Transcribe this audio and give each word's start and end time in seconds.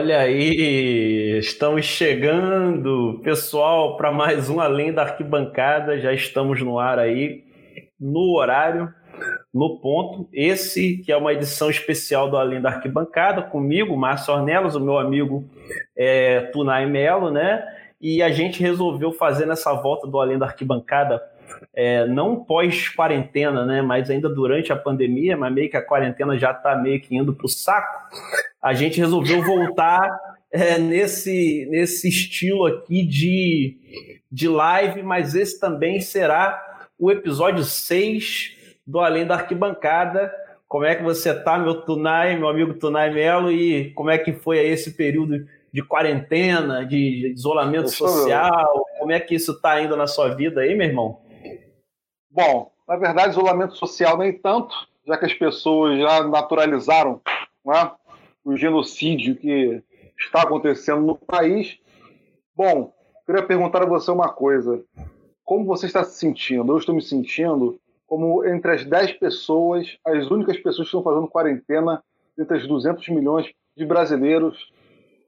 Olha 0.00 0.20
aí, 0.20 1.40
estamos 1.40 1.84
chegando, 1.84 3.20
pessoal, 3.24 3.96
para 3.96 4.12
mais 4.12 4.48
um 4.48 4.60
Além 4.60 4.92
da 4.92 5.02
Arquibancada. 5.02 5.98
Já 5.98 6.12
estamos 6.12 6.62
no 6.62 6.78
ar 6.78 7.00
aí, 7.00 7.42
no 7.98 8.36
horário, 8.36 8.94
no 9.52 9.80
ponto. 9.80 10.28
Esse 10.32 10.98
que 10.98 11.10
é 11.10 11.16
uma 11.16 11.32
edição 11.32 11.68
especial 11.68 12.30
do 12.30 12.36
Além 12.36 12.60
da 12.60 12.68
Arquibancada, 12.68 13.42
comigo, 13.42 13.96
Márcio 13.96 14.32
Ornelas, 14.32 14.76
o 14.76 14.80
meu 14.80 14.98
amigo 14.98 15.44
é, 15.96 16.42
Tunai 16.52 16.86
Melo, 16.86 17.32
né? 17.32 17.64
E 18.00 18.22
a 18.22 18.30
gente 18.30 18.62
resolveu 18.62 19.10
fazer 19.10 19.46
nessa 19.46 19.74
volta 19.74 20.06
do 20.06 20.20
Além 20.20 20.38
da 20.38 20.46
Arquibancada 20.46 21.20
é, 21.74 22.06
não 22.06 22.44
pós-quarentena, 22.44 23.64
né, 23.64 23.82
mas 23.82 24.10
ainda 24.10 24.28
durante 24.28 24.72
a 24.72 24.76
pandemia, 24.76 25.36
mas 25.36 25.52
meio 25.52 25.70
que 25.70 25.76
a 25.76 25.84
quarentena 25.84 26.38
já 26.38 26.50
está 26.50 26.76
meio 26.76 27.00
que 27.00 27.16
indo 27.16 27.32
para 27.32 27.46
o 27.46 27.48
saco, 27.48 28.08
a 28.60 28.74
gente 28.74 28.98
resolveu 28.98 29.42
voltar 29.42 30.08
é, 30.50 30.78
nesse, 30.78 31.66
nesse 31.70 32.08
estilo 32.08 32.66
aqui 32.66 33.04
de, 33.04 33.76
de 34.30 34.48
live, 34.48 35.02
mas 35.02 35.34
esse 35.34 35.60
também 35.60 36.00
será 36.00 36.60
o 36.98 37.10
episódio 37.10 37.62
6 37.62 38.56
do 38.86 38.98
Além 38.98 39.26
da 39.26 39.34
Arquibancada. 39.34 40.32
Como 40.66 40.84
é 40.84 40.94
que 40.94 41.02
você 41.02 41.32
tá, 41.32 41.58
meu 41.58 41.82
Tunai, 41.82 42.36
meu 42.36 42.48
amigo 42.48 42.74
Tunai 42.74 43.10
Melo, 43.12 43.52
e 43.52 43.90
como 43.92 44.10
é 44.10 44.18
que 44.18 44.32
foi 44.32 44.58
esse 44.58 44.92
período 44.92 45.46
de 45.72 45.82
quarentena, 45.82 46.84
de 46.84 47.32
isolamento 47.32 47.90
social? 47.90 48.84
Como 48.98 49.12
é 49.12 49.20
que 49.20 49.34
isso 49.34 49.52
está 49.52 49.80
indo 49.80 49.96
na 49.96 50.06
sua 50.06 50.34
vida 50.34 50.62
aí, 50.62 50.74
meu 50.74 50.86
irmão? 50.86 51.20
Bom, 52.38 52.70
na 52.86 52.94
verdade, 52.94 53.30
isolamento 53.30 53.74
social 53.74 54.16
nem 54.16 54.32
tanto, 54.32 54.72
já 55.04 55.18
que 55.18 55.24
as 55.24 55.34
pessoas 55.34 55.98
já 55.98 56.22
naturalizaram 56.22 57.20
né, 57.66 57.90
o 58.44 58.56
genocídio 58.56 59.34
que 59.34 59.82
está 60.16 60.42
acontecendo 60.42 61.00
no 61.00 61.16
país. 61.16 61.80
Bom, 62.54 62.94
queria 63.26 63.42
perguntar 63.42 63.82
a 63.82 63.86
você 63.86 64.12
uma 64.12 64.28
coisa. 64.28 64.84
Como 65.44 65.64
você 65.64 65.86
está 65.86 66.04
se 66.04 66.16
sentindo? 66.16 66.72
Eu 66.72 66.78
estou 66.78 66.94
me 66.94 67.02
sentindo 67.02 67.80
como 68.06 68.46
entre 68.46 68.70
as 68.70 68.84
10 68.84 69.14
pessoas, 69.14 69.98
as 70.06 70.30
únicas 70.30 70.56
pessoas 70.58 70.88
que 70.88 70.96
estão 70.96 71.02
fazendo 71.02 71.26
quarentena 71.26 72.00
entre 72.38 72.56
as 72.56 72.68
200 72.68 73.08
milhões 73.08 73.52
de 73.76 73.84
brasileiros 73.84 74.72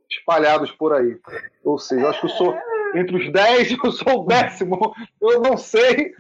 espalhados 0.08 0.70
por 0.70 0.92
aí. 0.92 1.18
Ou 1.64 1.76
seja, 1.76 2.08
acho 2.08 2.20
que 2.20 2.26
eu 2.26 2.30
sou 2.30 2.54
entre 2.94 3.16
os 3.16 3.32
10, 3.32 3.76
eu 3.84 3.92
sou 3.92 4.22
o 4.22 4.26
décimo, 4.26 4.94
eu 5.20 5.40
não 5.40 5.56
sei, 5.56 6.12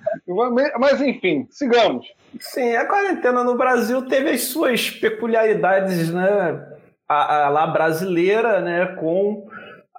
mas 0.78 1.00
enfim, 1.00 1.46
sigamos. 1.50 2.06
Sim, 2.38 2.76
a 2.76 2.84
quarentena 2.86 3.42
no 3.42 3.56
Brasil 3.56 4.06
teve 4.06 4.30
as 4.30 4.42
suas 4.42 4.90
peculiaridades, 4.90 6.12
né? 6.12 6.64
A, 7.08 7.46
a 7.46 7.48
lá 7.48 7.66
brasileira, 7.66 8.60
né? 8.60 8.86
Com 8.86 9.48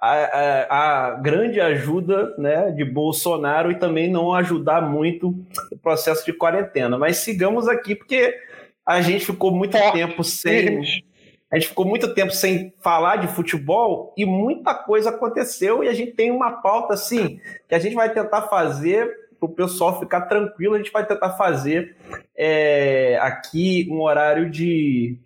a, 0.00 0.14
a, 0.14 1.10
a, 1.10 1.10
grande 1.16 1.60
ajuda 1.60 2.34
né, 2.36 2.72
de 2.72 2.84
Bolsonaro 2.84 3.70
e 3.70 3.78
também 3.78 4.10
não 4.10 4.34
ajudar 4.34 4.80
muito 4.80 5.28
o 5.70 5.78
processo 5.78 6.24
de 6.24 6.32
quarentena. 6.32 6.98
Mas 6.98 7.18
sigamos 7.18 7.68
aqui, 7.68 7.94
porque 7.94 8.34
a 8.84 9.00
gente 9.00 9.26
ficou 9.26 9.52
muito 9.52 9.78
Forte. 9.78 9.92
tempo 9.92 10.24
sem 10.24 11.04
a 11.52 11.58
gente 11.58 11.68
ficou 11.68 11.84
muito 11.84 12.14
tempo 12.14 12.32
sem 12.32 12.72
falar 12.80 13.16
de 13.16 13.28
futebol 13.28 14.14
e 14.16 14.24
muita 14.24 14.74
coisa 14.74 15.10
aconteceu 15.10 15.84
e 15.84 15.88
a 15.88 15.92
gente 15.92 16.12
tem 16.12 16.30
uma 16.30 16.62
pauta 16.62 16.94
assim 16.94 17.38
que 17.68 17.74
a 17.74 17.78
gente 17.78 17.94
vai 17.94 18.10
tentar 18.10 18.42
fazer 18.42 19.22
para 19.38 19.46
o 19.46 19.52
pessoal 19.52 20.00
ficar 20.00 20.22
tranquilo. 20.22 20.74
A 20.74 20.78
gente 20.78 20.90
vai 20.90 21.04
tentar 21.04 21.30
fazer 21.32 21.94
é, 22.34 23.18
aqui 23.20 23.86
um 23.90 24.00
horário 24.00 24.48
de, 24.48 25.18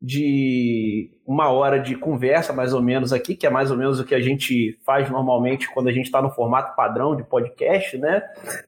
de 0.00 1.10
uma 1.26 1.50
hora 1.50 1.80
de 1.80 1.96
conversa, 1.96 2.52
mais 2.52 2.72
ou 2.72 2.80
menos 2.80 3.12
aqui, 3.12 3.34
que 3.34 3.46
é 3.46 3.50
mais 3.50 3.72
ou 3.72 3.76
menos 3.76 3.98
o 3.98 4.04
que 4.04 4.14
a 4.14 4.20
gente 4.20 4.78
faz 4.86 5.10
normalmente 5.10 5.68
quando 5.74 5.88
a 5.88 5.92
gente 5.92 6.06
está 6.06 6.22
no 6.22 6.30
formato 6.30 6.76
padrão 6.76 7.16
de 7.16 7.24
podcast, 7.24 7.98
né? 7.98 8.22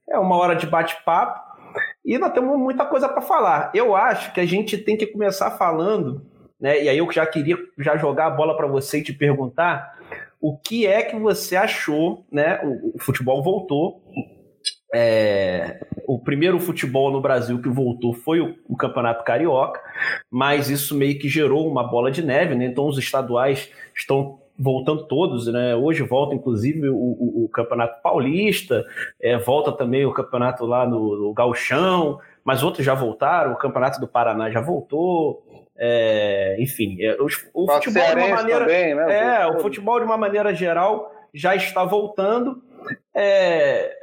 É 0.08 0.18
uma 0.18 0.36
hora 0.36 0.56
de 0.56 0.66
bate-papo 0.66 1.40
e 2.04 2.18
nós 2.18 2.32
temos 2.32 2.58
muita 2.58 2.84
coisa 2.84 3.08
para 3.08 3.22
falar. 3.22 3.70
Eu 3.72 3.94
acho 3.94 4.32
que 4.32 4.40
a 4.40 4.46
gente 4.46 4.76
tem 4.76 4.96
que 4.96 5.06
começar 5.06 5.52
falando 5.52 6.34
né? 6.60 6.82
E 6.82 6.88
aí 6.88 6.98
eu 6.98 7.10
já 7.10 7.26
queria 7.26 7.56
já 7.78 7.96
jogar 7.96 8.26
a 8.26 8.30
bola 8.30 8.56
para 8.56 8.66
você 8.66 8.98
e 8.98 9.02
te 9.02 9.12
perguntar 9.12 9.96
o 10.40 10.56
que 10.56 10.86
é 10.86 11.02
que 11.02 11.16
você 11.16 11.56
achou, 11.56 12.24
né? 12.30 12.60
O, 12.62 12.96
o 12.96 12.98
futebol 12.98 13.42
voltou. 13.42 14.02
É, 14.94 15.80
o 16.06 16.18
primeiro 16.18 16.58
futebol 16.60 17.10
no 17.10 17.20
Brasil 17.20 17.60
que 17.60 17.68
voltou 17.68 18.14
foi 18.14 18.40
o, 18.40 18.54
o, 18.68 18.76
Campeonato 18.76 19.24
Carioca, 19.24 19.80
mas 20.30 20.70
isso 20.70 20.96
meio 20.96 21.18
que 21.18 21.28
gerou 21.28 21.68
uma 21.68 21.82
bola 21.82 22.10
de 22.10 22.22
neve, 22.22 22.54
né? 22.54 22.66
Então 22.66 22.86
os 22.86 22.96
estaduais 22.96 23.70
estão 23.94 24.38
voltando 24.58 25.06
todos, 25.06 25.46
né? 25.48 25.74
Hoje 25.74 26.02
volta 26.02 26.34
inclusive 26.34 26.88
o, 26.88 26.96
o, 26.96 27.44
o 27.44 27.48
Campeonato 27.48 28.00
Paulista, 28.00 28.84
é, 29.20 29.36
volta 29.36 29.72
também 29.72 30.06
o 30.06 30.12
campeonato 30.12 30.64
lá 30.64 30.86
no, 30.86 31.16
no 31.16 31.34
Galchão, 31.34 32.18
mas 32.44 32.62
outros 32.62 32.86
já 32.86 32.94
voltaram, 32.94 33.52
o 33.52 33.58
Campeonato 33.58 34.00
do 34.00 34.08
Paraná 34.08 34.50
já 34.50 34.60
voltou, 34.60 35.45
é, 35.78 36.56
enfim, 36.58 36.96
é, 37.02 37.16
o, 37.20 37.28
futebol 37.66 38.04
de 38.04 38.14
uma 38.16 38.28
maneira. 38.36 38.60
Também, 38.60 38.94
né? 38.94 39.40
É, 39.42 39.46
o 39.46 39.60
futebol 39.60 39.98
de 39.98 40.04
uma 40.04 40.16
maneira 40.16 40.54
geral 40.54 41.12
já 41.34 41.54
está 41.54 41.84
voltando. 41.84 42.62
É, 43.14 43.94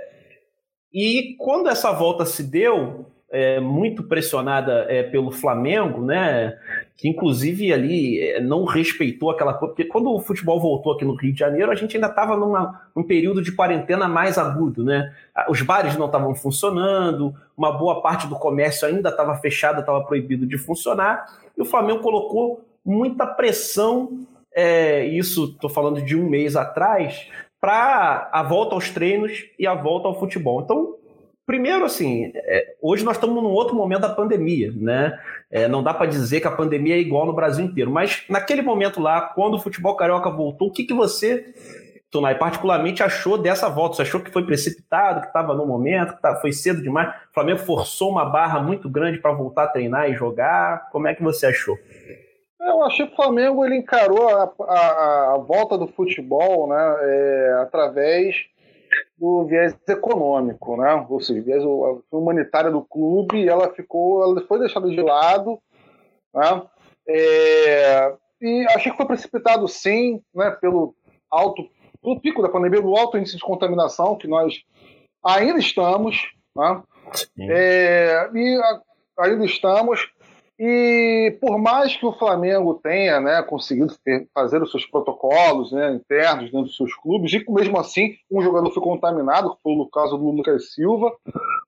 e 0.93 1.35
quando 1.39 1.69
essa 1.69 1.91
volta 1.91 2.25
se 2.25 2.43
deu, 2.43 3.07
é, 3.31 3.59
muito 3.59 4.03
pressionada 4.03 4.85
é, 4.87 5.01
pelo 5.01 5.31
Flamengo, 5.31 6.05
né? 6.05 6.55
Que 6.95 7.09
inclusive 7.09 7.73
ali 7.73 8.19
é, 8.19 8.39
não 8.39 8.65
respeitou 8.65 9.31
aquela 9.31 9.53
coisa. 9.53 9.73
Porque 9.73 9.85
quando 9.85 10.13
o 10.13 10.19
futebol 10.19 10.59
voltou 10.59 10.93
aqui 10.93 11.03
no 11.03 11.15
Rio 11.15 11.33
de 11.33 11.39
Janeiro, 11.39 11.71
a 11.71 11.75
gente 11.75 11.97
ainda 11.97 12.07
estava 12.07 12.37
num 12.95 13.03
período 13.03 13.41
de 13.41 13.51
quarentena 13.51 14.07
mais 14.07 14.37
agudo, 14.37 14.83
né? 14.83 15.13
Os 15.49 15.61
bares 15.61 15.97
não 15.97 16.05
estavam 16.05 16.33
funcionando, 16.35 17.33
uma 17.57 17.71
boa 17.71 18.01
parte 18.01 18.27
do 18.27 18.35
comércio 18.35 18.87
ainda 18.87 19.09
estava 19.09 19.35
fechado, 19.37 19.79
estava 19.79 20.03
proibido 20.03 20.45
de 20.45 20.57
funcionar. 20.57 21.25
E 21.57 21.61
o 21.61 21.65
Flamengo 21.65 22.01
colocou 22.01 22.63
muita 22.85 23.25
pressão, 23.25 24.25
é, 24.53 25.05
isso 25.05 25.45
estou 25.45 25.69
falando 25.69 26.01
de 26.01 26.15
um 26.15 26.29
mês 26.29 26.55
atrás, 26.55 27.27
para 27.59 28.29
a 28.31 28.43
volta 28.43 28.75
aos 28.75 28.89
treinos 28.89 29.45
e 29.57 29.65
a 29.65 29.73
volta 29.73 30.07
ao 30.07 30.19
futebol. 30.19 30.61
Então, 30.61 30.95
primeiro, 31.45 31.85
assim, 31.85 32.31
é, 32.35 32.75
hoje 32.81 33.03
nós 33.03 33.17
estamos 33.17 33.41
num 33.41 33.51
outro 33.51 33.75
momento 33.75 34.01
da 34.01 34.09
pandemia, 34.09 34.71
né? 34.75 35.19
É, 35.51 35.67
não 35.67 35.83
dá 35.83 35.93
para 35.93 36.07
dizer 36.07 36.41
que 36.41 36.47
a 36.47 36.51
pandemia 36.51 36.95
é 36.95 36.99
igual 36.99 37.25
no 37.25 37.33
Brasil 37.33 37.65
inteiro, 37.65 37.91
mas 37.91 38.23
naquele 38.29 38.61
momento 38.61 38.99
lá, 38.99 39.21
quando 39.21 39.55
o 39.55 39.59
futebol 39.59 39.95
carioca 39.95 40.29
voltou, 40.29 40.69
o 40.69 40.71
que, 40.71 40.83
que 40.83 40.93
você 40.93 41.53
Tunai, 42.13 42.37
particularmente 42.37 43.01
achou 43.01 43.39
dessa 43.39 43.67
volta? 43.67 43.95
Você 43.95 44.03
achou 44.03 44.21
que 44.21 44.29
foi 44.29 44.45
precipitado, 44.45 45.21
que 45.21 45.27
estava 45.27 45.55
no 45.55 45.65
momento, 45.65 46.15
que 46.15 46.41
foi 46.41 46.53
cedo 46.53 46.79
demais? 46.79 47.09
O 47.09 47.33
Flamengo 47.33 47.57
forçou 47.57 48.11
uma 48.11 48.23
barra 48.23 48.59
muito 48.59 48.87
grande 48.87 49.17
para 49.17 49.33
voltar 49.33 49.63
a 49.63 49.67
treinar 49.67 50.07
e 50.07 50.13
jogar. 50.13 50.91
Como 50.91 51.07
é 51.07 51.15
que 51.15 51.23
você 51.23 51.47
achou? 51.47 51.75
Eu 52.61 52.83
achei 52.83 53.07
que 53.07 53.13
o 53.13 53.15
Flamengo 53.15 53.65
ele 53.65 53.77
encarou 53.77 54.29
a, 54.29 54.53
a, 54.61 55.33
a 55.33 55.37
volta 55.39 55.75
do 55.75 55.87
futebol 55.87 56.69
né, 56.69 56.97
é, 57.01 57.57
através 57.63 58.35
do 59.17 59.45
viés 59.45 59.75
econômico, 59.87 60.77
né? 60.77 61.05
ou 61.09 61.19
seja, 61.19 61.41
viés 61.41 61.63
humanitário 62.11 62.71
do 62.71 62.81
clube, 62.81 63.47
ela 63.47 63.73
ficou, 63.73 64.23
ela 64.23 64.45
foi 64.47 64.59
deixada 64.59 64.89
de 64.89 65.01
lado, 65.01 65.59
né? 66.33 66.63
É, 67.07 68.15
e 68.41 68.65
achei 68.69 68.91
que 68.91 68.97
foi 68.97 69.05
precipitado 69.05 69.67
sim, 69.67 70.21
né, 70.33 70.51
pelo 70.51 70.95
alto 71.29 71.67
no 72.03 72.19
pico 72.19 72.41
da 72.41 72.49
pandemia, 72.49 72.81
no 72.81 72.97
alto 72.97 73.17
índice 73.17 73.37
de 73.37 73.43
contaminação 73.43 74.17
que 74.17 74.27
nós 74.27 74.61
ainda 75.23 75.59
estamos, 75.59 76.17
né? 76.55 76.83
É, 77.39 78.29
e 78.33 78.61
ainda 79.17 79.45
estamos. 79.45 80.11
E 80.59 81.35
por 81.41 81.57
mais 81.57 81.95
que 81.95 82.05
o 82.05 82.13
Flamengo 82.13 82.75
tenha 82.75 83.19
né, 83.19 83.41
conseguido 83.41 83.95
ter, 84.03 84.27
fazer 84.33 84.61
os 84.61 84.69
seus 84.69 84.85
protocolos 84.85 85.71
né, 85.71 85.93
internos 85.93 86.51
dentro 86.51 86.67
dos 86.67 86.77
seus 86.77 86.93
clubes, 86.95 87.33
e 87.33 87.43
mesmo 87.49 87.79
assim 87.79 88.15
um 88.31 88.41
jogador 88.41 88.71
foi 88.71 88.83
contaminado, 88.83 89.55
que 89.55 89.61
foi 89.63 89.73
o 89.73 89.89
caso 89.89 90.15
do 90.15 90.29
Lucas 90.29 90.73
Silva, 90.73 91.11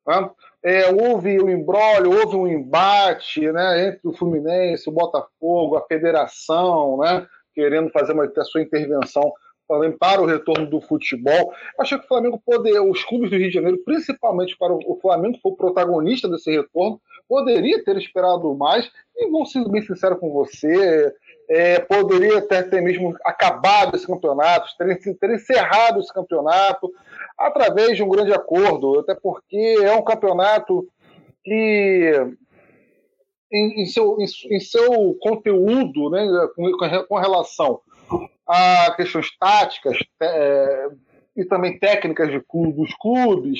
né, 0.08 0.30
é, 0.64 0.90
houve 0.92 1.42
um 1.42 1.50
embrólio, 1.50 2.12
houve 2.12 2.36
um 2.36 2.48
embate 2.48 3.52
né, 3.52 3.88
entre 3.88 4.08
o 4.08 4.14
Fluminense, 4.14 4.88
o 4.88 4.94
Botafogo, 4.94 5.78
a 5.78 5.86
federação, 5.88 7.00
né, 7.00 7.26
querendo 7.56 7.90
fazer 7.90 8.14
uma, 8.14 8.26
a 8.26 8.44
sua 8.44 8.62
intervenção 8.62 9.34
para 10.00 10.22
o 10.22 10.26
retorno 10.26 10.70
do 10.70 10.80
futebol. 10.80 11.52
Acho 11.80 11.98
que 11.98 12.06
o 12.06 12.08
Flamengo 12.08 12.42
poderia, 12.46 12.84
os 12.84 13.04
clubes 13.04 13.30
do 13.30 13.38
Rio 13.38 13.48
de 13.48 13.54
Janeiro, 13.54 13.80
principalmente 13.84 14.56
para 14.58 14.74
o 14.74 15.00
Flamengo, 15.02 15.36
que 15.36 15.42
foi 15.42 15.52
o 15.52 15.56
protagonista 15.56 16.30
desse 16.30 16.52
retorno, 16.52 17.02
poderia 17.27 17.83
ter 17.83 17.98
esperado 17.98 18.54
mais. 18.56 18.89
E 19.16 19.30
vou 19.30 19.45
ser 19.45 19.68
bem 19.69 19.81
sincero 19.81 20.18
com 20.18 20.30
você, 20.31 21.13
é, 21.50 21.80
poderia 21.80 22.42
ter, 22.42 22.69
ter 22.69 22.81
mesmo 22.81 23.16
acabado 23.24 23.95
esse 23.95 24.07
campeonato, 24.07 24.68
ter, 24.77 25.18
ter 25.18 25.30
encerrado 25.31 26.00
esse 26.00 26.13
campeonato 26.13 26.92
através 27.38 27.95
de 27.95 28.04
um 28.04 28.10
grande 28.10 28.33
acordo, 28.33 29.00
até 29.00 29.16
porque 29.16 29.77
é 29.81 29.94
um 29.94 30.04
campeonato 30.04 30.88
que 31.44 32.12
em, 33.51 33.81
em, 33.81 33.86
seu, 33.86 34.18
em, 34.19 34.25
em, 34.56 34.60
seu 34.60 35.16
conteúdo, 35.21 36.10
né, 36.10 36.25
com, 36.56 37.06
com 37.07 37.18
relação 37.18 37.80
a 38.48 38.94
questões 38.95 39.36
táticas 39.38 39.98
é, 40.21 40.88
e 41.36 41.44
também 41.44 41.78
técnicas 41.78 42.30
de 42.32 42.40
clube, 42.40 42.74
dos 42.74 42.94
clubes, 42.96 43.60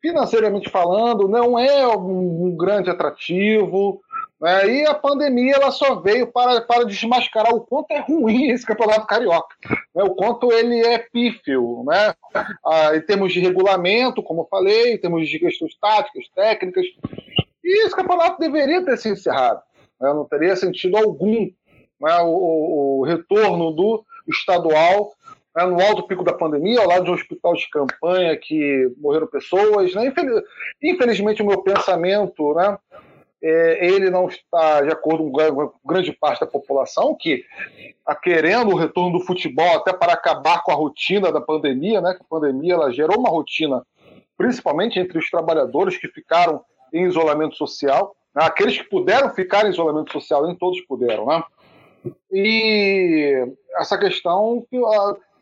financeiramente 0.00 0.68
falando, 0.68 1.28
não 1.28 1.58
é 1.58 1.86
um, 1.96 2.46
um 2.46 2.56
grande 2.56 2.90
atrativo. 2.90 4.00
Né? 4.40 4.68
E 4.68 4.86
a 4.86 4.94
pandemia 4.94 5.54
ela 5.54 5.70
só 5.70 6.00
veio 6.00 6.26
para, 6.26 6.60
para 6.60 6.84
desmascarar 6.84 7.54
o 7.54 7.62
quanto 7.62 7.90
é 7.92 8.00
ruim 8.00 8.50
esse 8.50 8.66
campeonato 8.66 9.06
carioca, 9.06 9.56
né? 9.94 10.02
o 10.02 10.14
quanto 10.14 10.52
ele 10.52 10.78
é 10.84 10.98
pífio, 10.98 11.82
né? 11.86 12.14
Ah, 12.64 12.94
em 12.94 13.00
termos 13.00 13.32
de 13.32 13.40
regulamento, 13.40 14.22
como 14.22 14.42
eu 14.42 14.48
falei, 14.50 14.92
em 14.92 14.98
termos 14.98 15.28
de 15.28 15.38
questões 15.38 15.74
táticas, 15.80 16.28
técnicas. 16.34 16.84
E 17.64 17.86
esse 17.86 17.96
campeonato 17.96 18.38
deveria 18.38 18.84
ter 18.84 18.96
se 18.98 19.08
encerrado. 19.08 19.62
Né? 20.00 20.12
Não 20.12 20.26
teria 20.26 20.54
sentido 20.54 20.98
algum 20.98 21.50
né? 22.00 22.18
o, 22.20 22.28
o, 22.28 23.00
o 23.00 23.04
retorno 23.04 23.72
do 23.72 24.04
estadual 24.28 25.12
né, 25.56 25.64
no 25.64 25.80
alto 25.80 26.06
pico 26.06 26.22
da 26.22 26.34
pandemia, 26.34 26.80
ao 26.80 26.86
lado 26.86 27.04
de 27.04 27.10
um 27.10 27.14
hospital 27.14 27.54
de 27.54 27.68
campanha 27.70 28.36
que 28.36 28.92
morreram 28.98 29.26
pessoas. 29.26 29.94
Né? 29.94 30.12
Infelizmente, 30.82 31.42
o 31.42 31.46
meu 31.46 31.62
pensamento, 31.62 32.54
né, 32.54 32.78
é, 33.42 33.86
ele 33.86 34.10
não 34.10 34.28
está 34.28 34.82
de 34.82 34.90
acordo 34.90 35.30
com 35.30 35.72
grande 35.84 36.12
parte 36.12 36.40
da 36.40 36.46
população, 36.46 37.16
que 37.18 37.44
está 37.98 38.14
querendo 38.14 38.72
o 38.72 38.76
retorno 38.76 39.18
do 39.18 39.24
futebol 39.24 39.76
até 39.76 39.94
para 39.94 40.12
acabar 40.12 40.62
com 40.62 40.72
a 40.72 40.74
rotina 40.74 41.32
da 41.32 41.40
pandemia, 41.40 42.02
né? 42.02 42.14
que 42.14 42.22
a 42.22 42.28
pandemia 42.28 42.74
ela 42.74 42.92
gerou 42.92 43.18
uma 43.18 43.30
rotina, 43.30 43.82
principalmente 44.36 44.98
entre 44.98 45.18
os 45.18 45.30
trabalhadores 45.30 45.96
que 45.96 46.08
ficaram 46.08 46.62
em 46.92 47.06
isolamento 47.06 47.56
social. 47.56 48.14
Né? 48.34 48.44
Aqueles 48.44 48.76
que 48.76 48.84
puderam 48.84 49.30
ficar 49.30 49.66
em 49.66 49.70
isolamento 49.70 50.12
social, 50.12 50.46
nem 50.46 50.54
todos 50.54 50.80
puderam, 50.82 51.26
né? 51.26 51.42
E 52.30 53.44
essa 53.76 53.98
questão 53.98 54.64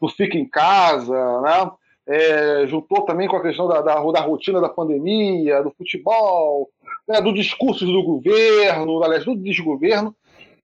do 0.07 0.13
fica 0.13 0.37
em 0.37 0.49
casa, 0.49 1.41
né? 1.41 1.71
É, 2.07 2.67
juntou 2.67 3.03
também 3.03 3.27
com 3.27 3.37
a 3.37 3.43
questão 3.43 3.67
da, 3.67 3.81
da, 3.81 3.95
da, 3.95 4.21
rotina 4.21 4.61
da 4.61 4.69
pandemia, 4.69 5.63
do 5.63 5.71
futebol, 5.71 6.69
né, 7.09 7.21
do 7.23 7.33
discurso 7.33 7.87
do 7.87 8.03
governo, 8.03 9.03
aliás, 9.03 9.25
do 9.25 9.35
desgoverno, 9.35 10.15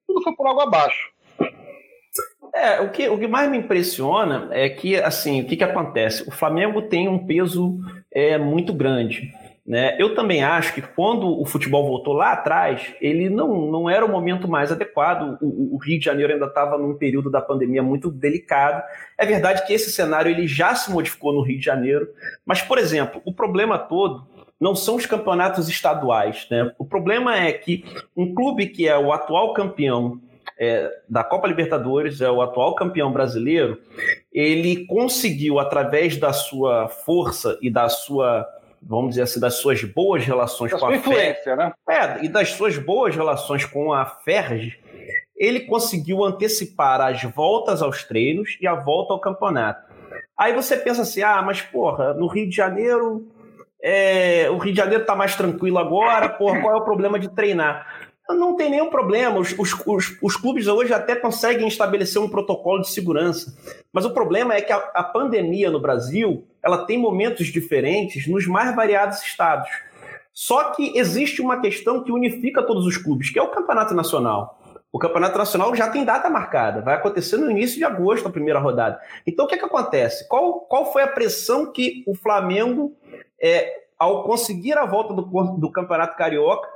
tudo 0.07 0.23
foi 0.23 0.35
por 0.35 0.47
água 0.47 0.65
abaixo. 0.65 1.11
É, 2.55 2.81
o 2.81 2.91
que, 2.91 3.09
o 3.09 3.19
que 3.19 3.27
mais 3.27 3.51
me 3.51 3.57
impressiona 3.57 4.49
é 4.51 4.69
que, 4.69 4.97
assim, 4.97 5.41
o 5.41 5.47
que, 5.47 5.57
que 5.57 5.65
acontece? 5.65 6.29
O 6.29 6.31
Flamengo 6.31 6.83
tem 6.83 7.09
um 7.09 7.25
peso 7.25 7.79
é, 8.13 8.37
muito 8.37 8.75
grande. 8.75 9.33
Né? 9.71 9.95
Eu 10.01 10.17
também 10.17 10.43
acho 10.43 10.75
que 10.75 10.83
quando 10.83 11.41
o 11.41 11.47
futebol 11.47 11.87
voltou 11.87 12.13
lá 12.13 12.33
atrás, 12.33 12.93
ele 13.01 13.31
não, 13.31 13.71
não 13.71 13.89
era 13.89 14.05
o 14.05 14.09
momento 14.09 14.49
mais 14.49 14.73
adequado. 14.73 15.39
O, 15.41 15.77
o 15.77 15.79
Rio 15.79 15.97
de 15.97 16.05
Janeiro 16.05 16.33
ainda 16.33 16.47
estava 16.47 16.77
num 16.77 16.95
período 16.95 17.31
da 17.31 17.41
pandemia 17.41 17.81
muito 17.81 18.11
delicado. 18.11 18.83
É 19.17 19.25
verdade 19.25 19.65
que 19.65 19.73
esse 19.73 19.93
cenário 19.93 20.29
ele 20.29 20.49
já 20.49 20.75
se 20.75 20.91
modificou 20.91 21.33
no 21.33 21.43
Rio 21.43 21.57
de 21.57 21.65
Janeiro, 21.65 22.09
mas, 22.45 22.61
por 22.61 22.79
exemplo, 22.79 23.23
o 23.25 23.33
problema 23.33 23.79
todo 23.79 24.27
não 24.59 24.75
são 24.75 24.97
os 24.97 25.07
campeonatos 25.07 25.69
estaduais. 25.69 26.49
Né? 26.51 26.73
O 26.77 26.85
problema 26.85 27.39
é 27.39 27.53
que 27.53 27.85
um 28.17 28.35
clube 28.35 28.67
que 28.67 28.89
é 28.89 28.99
o 28.99 29.13
atual 29.13 29.55
campeão 29.55 30.21
é, 30.59 30.91
da 31.09 31.23
Copa 31.23 31.47
Libertadores, 31.47 32.21
é 32.21 32.29
o 32.29 32.43
atual 32.43 32.75
campeão 32.75 33.13
brasileiro, 33.13 33.79
ele 34.33 34.85
conseguiu, 34.87 35.61
através 35.61 36.17
da 36.17 36.33
sua 36.33 36.89
força 36.89 37.57
e 37.63 37.71
da 37.71 37.89
sua 37.89 38.45
vamos 38.83 39.11
dizer 39.11 39.23
assim, 39.23 39.41
das 39.41 39.55
suas 39.55 39.83
boas 39.85 40.25
relações 40.25 40.73
da 40.73 40.79
com 40.79 40.87
a 40.87 40.97
influência, 40.97 41.57
né? 41.57 41.73
É, 41.89 42.25
e 42.25 42.29
das 42.29 42.51
suas 42.51 42.79
boas 42.79 43.15
relações 43.15 43.65
com 43.65 43.93
a 43.93 44.05
Ferg, 44.05 44.75
ele 45.37 45.61
conseguiu 45.61 46.25
antecipar 46.25 47.01
as 47.01 47.23
voltas 47.23 47.83
aos 47.83 48.05
treinos 48.05 48.57
e 48.61 48.67
a 48.67 48.75
volta 48.75 49.13
ao 49.13 49.21
campeonato. 49.21 49.91
Aí 50.37 50.53
você 50.55 50.77
pensa 50.77 51.03
assim, 51.03 51.23
ah, 51.23 51.43
mas 51.43 51.61
porra, 51.61 52.15
no 52.15 52.27
Rio 52.27 52.49
de 52.49 52.57
Janeiro, 52.57 53.27
é, 53.83 54.49
o 54.51 54.59
Rio 54.59 54.73
de 54.73 54.79
Janeiro 54.79 55.05
tá 55.05 55.15
mais 55.15 55.35
tranquilo 55.35 55.79
agora, 55.79 56.29
porra, 56.29 56.61
qual 56.61 56.75
é 56.75 56.79
o 56.79 56.85
problema 56.85 57.19
de 57.19 57.29
treinar? 57.29 58.10
Não 58.35 58.57
tem 58.57 58.71
nenhum 58.71 58.91
problema. 58.91 59.39
Os, 59.39 59.53
os, 59.59 59.75
os, 59.87 60.19
os, 60.23 60.37
clubes 60.37 60.67
hoje 60.67 60.93
até 60.93 61.15
conseguem 61.17 61.69
estabelecer 61.69 62.21
um 62.21 62.29
protocolo 62.29 62.81
de 62.81 62.91
segurança. 62.91 63.57
Mas 63.93 64.05
o 64.05 64.15
problema 64.15 64.55
é 64.55 64.63
que 64.63 64.73
a, 64.73 64.77
a 64.95 65.03
pandemia 65.03 65.71
no 65.71 65.81
Brasil 65.81 66.45
ela 66.63 66.85
tem 66.85 66.99
momentos 66.99 67.49
diferentes 67.49 68.27
nos 68.27 68.47
mais 68.47 68.75
variados 68.75 69.23
estados. 69.23 69.69
Só 70.33 70.73
que 70.73 70.97
existe 70.97 71.43
uma 71.43 71.61
questão 71.61 72.03
que 72.03 72.13
unifica 72.13 72.63
todos 72.63 72.87
os 72.87 72.97
clubes, 72.97 73.31
que 73.31 73.39
é 73.39 73.43
o 73.43 73.51
Campeonato 73.51 73.95
Nacional. 73.95 74.59
O 74.93 74.99
Campeonato 74.99 75.39
Nacional 75.39 75.75
já 75.75 75.89
tem 75.89 76.05
data 76.05 76.29
marcada, 76.29 76.81
vai 76.81 76.95
acontecer 76.95 77.37
no 77.37 77.51
início 77.51 77.79
de 77.79 77.85
agosto, 77.85 78.27
a 78.27 78.33
primeira 78.33 78.59
rodada. 78.59 79.01
Então, 79.27 79.45
o 79.45 79.49
que, 79.49 79.55
é 79.55 79.59
que 79.59 79.65
acontece? 79.65 80.27
Qual, 80.29 80.61
qual 80.63 80.93
foi 80.93 81.03
a 81.03 81.09
pressão 81.09 81.71
que 81.71 82.03
o 82.07 82.15
Flamengo, 82.15 82.97
é, 83.41 83.85
ao 83.99 84.25
conseguir 84.25 84.77
a 84.77 84.85
volta 84.85 85.15
do, 85.15 85.23
do 85.23 85.71
Campeonato 85.71 86.17
Carioca, 86.17 86.69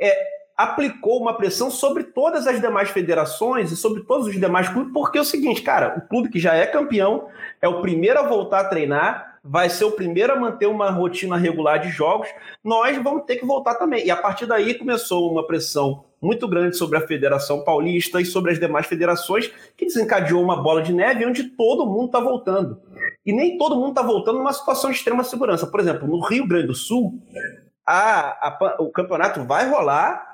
é, 0.00 0.39
aplicou 0.62 1.20
uma 1.20 1.34
pressão 1.34 1.70
sobre 1.70 2.04
todas 2.04 2.46
as 2.46 2.60
demais 2.60 2.90
federações 2.90 3.72
e 3.72 3.76
sobre 3.76 4.02
todos 4.02 4.26
os 4.26 4.38
demais 4.38 4.68
clubes, 4.68 4.92
porque 4.92 5.16
é 5.16 5.20
o 5.20 5.24
seguinte, 5.24 5.62
cara, 5.62 5.96
o 5.96 6.08
clube 6.08 6.28
que 6.28 6.38
já 6.38 6.54
é 6.54 6.66
campeão 6.66 7.28
é 7.62 7.68
o 7.68 7.80
primeiro 7.80 8.18
a 8.18 8.28
voltar 8.28 8.60
a 8.60 8.68
treinar, 8.68 9.38
vai 9.42 9.70
ser 9.70 9.84
o 9.84 9.92
primeiro 9.92 10.34
a 10.34 10.36
manter 10.36 10.66
uma 10.66 10.90
rotina 10.90 11.36
regular 11.36 11.78
de 11.78 11.88
jogos, 11.88 12.28
nós 12.62 12.94
vamos 13.02 13.24
ter 13.24 13.36
que 13.36 13.46
voltar 13.46 13.76
também. 13.76 14.04
E 14.04 14.10
a 14.10 14.16
partir 14.16 14.44
daí 14.44 14.74
começou 14.74 15.32
uma 15.32 15.46
pressão 15.46 16.04
muito 16.20 16.46
grande 16.46 16.76
sobre 16.76 16.98
a 16.98 17.06
Federação 17.06 17.64
Paulista 17.64 18.20
e 18.20 18.26
sobre 18.26 18.52
as 18.52 18.60
demais 18.60 18.86
federações, 18.86 19.50
que 19.74 19.86
desencadeou 19.86 20.42
uma 20.42 20.62
bola 20.62 20.82
de 20.82 20.92
neve 20.92 21.24
onde 21.24 21.44
todo 21.44 21.86
mundo 21.86 22.06
está 22.06 22.20
voltando. 22.20 22.78
E 23.24 23.32
nem 23.32 23.56
todo 23.56 23.76
mundo 23.76 23.90
está 23.90 24.02
voltando 24.02 24.36
numa 24.36 24.52
situação 24.52 24.90
de 24.90 24.96
extrema 24.96 25.24
segurança. 25.24 25.66
Por 25.66 25.80
exemplo, 25.80 26.06
no 26.06 26.20
Rio 26.20 26.46
Grande 26.46 26.66
do 26.66 26.74
Sul, 26.74 27.18
a, 27.86 28.48
a, 28.48 28.76
o 28.78 28.90
campeonato 28.90 29.42
vai 29.44 29.68
rolar, 29.68 30.29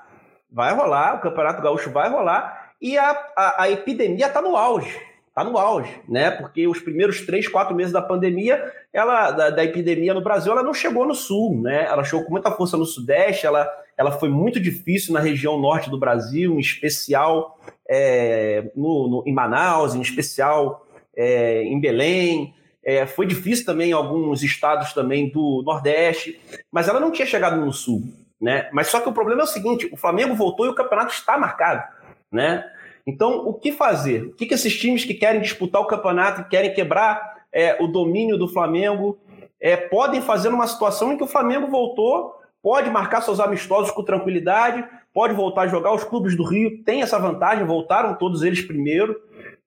vai 0.50 0.74
rolar, 0.74 1.16
o 1.16 1.20
Campeonato 1.20 1.62
Gaúcho 1.62 1.90
vai 1.90 2.08
rolar 2.08 2.72
e 2.80 2.96
a, 2.98 3.10
a, 3.36 3.62
a 3.62 3.70
epidemia 3.70 4.26
está 4.26 4.40
no 4.40 4.56
auge. 4.56 4.96
Está 5.28 5.44
no 5.44 5.58
auge, 5.58 5.92
né? 6.08 6.30
Porque 6.30 6.66
os 6.66 6.80
primeiros 6.80 7.20
três, 7.26 7.46
quatro 7.46 7.74
meses 7.74 7.92
da 7.92 8.00
pandemia, 8.00 8.72
ela, 8.90 9.30
da, 9.30 9.50
da, 9.50 9.64
epidemia 9.64 10.14
no 10.14 10.22
Brasil, 10.22 10.50
ela 10.50 10.62
não 10.62 10.72
chegou 10.72 11.06
no 11.06 11.14
sul, 11.14 11.60
né? 11.60 11.84
Ela 11.84 12.04
chegou 12.04 12.24
com 12.24 12.30
muita 12.30 12.50
força 12.50 12.78
no 12.78 12.86
sudeste, 12.86 13.44
ela, 13.44 13.70
ela 13.98 14.12
foi 14.12 14.30
muito 14.30 14.58
difícil 14.58 15.12
na 15.12 15.20
região 15.20 15.60
norte 15.60 15.90
do 15.90 15.98
Brasil, 15.98 16.54
em 16.54 16.60
especial 16.60 17.58
é, 17.86 18.70
no, 18.74 19.08
no, 19.08 19.24
em 19.26 19.34
Manaus, 19.34 19.94
em 19.94 20.00
especial 20.00 20.86
é, 21.14 21.64
em 21.64 21.78
Belém. 21.78 22.54
É, 22.82 23.04
foi 23.04 23.26
difícil 23.26 23.66
também 23.66 23.90
em 23.90 23.92
alguns 23.92 24.42
estados 24.42 24.94
também 24.94 25.28
do 25.28 25.62
Nordeste, 25.66 26.40
mas 26.72 26.88
ela 26.88 26.98
não 26.98 27.10
tinha 27.10 27.26
chegado 27.26 27.60
no 27.60 27.74
sul. 27.74 28.04
Né? 28.40 28.68
Mas 28.72 28.88
só 28.88 29.00
que 29.00 29.08
o 29.08 29.12
problema 29.12 29.42
é 29.42 29.44
o 29.44 29.48
seguinte: 29.48 29.88
o 29.92 29.96
Flamengo 29.96 30.34
voltou 30.34 30.66
e 30.66 30.68
o 30.68 30.74
campeonato 30.74 31.12
está 31.12 31.38
marcado. 31.38 31.82
Né? 32.30 32.64
Então, 33.06 33.46
o 33.46 33.54
que 33.54 33.72
fazer? 33.72 34.24
O 34.24 34.32
que, 34.34 34.46
que 34.46 34.54
esses 34.54 34.76
times 34.78 35.04
que 35.04 35.14
querem 35.14 35.40
disputar 35.40 35.80
o 35.80 35.86
campeonato, 35.86 36.42
que 36.42 36.50
querem 36.50 36.74
quebrar 36.74 37.36
é, 37.52 37.82
o 37.82 37.86
domínio 37.86 38.36
do 38.36 38.48
Flamengo, 38.48 39.18
é, 39.60 39.76
podem 39.76 40.20
fazer 40.20 40.50
numa 40.50 40.66
situação 40.66 41.12
em 41.12 41.16
que 41.16 41.24
o 41.24 41.28
Flamengo 41.28 41.68
voltou, 41.68 42.34
pode 42.62 42.90
marcar 42.90 43.20
seus 43.22 43.38
amistosos 43.38 43.92
com 43.92 44.02
tranquilidade, 44.02 44.84
pode 45.14 45.32
voltar 45.34 45.62
a 45.62 45.66
jogar. 45.68 45.94
Os 45.94 46.04
clubes 46.04 46.36
do 46.36 46.44
Rio 46.44 46.82
têm 46.82 47.00
essa 47.00 47.18
vantagem, 47.18 47.64
voltaram 47.64 48.14
todos 48.16 48.42
eles 48.42 48.60
primeiro. 48.60 49.18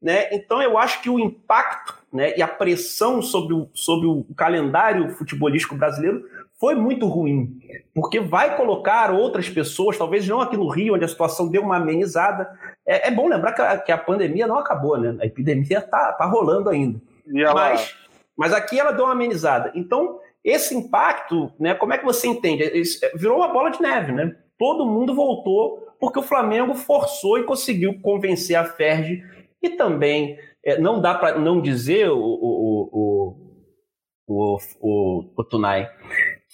Né? 0.02 0.30
Então, 0.34 0.62
eu 0.62 0.78
acho 0.78 1.02
que 1.02 1.10
o 1.10 1.20
impacto 1.20 1.98
né, 2.12 2.38
e 2.38 2.42
a 2.42 2.48
pressão 2.48 3.22
sobre 3.22 3.54
o, 3.54 3.70
sobre 3.74 4.08
o 4.08 4.26
calendário 4.36 5.10
futebolístico 5.16 5.76
brasileiro 5.76 6.24
foi 6.60 6.75
muito 6.75 7.08
ruim, 7.08 7.58
porque 7.96 8.20
vai 8.20 8.58
colocar 8.58 9.12
outras 9.12 9.48
pessoas, 9.48 9.98
talvez 9.98 10.28
não 10.28 10.42
aqui 10.42 10.58
no 10.58 10.68
Rio, 10.68 10.94
onde 10.94 11.06
a 11.06 11.08
situação 11.08 11.48
deu 11.48 11.62
uma 11.62 11.78
amenizada. 11.78 12.50
É, 12.86 13.08
é 13.08 13.12
bom 13.12 13.30
lembrar 13.30 13.54
que 13.54 13.62
a, 13.62 13.78
que 13.78 13.92
a, 13.92 13.98
pandemia 13.98 14.46
não 14.46 14.58
acabou, 14.58 14.98
né? 14.98 15.18
A 15.22 15.25
epidemia 15.25 15.80
está 15.80 16.12
tá 16.12 16.25
rolando 16.25 16.70
ainda. 16.70 17.00
Ela... 17.34 17.54
Mas, 17.54 17.96
mas 18.38 18.54
aqui 18.54 18.78
ela 18.78 18.92
deu 18.92 19.06
uma 19.06 19.13
amenizada. 19.13 19.72
Então, 19.74 20.20
esse 20.44 20.75
impacto, 20.75 21.50
né, 21.58 21.74
como 21.74 21.94
é 21.94 21.98
que 21.98 22.06
você 22.06 22.28
entende? 22.28 22.70
Virou 23.16 23.38
uma 23.38 23.48
bola 23.48 23.70
de 23.70 23.82
neve, 23.82 24.12
né? 24.12 24.36
Todo 24.58 24.86
mundo 24.86 25.16
voltou 25.16 25.88
porque 25.98 26.20
o 26.20 26.24
Flamengo 26.24 26.74
forçou 26.75 27.39
e 27.39 27.44
conseguiu 27.44 28.01
convencer 28.01 28.58
a 28.58 28.66
Ferge 28.66 29.24
e 29.62 29.70
também 29.70 30.38
é, 30.63 30.78
não 30.78 31.00
dá 31.00 31.13
para 31.13 31.39
não 31.39 31.62
dizer 31.62 32.10
o, 32.10 32.18
o, 32.18 32.89
o, 32.92 33.38
o, 34.28 34.58
o, 34.82 35.34
o 35.38 35.44
Tunai 35.46 35.89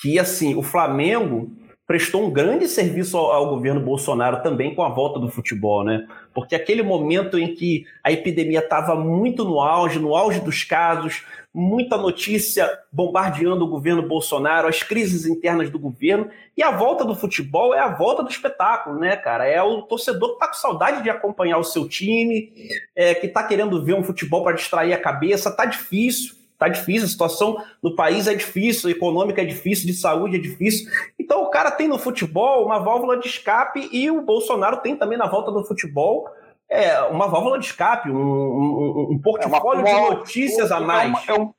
que 0.01 0.19
assim, 0.19 0.55
o 0.55 0.61
Flamengo 0.61 1.51
prestou 1.87 2.25
um 2.25 2.31
grande 2.31 2.67
serviço 2.67 3.17
ao, 3.17 3.31
ao, 3.31 3.49
governo 3.49 3.79
Bolsonaro 3.79 4.41
também 4.41 4.73
com 4.73 4.83
a 4.83 4.89
volta 4.89 5.19
do 5.19 5.29
futebol, 5.29 5.83
né? 5.83 6.07
Porque 6.33 6.55
aquele 6.55 6.81
momento 6.81 7.37
em 7.37 7.53
que 7.53 7.85
a 8.03 8.11
epidemia 8.11 8.59
estava 8.59 8.95
muito 8.95 9.43
no 9.43 9.61
auge, 9.61 9.99
no 9.99 10.15
auge 10.15 10.39
dos 10.39 10.63
casos, 10.63 11.23
muita 11.53 11.95
notícia 11.95 12.69
bombardeando 12.91 13.63
o 13.63 13.69
governo 13.69 14.01
Bolsonaro, 14.01 14.67
as 14.67 14.81
crises 14.81 15.27
internas 15.27 15.69
do 15.69 15.77
governo, 15.77 16.27
e 16.57 16.63
a 16.63 16.71
volta 16.71 17.05
do 17.05 17.15
futebol 17.15 17.73
é 17.73 17.79
a 17.79 17.87
volta 17.87 18.23
do 18.23 18.29
espetáculo, 18.29 18.99
né, 18.99 19.15
cara? 19.15 19.45
É 19.47 19.61
o 19.61 19.83
torcedor 19.83 20.33
que 20.33 20.39
tá 20.39 20.47
com 20.47 20.55
saudade 20.55 21.03
de 21.03 21.09
acompanhar 21.09 21.59
o 21.59 21.63
seu 21.63 21.87
time, 21.87 22.51
é, 22.95 23.13
que 23.13 23.27
tá 23.27 23.43
querendo 23.43 23.83
ver 23.83 23.93
um 23.93 24.03
futebol 24.03 24.43
para 24.43 24.55
distrair 24.55 24.93
a 24.93 25.01
cabeça, 25.01 25.55
tá 25.55 25.65
difícil 25.65 26.44
tá 26.57 26.67
difícil, 26.67 27.05
a 27.05 27.09
situação 27.09 27.57
no 27.81 27.95
país 27.95 28.27
é 28.27 28.33
difícil, 28.33 28.89
econômica 28.89 29.41
é 29.41 29.45
difícil, 29.45 29.85
de 29.85 29.93
saúde 29.93 30.37
é 30.37 30.39
difícil. 30.39 30.89
Então 31.19 31.43
o 31.43 31.49
cara 31.49 31.71
tem 31.71 31.87
no 31.87 31.97
futebol 31.97 32.65
uma 32.65 32.79
válvula 32.79 33.17
de 33.17 33.27
escape 33.27 33.89
e 33.91 34.09
o 34.09 34.21
Bolsonaro 34.21 34.77
tem 34.77 34.95
também 34.95 35.17
na 35.17 35.27
volta 35.27 35.51
do 35.51 35.63
futebol 35.63 36.29
é, 36.69 36.99
uma 37.03 37.27
válvula 37.27 37.59
de 37.59 37.65
escape, 37.65 38.09
um, 38.09 38.17
um, 38.17 39.07
um 39.11 39.19
portfólio 39.19 39.87
é 39.87 39.93
uma, 39.93 40.09
de 40.09 40.15
notícias 40.15 40.71
a 40.71 40.79
mais. 40.79 41.29
É, 41.29 41.33
um, 41.33 41.53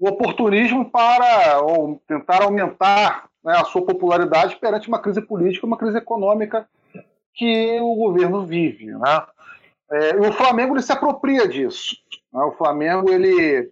um 0.00 0.08
oportunismo 0.08 0.88
para 0.90 1.60
ou, 1.60 2.00
tentar 2.06 2.42
aumentar 2.42 3.28
né, 3.44 3.56
a 3.56 3.64
sua 3.64 3.84
popularidade 3.84 4.56
perante 4.56 4.88
uma 4.88 5.00
crise 5.00 5.20
política, 5.20 5.66
uma 5.66 5.76
crise 5.76 5.98
econômica 5.98 6.66
que 7.34 7.78
o 7.80 7.94
governo 7.96 8.46
vive. 8.46 8.86
Né? 8.86 9.22
É, 9.92 10.16
o 10.16 10.32
Flamengo 10.32 10.74
ele 10.74 10.82
se 10.82 10.92
apropria 10.92 11.46
disso. 11.46 11.96
Né? 12.32 12.42
O 12.42 12.52
Flamengo 12.52 13.10
ele 13.10 13.70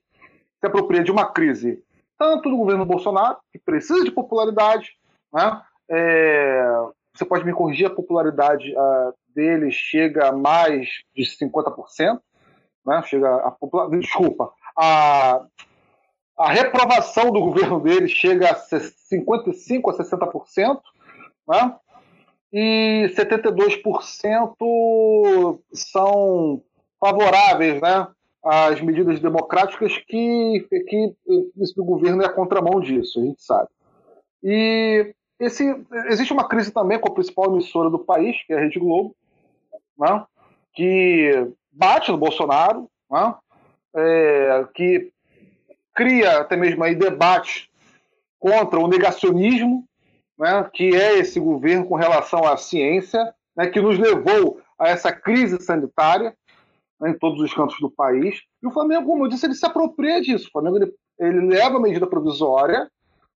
se 0.60 0.66
apropria 0.66 1.02
de 1.02 1.10
uma 1.10 1.26
crise 1.26 1.82
tanto 2.18 2.50
do 2.50 2.56
governo 2.56 2.84
Bolsonaro, 2.84 3.38
que 3.52 3.60
precisa 3.60 4.02
de 4.02 4.10
popularidade, 4.10 4.90
né? 5.32 5.62
É, 5.88 6.66
você 7.14 7.24
pode 7.24 7.44
me 7.44 7.52
corrigir, 7.52 7.86
a 7.86 7.94
popularidade 7.94 8.72
uh, 8.72 9.14
dele 9.34 9.70
chega 9.70 10.28
a 10.28 10.32
mais 10.32 10.88
de 11.14 11.22
50%, 11.24 12.20
né? 12.84 13.02
chega 13.04 13.28
a 13.28 13.56
desculpa, 13.90 14.52
a, 14.76 15.46
a 16.38 16.52
reprovação 16.52 17.30
do 17.30 17.40
governo 17.40 17.80
dele 17.80 18.08
chega 18.08 18.50
a 18.50 18.54
55% 18.54 19.88
a 19.88 19.92
60%, 19.94 20.80
né? 21.48 21.74
e 22.52 23.10
72% 23.16 25.60
são 25.72 26.62
favoráveis 27.00 27.80
né, 27.80 28.06
as 28.44 28.80
medidas 28.80 29.20
democráticas 29.20 29.96
que, 30.06 30.66
que 30.88 31.14
esse 31.60 31.74
governo 31.76 32.22
é 32.22 32.26
a 32.26 32.32
contramão 32.32 32.80
disso, 32.80 33.20
a 33.20 33.24
gente 33.24 33.42
sabe. 33.42 33.68
E 34.42 35.14
esse, 35.38 35.64
existe 36.06 36.32
uma 36.32 36.48
crise 36.48 36.70
também 36.70 36.98
com 36.98 37.08
a 37.08 37.14
principal 37.14 37.46
emissora 37.46 37.90
do 37.90 37.98
país, 37.98 38.36
que 38.46 38.52
é 38.52 38.56
a 38.56 38.60
Rede 38.60 38.78
Globo, 38.78 39.14
né, 39.98 40.24
que 40.74 41.48
bate 41.72 42.10
no 42.10 42.18
Bolsonaro, 42.18 42.88
né, 43.10 43.34
é, 43.96 44.66
que 44.74 45.12
cria 45.94 46.38
até 46.38 46.56
mesmo 46.56 46.84
aí 46.84 46.94
debate 46.94 47.68
contra 48.38 48.78
o 48.78 48.86
negacionismo, 48.86 49.84
né, 50.38 50.68
que 50.72 50.94
é 50.94 51.18
esse 51.18 51.40
governo 51.40 51.86
com 51.86 51.96
relação 51.96 52.44
à 52.44 52.56
ciência, 52.56 53.34
né, 53.56 53.66
que 53.66 53.80
nos 53.80 53.98
levou 53.98 54.60
a 54.78 54.88
essa 54.88 55.12
crise 55.12 55.60
sanitária 55.60 56.36
né, 57.00 57.10
em 57.10 57.18
todos 57.18 57.40
os 57.40 57.52
cantos 57.52 57.78
do 57.80 57.90
país. 57.90 58.40
E 58.62 58.66
o 58.66 58.70
Flamengo, 58.70 59.06
como 59.06 59.24
eu 59.24 59.28
disse, 59.28 59.46
ele 59.46 59.54
se 59.54 59.66
apropria 59.66 60.20
disso. 60.20 60.48
O 60.48 60.52
Flamengo 60.52 60.76
ele, 60.76 60.92
ele 61.18 61.46
leva 61.46 61.76
a 61.76 61.80
medida 61.80 62.06
provisória 62.06 62.90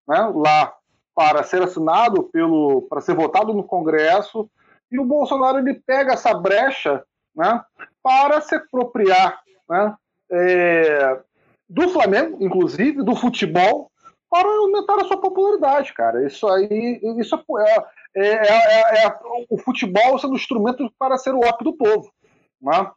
né, 0.07 0.33
lá 0.35 0.75
para 1.14 1.42
ser 1.42 1.62
assinado 1.62 2.25
pelo, 2.25 2.83
para 2.83 3.00
ser 3.00 3.14
votado 3.14 3.52
no 3.52 3.64
Congresso, 3.64 4.49
e 4.90 4.99
o 4.99 5.04
Bolsonaro 5.04 5.59
ele 5.59 5.75
pega 5.87 6.12
essa 6.12 6.35
brecha 6.35 7.02
né, 7.35 7.62
para 8.02 8.40
se 8.40 8.54
apropriar 8.54 9.40
né, 9.69 9.95
é, 10.31 11.21
do 11.69 11.88
Flamengo, 11.88 12.38
inclusive, 12.40 13.02
do 13.02 13.14
futebol, 13.14 13.90
para 14.31 14.49
aumentar 14.49 14.99
a 14.99 15.04
sua 15.04 15.21
popularidade, 15.21 15.92
cara. 15.92 16.26
Isso 16.26 16.49
aí, 16.49 17.00
isso 17.19 17.38
é, 17.59 17.85
é, 18.16 18.26
é, 18.26 19.07
é 19.07 19.19
o 19.50 19.59
futebol 19.59 20.19
sendo 20.19 20.35
instrumento 20.35 20.90
para 20.99 21.19
ser 21.19 21.35
o 21.35 21.40
ópio 21.40 21.64
do 21.64 21.76
povo. 21.76 22.11
Né? 22.61 22.90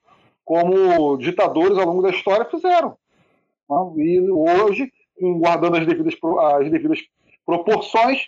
Como 0.45 1.17
ditadores 1.17 1.77
ao 1.77 1.87
longo 1.87 2.03
da 2.03 2.11
história 2.11 2.45
fizeram. 2.45 2.95
Né? 3.69 3.77
E 3.97 4.31
hoje, 4.31 4.93
guardando 5.39 5.77
as 5.77 5.85
devidas, 5.85 6.13
as 6.59 6.71
devidas 6.71 6.99
proporções, 7.45 8.27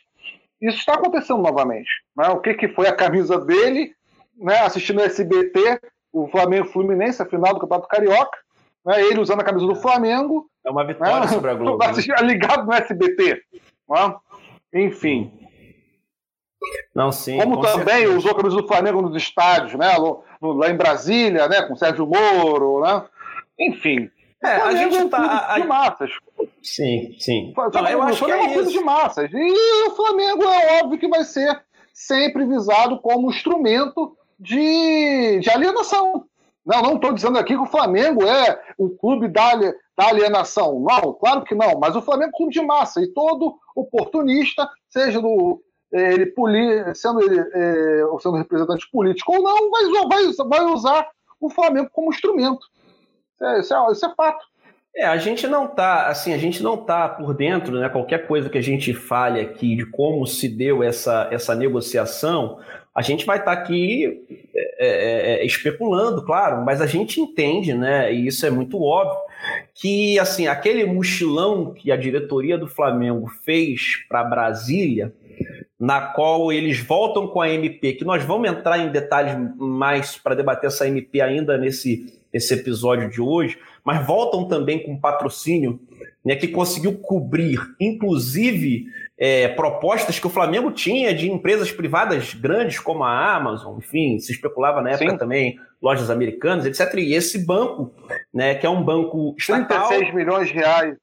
isso 0.59 0.79
está 0.79 0.95
acontecendo 0.95 1.41
novamente. 1.41 1.89
Né? 2.15 2.27
O 2.29 2.41
que, 2.41 2.55
que 2.55 2.67
foi 2.67 2.88
a 2.88 2.95
camisa 2.95 3.39
dele, 3.39 3.93
né? 4.36 4.59
assistindo 4.59 5.00
o 5.00 5.03
SBT, 5.03 5.79
o 6.12 6.27
Flamengo 6.27 6.67
Fluminense, 6.67 7.21
a 7.21 7.25
final 7.25 7.53
do 7.53 7.59
Campeonato 7.59 7.88
Carioca, 7.88 8.38
né? 8.83 9.01
ele 9.03 9.21
usando 9.21 9.41
a 9.41 9.45
camisa 9.45 9.67
do 9.67 9.75
Flamengo. 9.75 10.50
É 10.65 10.71
uma 10.71 10.83
vitória 10.83 11.19
né? 11.19 11.27
sobre 11.27 11.51
a 11.51 11.53
Globo. 11.53 11.77
Né? 11.86 12.24
Ligado 12.24 12.65
no 12.65 12.74
SBT. 12.74 13.43
Né? 13.88 14.15
Enfim. 14.74 15.31
Não, 16.93 17.12
sim. 17.12 17.38
Como 17.38 17.62
também 17.62 18.00
certeza. 18.00 18.17
usou 18.17 18.31
a 18.31 18.36
camisa 18.36 18.55
do 18.57 18.67
Flamengo 18.67 19.01
nos 19.01 19.15
estádios, 19.15 19.75
né? 19.75 19.95
Lá 20.41 20.70
em 20.70 20.77
Brasília, 20.77 21.48
né, 21.48 21.62
com 21.63 21.75
Sérgio 21.75 22.08
Moro, 22.08 22.82
né? 22.82 23.03
Enfim. 23.60 24.10
É, 24.44 24.56
a 24.56 24.75
gente 24.75 24.96
é 24.96 25.10
tá 25.10 25.56
de 25.56 25.63
massas. 25.65 26.12
Sim, 26.62 27.15
sim. 27.20 27.53
Não, 27.56 27.88
eu 27.89 28.01
acho 28.03 28.24
que 28.24 28.32
é, 28.32 28.53
é 28.53 28.63
de 28.63 28.79
massas. 28.82 29.29
E 29.34 29.88
o 29.88 29.96
Flamengo 29.96 30.44
é 30.44 30.82
óbvio 30.82 31.00
que 31.00 31.08
vai 31.08 31.24
ser 31.24 31.60
sempre 31.94 32.46
visado 32.46 33.00
como 33.01 33.29
instrumento 33.29 34.15
de, 34.39 35.39
de 35.39 35.50
alienação. 35.50 36.25
Não, 36.63 36.82
não 36.82 36.96
estou 36.96 37.13
dizendo 37.13 37.39
aqui 37.39 37.56
que 37.56 37.62
o 37.62 37.65
Flamengo 37.65 38.27
é 38.27 38.62
o 38.77 38.89
clube 38.89 39.27
da, 39.27 39.56
da 39.56 40.08
alienação. 40.10 40.79
Não, 40.79 41.13
claro 41.13 41.44
que 41.44 41.56
não. 41.56 41.79
Mas 41.79 41.96
o 41.96 42.01
Flamengo 42.01 42.25
é 42.25 42.36
um 42.36 42.38
clube 42.38 42.53
de 42.53 42.62
massa. 42.62 43.01
E 43.01 43.08
todo 43.13 43.58
oportunista, 43.75 44.70
seja 44.89 45.20
do, 45.20 45.62
ele 45.91 46.34
sendo 46.96 47.22
ele 47.22 47.39
é, 47.39 48.03
sendo 48.20 48.36
representante 48.36 48.89
político 48.91 49.34
ou 49.34 49.41
não, 49.41 49.70
vai, 49.70 49.84
vai, 50.08 50.34
vai 50.48 50.62
usar 50.65 51.08
o 51.39 51.50
Flamengo 51.50 51.89
como 51.91 52.10
instrumento. 52.10 52.65
É, 53.41 53.60
isso, 53.60 53.74
é, 53.74 53.91
isso 53.91 54.06
é 54.06 54.13
fato. 54.15 54.46
É, 54.96 55.06
a 55.06 55.17
gente 55.17 55.46
não 55.48 55.67
tá, 55.67 56.08
assim, 56.08 56.34
a 56.34 56.39
gente 56.39 56.63
não 56.63 56.75
tá 56.75 57.08
por 57.08 57.34
dentro, 57.34 57.79
né? 57.79 57.88
Qualquer 57.88 58.25
coisa 58.25 58.50
que 58.50 58.58
a 58.58 58.63
gente 58.63 58.94
fale 58.96 59.39
aqui 59.39 59.75
de 59.75 59.86
como 59.86 60.25
se 60.25 60.50
deu 60.50 60.82
essa, 60.82 61.27
essa 61.32 61.53
negociação, 61.53 62.60
a 62.96 63.03
gente 63.03 63.24
vai 63.24 63.38
estar 63.38 63.56
tá 63.56 63.62
aqui 63.62 64.25
é, 64.56 64.88
é, 64.88 65.34
é, 65.34 65.46
especulando, 65.46 66.25
claro, 66.25 66.65
mas 66.65 66.82
a 66.82 66.88
gente 66.88 67.22
entende, 67.22 67.75
né? 67.75 68.12
E 68.12 68.25
isso 68.25 68.44
é 68.44 68.50
muito 68.50 68.82
óbvio 68.82 69.20
que, 69.75 70.17
assim, 70.17 70.48
aquele 70.48 70.84
mochilão 70.84 71.75
que 71.75 71.91
a 71.91 71.96
diretoria 71.96 72.58
do 72.58 72.67
Flamengo 72.67 73.27
fez 73.46 74.03
para 74.10 74.24
Brasília, 74.24 75.13
na 75.79 76.01
qual 76.01 76.51
eles 76.51 76.79
voltam 76.79 77.27
com 77.27 77.39
a 77.39 77.50
MP, 77.50 77.93
que 77.93 78.05
nós 78.05 78.24
vamos 78.24 78.50
entrar 78.50 78.79
em 78.79 78.91
detalhes 78.91 79.36
mais 79.57 80.17
para 80.17 80.36
debater 80.36 80.67
essa 80.67 80.88
MP 80.88 81.22
ainda 81.22 81.57
nesse, 81.57 82.19
nesse 82.34 82.53
episódio 82.53 83.10
de 83.10 83.22
hoje, 83.22 83.60
mas 83.84 84.05
voltam 84.05 84.48
também 84.48 84.84
com 84.84 85.00
patrocínio, 85.00 85.79
né, 86.25 86.36
que 86.36 86.48
conseguiu 86.48 86.98
cobrir, 86.98 87.60
inclusive, 87.79 88.88
é, 89.17 89.48
propostas 89.50 90.19
que 90.19 90.27
o 90.27 90.31
Flamengo 90.31 90.72
tinha 90.72 91.13
de 91.13 91.31
empresas 91.31 91.72
privadas 91.72 92.34
grandes 92.34 92.79
como 92.79 93.03
a 93.03 93.36
Amazon, 93.36 93.77
enfim, 93.77 94.19
se 94.19 94.31
especulava 94.31 94.81
na 94.81 94.91
época 94.91 95.12
Sim. 95.12 95.17
também 95.17 95.60
lojas 95.81 96.10
americanas, 96.10 96.65
etc. 96.65 96.96
E 96.96 97.13
esse 97.13 97.46
banco, 97.46 97.93
né, 98.34 98.55
que 98.55 98.65
é 98.65 98.69
um 98.69 98.84
banco 98.84 99.36
estatal... 99.38 99.88
36 99.89 100.15
milhões 100.15 100.48
de 100.48 100.55
reais. 100.55 100.96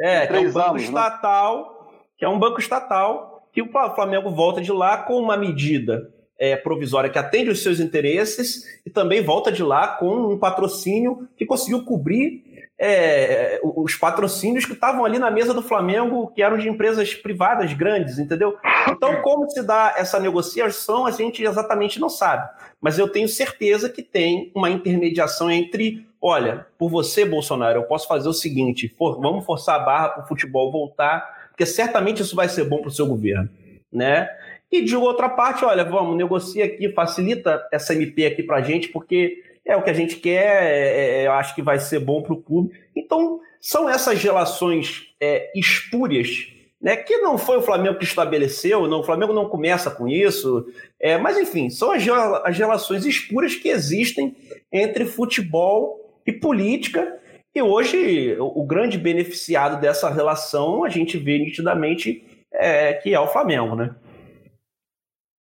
É, 0.00 0.26
que 0.26 0.34
é 0.34 0.40
um 0.40 0.50
banco 0.50 0.70
anos, 0.70 0.82
né? 0.82 0.88
estatal, 0.88 1.56
né? 1.92 1.98
que 2.16 2.24
é 2.24 2.28
um 2.28 2.38
banco 2.38 2.58
estatal 2.58 3.31
que 3.52 3.62
o 3.62 3.70
Flamengo 3.94 4.30
volta 4.30 4.60
de 4.60 4.72
lá 4.72 4.96
com 4.96 5.18
uma 5.18 5.36
medida 5.36 6.10
é, 6.38 6.56
provisória 6.56 7.10
que 7.10 7.18
atende 7.18 7.50
os 7.50 7.62
seus 7.62 7.78
interesses 7.78 8.64
e 8.84 8.90
também 8.90 9.22
volta 9.22 9.52
de 9.52 9.62
lá 9.62 9.88
com 9.88 10.32
um 10.32 10.38
patrocínio 10.38 11.28
que 11.36 11.46
conseguiu 11.46 11.84
cobrir 11.84 12.42
é, 12.84 13.60
os 13.62 13.94
patrocínios 13.94 14.64
que 14.64 14.72
estavam 14.72 15.04
ali 15.04 15.16
na 15.16 15.30
mesa 15.30 15.54
do 15.54 15.62
Flamengo, 15.62 16.32
que 16.34 16.42
eram 16.42 16.58
de 16.58 16.68
empresas 16.68 17.14
privadas 17.14 17.72
grandes, 17.72 18.18
entendeu? 18.18 18.56
Então, 18.88 19.22
como 19.22 19.48
se 19.48 19.62
dá 19.62 19.94
essa 19.96 20.18
negociação, 20.18 21.06
a 21.06 21.12
gente 21.12 21.44
exatamente 21.44 22.00
não 22.00 22.08
sabe. 22.08 22.50
Mas 22.80 22.98
eu 22.98 23.08
tenho 23.08 23.28
certeza 23.28 23.88
que 23.88 24.02
tem 24.02 24.50
uma 24.52 24.68
intermediação 24.68 25.48
entre, 25.48 26.04
olha, 26.20 26.66
por 26.76 26.90
você, 26.90 27.24
Bolsonaro, 27.24 27.78
eu 27.78 27.84
posso 27.84 28.08
fazer 28.08 28.28
o 28.28 28.32
seguinte: 28.32 28.88
for, 28.98 29.20
vamos 29.20 29.44
forçar 29.44 29.76
a 29.76 29.84
barra 29.84 30.08
para 30.08 30.24
o 30.24 30.26
futebol 30.26 30.72
voltar 30.72 31.41
porque 31.52 31.66
certamente 31.66 32.22
isso 32.22 32.34
vai 32.34 32.48
ser 32.48 32.64
bom 32.64 32.78
para 32.78 32.88
o 32.88 32.92
seu 32.92 33.06
governo, 33.06 33.48
né? 33.92 34.28
E 34.70 34.82
de 34.82 34.96
outra 34.96 35.28
parte, 35.28 35.64
olha, 35.64 35.84
vamos, 35.84 36.16
negocia 36.16 36.64
aqui, 36.64 36.88
facilita 36.88 37.62
essa 37.70 37.94
MP 37.94 38.24
aqui 38.24 38.42
para 38.42 38.56
a 38.56 38.62
gente, 38.62 38.88
porque 38.88 39.42
é 39.64 39.76
o 39.76 39.82
que 39.82 39.90
a 39.90 39.94
gente 39.94 40.16
quer, 40.16 40.64
é, 40.64 41.20
é, 41.20 41.26
eu 41.26 41.32
acho 41.32 41.54
que 41.54 41.62
vai 41.62 41.78
ser 41.78 42.00
bom 42.00 42.22
para 42.22 42.32
o 42.32 42.42
clube. 42.42 42.72
Então, 42.96 43.40
são 43.60 43.88
essas 43.88 44.20
relações 44.22 45.14
é, 45.20 45.52
espúrias 45.54 46.48
né, 46.80 46.96
que 46.96 47.18
não 47.18 47.38
foi 47.38 47.58
o 47.58 47.62
Flamengo 47.62 47.96
que 47.96 48.04
estabeleceu, 48.04 48.88
não, 48.88 49.00
o 49.00 49.04
Flamengo 49.04 49.32
não 49.32 49.48
começa 49.48 49.88
com 49.88 50.08
isso, 50.08 50.66
é, 50.98 51.16
mas 51.16 51.38
enfim, 51.38 51.70
são 51.70 51.92
as, 51.92 52.02
as 52.44 52.58
relações 52.58 53.06
escuras 53.06 53.54
que 53.54 53.68
existem 53.68 54.34
entre 54.72 55.04
futebol 55.04 56.00
e 56.26 56.32
política, 56.32 57.20
e 57.54 57.60
hoje 57.60 58.36
o, 58.38 58.64
grande 58.64 58.96
beneficiado 58.96 59.80
dessa 59.80 60.08
relação 60.08 60.84
a 60.84 60.88
gente 60.88 61.18
vê 61.18 61.38
nitidamente 61.38 62.46
é, 62.52 62.94
que 62.94 63.12
é 63.12 63.20
o 63.20 63.26
Flamengo, 63.26 63.74
né? 63.74 63.94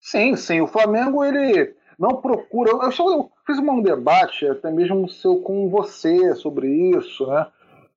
Sim, 0.00 0.34
sim, 0.34 0.60
o 0.60 0.66
Flamengo 0.66 1.22
ele 1.22 1.74
não 1.98 2.16
procura. 2.16 2.70
Eu, 2.70 2.90
só, 2.90 3.10
eu 3.10 3.30
fiz 3.46 3.58
um 3.58 3.82
debate 3.82 4.46
até 4.46 4.70
mesmo 4.70 5.08
seu, 5.10 5.36
com 5.42 5.68
você 5.68 6.34
sobre 6.34 6.68
isso, 6.68 7.26
né? 7.26 7.46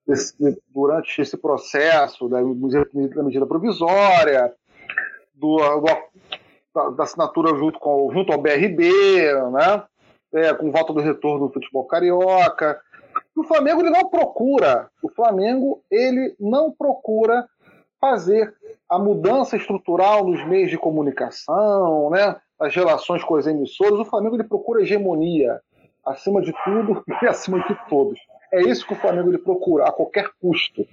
Esse, 0.06 0.36
durante 0.68 1.22
esse 1.22 1.38
processo 1.38 2.28
da, 2.28 2.42
da 2.42 3.24
medida 3.24 3.46
provisória, 3.46 4.54
do, 5.34 5.58
do, 5.58 5.86
da, 6.76 6.90
da, 6.90 7.04
assinatura 7.04 7.56
junto, 7.56 7.80
com, 7.80 8.12
junto 8.12 8.34
ao 8.34 8.42
BRB, 8.42 8.92
né? 9.54 9.84
É, 10.34 10.54
com 10.54 10.72
volta 10.72 10.92
do 10.92 11.00
retorno 11.00 11.48
do 11.48 11.54
futebol 11.54 11.86
carioca. 11.86 12.82
O 13.36 13.44
Flamengo 13.44 13.82
ele 13.82 13.90
não 13.90 14.10
procura, 14.10 14.90
o 15.02 15.10
Flamengo 15.10 15.84
ele 15.90 16.36
não 16.40 16.72
procura 16.72 17.48
fazer 18.00 18.54
a 18.88 19.00
mudança 19.00 19.56
estrutural 19.56 20.26
nos 20.26 20.46
meios 20.46 20.70
de 20.70 20.78
comunicação, 20.78 22.10
né? 22.10 22.36
as 22.60 22.76
relações 22.76 23.24
com 23.24 23.36
as 23.36 23.48
emissoras, 23.48 24.00
o 24.00 24.06
Flamengo 24.06 24.36
ele 24.36 24.44
procura 24.44 24.82
hegemonia 24.82 25.60
acima 26.06 26.42
de 26.42 26.54
tudo 26.64 27.04
e 27.22 27.26
acima 27.26 27.60
de 27.68 27.76
todos. 27.90 28.20
É 28.52 28.62
isso 28.62 28.86
que 28.86 28.94
o 28.94 28.98
Flamengo 28.98 29.30
ele 29.30 29.38
procura 29.38 29.86
a 29.86 29.92
qualquer 29.92 30.30
custo. 30.40 30.86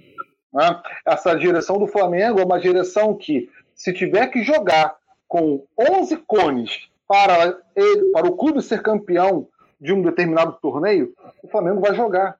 Né? 0.51 0.81
Essa 1.05 1.35
direção 1.35 1.77
do 1.77 1.87
Flamengo 1.87 2.39
é 2.39 2.45
uma 2.45 2.59
direção 2.59 3.15
que, 3.15 3.49
se 3.75 3.93
tiver 3.93 4.27
que 4.27 4.43
jogar 4.43 4.95
com 5.27 5.63
11 5.77 6.17
cones 6.27 6.89
para, 7.07 7.57
ele, 7.75 8.11
para 8.11 8.27
o 8.27 8.35
clube 8.35 8.61
ser 8.61 8.81
campeão 8.81 9.47
de 9.79 9.93
um 9.93 10.01
determinado 10.01 10.57
torneio, 10.61 11.13
o 11.43 11.47
Flamengo 11.49 11.81
vai 11.81 11.95
jogar. 11.95 12.37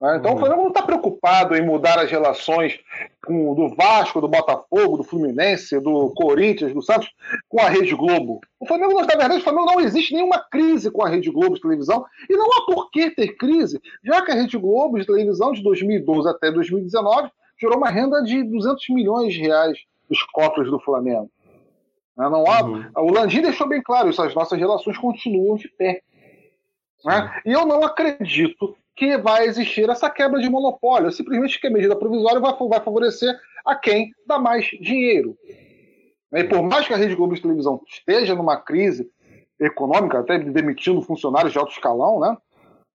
Né? 0.00 0.16
Então 0.16 0.32
uhum. 0.32 0.36
o 0.36 0.40
Flamengo 0.40 0.62
não 0.62 0.68
está 0.68 0.82
preocupado 0.82 1.56
em 1.56 1.64
mudar 1.64 1.98
as 1.98 2.10
relações 2.10 2.78
com, 3.24 3.54
do 3.54 3.74
Vasco, 3.74 4.20
do 4.20 4.28
Botafogo, 4.28 4.98
do 4.98 5.04
Fluminense, 5.04 5.80
do 5.80 6.12
Corinthians, 6.14 6.72
do 6.72 6.82
Santos, 6.82 7.08
com 7.48 7.60
a 7.60 7.68
Rede 7.68 7.94
Globo. 7.94 8.40
O 8.60 8.66
Flamengo, 8.66 8.94
na 8.94 9.06
verdade, 9.06 9.36
o 9.36 9.40
Flamengo 9.40 9.66
não 9.66 9.80
existe 9.80 10.14
nenhuma 10.14 10.38
crise 10.50 10.90
com 10.90 11.04
a 11.04 11.08
Rede 11.08 11.30
Globo 11.30 11.54
de 11.54 11.62
televisão 11.62 12.04
e 12.28 12.36
não 12.36 12.46
há 12.46 12.66
por 12.66 12.90
que 12.90 13.10
ter 13.10 13.36
crise, 13.36 13.80
já 14.04 14.22
que 14.22 14.32
a 14.32 14.34
Rede 14.34 14.58
Globo 14.58 14.98
de 14.98 15.06
televisão 15.06 15.52
de 15.52 15.62
2012 15.62 16.28
até 16.28 16.50
2019 16.50 17.30
gerou 17.58 17.78
uma 17.78 17.88
renda 17.88 18.22
de 18.22 18.42
200 18.42 18.84
milhões 18.90 19.32
de 19.32 19.40
reais 19.40 19.78
dos 20.08 20.22
cofres 20.24 20.70
do 20.70 20.78
Flamengo. 20.78 21.30
Né? 22.16 22.28
Não 22.28 22.44
há, 22.46 22.62
uhum. 22.62 22.84
O 22.96 23.12
Landim 23.12 23.42
deixou 23.42 23.66
bem 23.66 23.82
claro 23.82 24.10
isso, 24.10 24.22
as 24.22 24.34
nossas 24.34 24.58
relações 24.58 24.96
continuam 24.98 25.56
de 25.56 25.68
pé. 25.68 26.02
Né? 27.04 27.40
E 27.44 27.52
eu 27.52 27.66
não 27.66 27.82
acredito 27.82 28.76
que 28.94 29.16
vai 29.18 29.46
existir 29.46 29.88
essa 29.88 30.08
quebra 30.08 30.40
de 30.40 30.48
monopólio, 30.48 31.12
simplesmente 31.12 31.60
que 31.60 31.66
a 31.66 31.70
medida 31.70 31.94
provisória 31.94 32.40
vai, 32.40 32.54
vai 32.56 32.80
favorecer 32.80 33.38
a 33.64 33.74
quem 33.74 34.12
dá 34.26 34.38
mais 34.38 34.64
dinheiro. 34.80 35.36
E 36.32 36.44
por 36.44 36.62
mais 36.62 36.86
que 36.86 36.94
a 36.94 36.96
Rede 36.96 37.14
Globo 37.14 37.34
de 37.34 37.42
televisão 37.42 37.80
esteja 37.86 38.34
numa 38.34 38.56
crise 38.56 39.10
econômica, 39.60 40.18
até 40.18 40.38
demitindo 40.38 41.02
funcionários 41.02 41.52
de 41.52 41.58
alto 41.58 41.72
escalão, 41.72 42.20
né? 42.20 42.36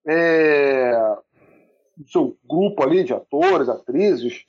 É, 0.08 1.18
seu 2.08 2.36
grupo 2.48 2.84
ali 2.84 3.04
de 3.04 3.14
atores, 3.14 3.70
atrizes, 3.70 4.46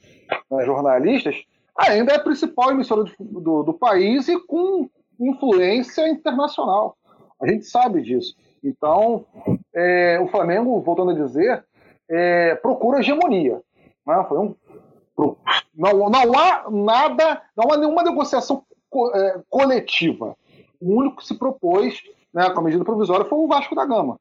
né, 0.50 0.64
jornalistas, 0.64 1.36
ainda 1.76 2.12
é 2.12 2.16
a 2.16 2.22
principal 2.22 2.70
emissora 2.70 3.04
do, 3.04 3.40
do, 3.40 3.62
do 3.62 3.74
país 3.74 4.28
e 4.28 4.38
com 4.46 4.88
influência 5.20 6.08
internacional. 6.08 6.96
A 7.40 7.48
gente 7.48 7.66
sabe 7.66 8.02
disso. 8.02 8.34
Então, 8.62 9.26
é, 9.74 10.18
o 10.20 10.28
Flamengo, 10.28 10.80
voltando 10.80 11.10
a 11.10 11.14
dizer, 11.14 11.64
é, 12.08 12.54
procura 12.56 13.00
hegemonia. 13.00 13.60
Né? 14.06 14.24
Foi 14.28 14.38
um, 14.38 14.54
não, 15.74 16.10
não 16.10 16.38
há 16.38 16.70
nada, 16.70 17.42
não 17.56 17.72
há 17.72 17.76
nenhuma 17.76 18.02
negociação 18.02 18.64
co, 18.88 19.10
é, 19.14 19.40
coletiva. 19.48 20.36
O 20.80 20.98
único 20.98 21.16
que 21.16 21.26
se 21.26 21.38
propôs 21.38 22.02
né, 22.32 22.50
com 22.50 22.60
a 22.60 22.62
medida 22.62 22.84
provisória 22.84 23.24
foi 23.24 23.38
o 23.38 23.46
Vasco 23.46 23.74
da 23.74 23.84
Gama. 23.84 24.18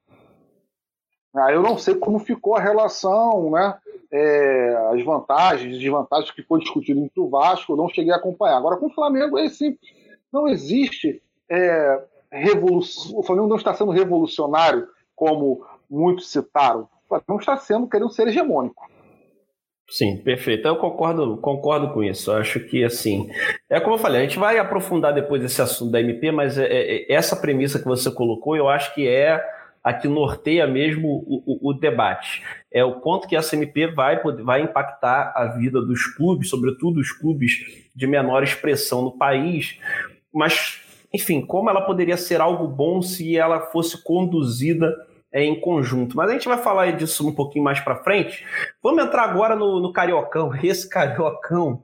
Ah, 1.33 1.51
eu 1.51 1.61
não 1.61 1.77
sei 1.77 1.95
como 1.95 2.19
ficou 2.19 2.55
a 2.55 2.61
relação, 2.61 3.51
né, 3.51 3.77
é, 4.11 4.75
as 4.91 5.03
vantagens 5.03 5.75
e 5.75 5.79
desvantagens 5.79 6.31
que 6.31 6.43
foi 6.43 6.59
discutido 6.59 6.99
entre 6.99 7.21
o 7.21 7.29
Vasco, 7.29 7.71
eu 7.71 7.77
não 7.77 7.87
cheguei 7.87 8.11
a 8.11 8.17
acompanhar. 8.17 8.57
Agora, 8.57 8.77
com 8.77 8.87
o 8.87 8.93
Flamengo 8.93 9.37
é 9.37 9.47
simples. 9.47 9.91
Não 10.31 10.47
existe 10.47 11.21
é, 11.49 12.03
revolução. 12.31 13.17
O 13.17 13.23
Flamengo 13.23 13.47
não 13.47 13.57
está 13.57 13.73
sendo 13.73 13.91
revolucionário, 13.91 14.87
como 15.15 15.65
muitos 15.89 16.31
citaram. 16.31 16.87
O 17.05 17.07
Flamengo 17.07 17.39
está 17.39 17.57
sendo, 17.57 17.87
querendo 17.87 18.11
ser 18.11 18.27
hegemônico. 18.27 18.89
Sim, 19.91 20.17
perfeito. 20.17 20.65
Eu 20.65 20.77
concordo, 20.77 21.35
concordo 21.37 21.93
com 21.93 22.01
isso. 22.01 22.31
Eu 22.31 22.37
acho 22.37 22.61
que, 22.61 22.81
assim, 22.81 23.29
é 23.69 23.77
como 23.77 23.95
eu 23.95 23.99
falei, 23.99 24.21
a 24.21 24.23
gente 24.23 24.39
vai 24.39 24.57
aprofundar 24.57 25.13
depois 25.13 25.43
esse 25.43 25.61
assunto 25.61 25.91
da 25.91 25.99
MP, 25.99 26.31
mas 26.31 26.57
é, 26.57 26.65
é, 26.65 27.13
essa 27.13 27.35
premissa 27.35 27.77
que 27.77 27.85
você 27.85 28.09
colocou, 28.09 28.55
eu 28.55 28.69
acho 28.69 28.95
que 28.95 29.05
é 29.05 29.43
a 29.83 29.93
que 29.93 30.07
norteia 30.07 30.65
mesmo 30.65 31.07
o, 31.27 31.43
o, 31.45 31.71
o, 31.71 31.73
debate. 31.73 32.41
É 32.71 32.85
o 32.85 33.01
quanto 33.01 33.27
que 33.27 33.35
essa 33.35 33.55
MP 33.55 33.87
vai, 33.87 34.21
vai 34.43 34.61
impactar 34.61 35.33
a 35.35 35.57
vida 35.57 35.81
dos 35.81 36.05
clubes, 36.15 36.49
sobretudo 36.49 37.01
os 37.01 37.11
clubes 37.11 37.53
de 37.93 38.07
menor 38.07 38.43
expressão 38.43 39.01
no 39.01 39.17
país, 39.17 39.77
mas 40.33 40.81
enfim, 41.13 41.41
como 41.45 41.69
ela 41.69 41.81
poderia 41.81 42.17
ser 42.17 42.41
algo 42.41 42.67
bom 42.67 43.01
se 43.01 43.37
ela 43.37 43.59
fosse 43.59 44.01
conduzida 44.01 44.95
é, 45.31 45.43
em 45.43 45.59
conjunto. 45.59 46.15
Mas 46.15 46.29
a 46.29 46.33
gente 46.33 46.47
vai 46.47 46.57
falar 46.57 46.91
disso 46.91 47.27
um 47.27 47.33
pouquinho 47.33 47.63
mais 47.63 47.79
para 47.79 48.03
frente. 48.03 48.45
Vamos 48.81 49.03
entrar 49.03 49.23
agora 49.23 49.55
no, 49.55 49.79
no 49.79 49.93
Cariocão, 49.93 50.51
esse 50.63 50.89
Cariocão. 50.89 51.83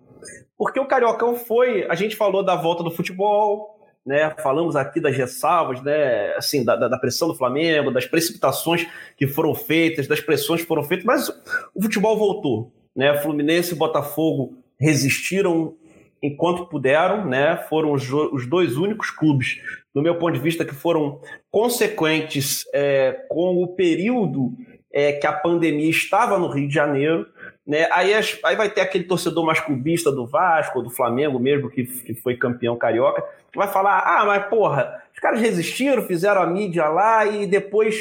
Porque 0.58 0.80
o 0.80 0.88
Cariocão 0.88 1.36
foi, 1.36 1.86
a 1.90 1.96
gente 1.96 2.16
falou 2.16 2.44
da 2.44 2.56
volta 2.56 2.84
do 2.84 2.92
futebol, 2.92 3.78
né? 4.06 4.34
Falamos 4.42 4.76
aqui 4.76 5.00
das 5.00 5.16
ressalvas, 5.16 5.82
né? 5.84 6.34
Assim, 6.36 6.64
da, 6.64 6.76
da, 6.76 6.98
pressão 6.98 7.28
do 7.28 7.36
Flamengo, 7.36 7.92
das 7.92 8.06
precipitações 8.06 8.88
que 9.18 9.28
foram 9.28 9.54
feitas, 9.54 10.08
das 10.08 10.22
pressões 10.22 10.62
que 10.62 10.68
foram 10.68 10.84
feitas, 10.84 11.06
mas 11.06 11.30
o 11.76 11.82
futebol 11.82 12.18
voltou, 12.18 12.72
né? 12.96 13.18
Fluminense 13.18 13.74
e 13.74 13.78
Botafogo 13.78 14.58
resistiram 14.80 15.76
enquanto 16.22 16.66
puderam, 16.66 17.26
né? 17.26 17.58
Foram 17.70 17.92
os, 17.92 18.12
os 18.12 18.46
dois 18.46 18.78
únicos 18.78 19.10
clubes, 19.10 19.62
do 19.94 20.02
meu 20.02 20.16
ponto 20.16 20.34
de 20.34 20.40
vista, 20.40 20.66
que 20.66 20.76
foram 20.76 21.20
consequentes 21.52 22.66
é, 22.74 23.26
com 23.30 23.64
o 23.64 23.68
período 23.68 24.54
é, 24.92 25.14
que 25.14 25.28
a 25.28 25.34
pandemia 25.34 25.90
estava 25.90 26.38
no 26.40 26.48
Rio 26.48 26.68
de 26.68 26.74
Janeiro. 26.74 27.28
Né? 27.66 27.88
Aí, 27.92 28.14
aí 28.44 28.56
vai 28.56 28.70
ter 28.70 28.82
aquele 28.82 29.04
torcedor 29.04 29.46
mais 29.46 29.60
clubista 29.60 30.12
do 30.12 30.26
Vasco, 30.26 30.82
do 30.82 30.90
Flamengo 30.90 31.40
mesmo, 31.40 31.70
que, 31.70 31.84
que 31.84 32.14
foi 32.14 32.36
campeão 32.36 32.78
carioca, 32.78 33.24
que 33.52 33.58
vai 33.58 33.68
falar: 33.68 34.00
ah, 34.00 34.26
mas 34.26 34.46
porra, 34.48 35.04
os 35.14 35.20
caras 35.20 35.42
resistiram, 35.42 36.04
fizeram 36.04 36.42
a 36.42 36.48
mídia 36.48 36.88
lá 36.88 37.26
e 37.26 37.46
depois 37.46 37.96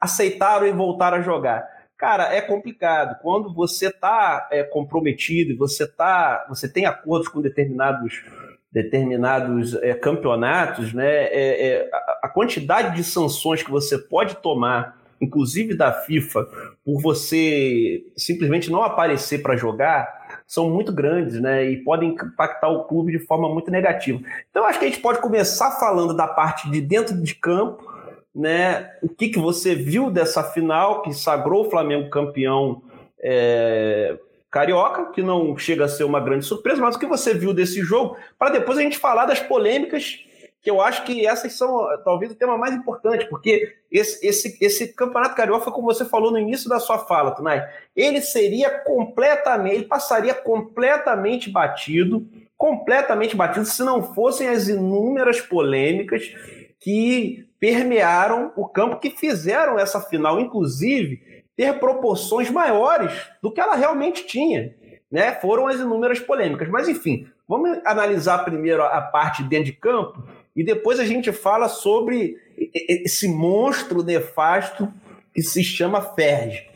aceitaram 0.00 0.66
e 0.66 0.72
voltaram 0.72 1.18
a 1.18 1.22
jogar. 1.22 1.71
Cara, 2.02 2.34
é 2.34 2.40
complicado. 2.40 3.16
Quando 3.22 3.54
você 3.54 3.86
está 3.86 4.48
é, 4.50 4.64
comprometido, 4.64 5.56
você 5.56 5.86
tá, 5.86 6.44
você 6.48 6.68
tem 6.68 6.84
acordos 6.84 7.28
com 7.28 7.40
determinados 7.40 8.24
determinados 8.72 9.74
é, 9.74 9.94
campeonatos, 9.94 10.92
né? 10.92 11.26
É, 11.26 11.68
é, 11.68 11.90
a 12.20 12.28
quantidade 12.28 12.96
de 12.96 13.04
sanções 13.04 13.62
que 13.62 13.70
você 13.70 13.96
pode 13.96 14.34
tomar, 14.38 14.98
inclusive 15.20 15.76
da 15.76 15.92
FIFA, 15.92 16.44
por 16.84 17.00
você 17.00 18.02
simplesmente 18.16 18.68
não 18.68 18.82
aparecer 18.82 19.40
para 19.40 19.54
jogar, 19.54 20.42
são 20.44 20.68
muito 20.70 20.92
grandes, 20.92 21.40
né? 21.40 21.70
E 21.70 21.84
podem 21.84 22.16
impactar 22.16 22.68
o 22.68 22.82
clube 22.82 23.12
de 23.12 23.20
forma 23.20 23.48
muito 23.48 23.70
negativa. 23.70 24.20
Então, 24.50 24.64
acho 24.64 24.80
que 24.80 24.86
a 24.86 24.88
gente 24.88 25.00
pode 25.00 25.20
começar 25.20 25.78
falando 25.78 26.16
da 26.16 26.26
parte 26.26 26.68
de 26.68 26.80
dentro 26.80 27.16
de 27.22 27.32
campo 27.36 27.91
né? 28.34 28.90
O 29.02 29.08
que, 29.08 29.28
que 29.28 29.38
você 29.38 29.74
viu 29.74 30.10
dessa 30.10 30.42
final 30.42 31.02
que 31.02 31.12
sagrou 31.12 31.66
o 31.66 31.70
Flamengo 31.70 32.10
campeão 32.10 32.82
é, 33.20 34.16
carioca, 34.50 35.12
que 35.12 35.22
não 35.22 35.56
chega 35.56 35.84
a 35.84 35.88
ser 35.88 36.04
uma 36.04 36.20
grande 36.20 36.44
surpresa, 36.44 36.80
mas 36.80 36.96
o 36.96 36.98
que 36.98 37.06
você 37.06 37.32
viu 37.34 37.54
desse 37.54 37.80
jogo, 37.80 38.16
para 38.38 38.52
depois 38.52 38.78
a 38.78 38.82
gente 38.82 38.98
falar 38.98 39.26
das 39.26 39.40
polêmicas, 39.40 40.24
que 40.62 40.70
eu 40.70 40.80
acho 40.80 41.04
que 41.04 41.26
essas 41.26 41.54
são 41.54 41.88
talvez 42.04 42.30
o 42.30 42.36
tema 42.36 42.56
mais 42.56 42.72
importante, 42.74 43.26
porque 43.26 43.74
esse, 43.90 44.24
esse, 44.24 44.56
esse 44.60 44.94
campeonato 44.94 45.34
carioca, 45.34 45.72
como 45.72 45.92
você 45.92 46.04
falou 46.04 46.30
no 46.30 46.38
início 46.38 46.68
da 46.68 46.78
sua 46.78 46.98
fala, 46.98 47.32
Tunai, 47.32 47.68
ele 47.96 48.20
seria 48.20 48.70
completamente, 48.70 49.74
ele 49.74 49.84
passaria 49.86 50.34
completamente 50.34 51.50
batido, 51.50 52.24
completamente 52.56 53.34
batido, 53.34 53.66
se 53.66 53.82
não 53.82 54.14
fossem 54.14 54.48
as 54.48 54.68
inúmeras 54.68 55.40
polêmicas 55.40 56.32
que 56.78 57.44
permearam 57.62 58.52
o 58.56 58.66
campo, 58.66 58.98
que 58.98 59.08
fizeram 59.08 59.78
essa 59.78 60.00
final, 60.00 60.40
inclusive, 60.40 61.44
ter 61.56 61.78
proporções 61.78 62.50
maiores 62.50 63.12
do 63.40 63.52
que 63.52 63.60
ela 63.60 63.76
realmente 63.76 64.26
tinha. 64.26 64.74
né, 65.08 65.32
foram 65.34 65.68
as 65.68 65.78
inúmeras 65.78 66.18
polêmicas. 66.18 66.68
Mas, 66.68 66.88
enfim, 66.88 67.28
vamos 67.46 67.78
analisar 67.84 68.38
primeiro 68.44 68.82
a 68.82 69.00
parte 69.00 69.44
dentro 69.44 69.66
de 69.66 69.74
campo 69.74 70.26
e 70.56 70.64
depois 70.64 70.98
a 70.98 71.04
gente 71.04 71.30
fala 71.30 71.68
sobre 71.68 72.36
esse 72.56 73.28
monstro 73.28 74.02
nefasto 74.02 74.92
que 75.32 75.42
se 75.42 75.62
chama 75.62 76.00
Ferge. 76.00 76.66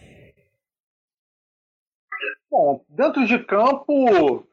Bom, 2.48 2.84
dentro 2.88 3.26
de 3.26 3.38
campo, 3.40 4.45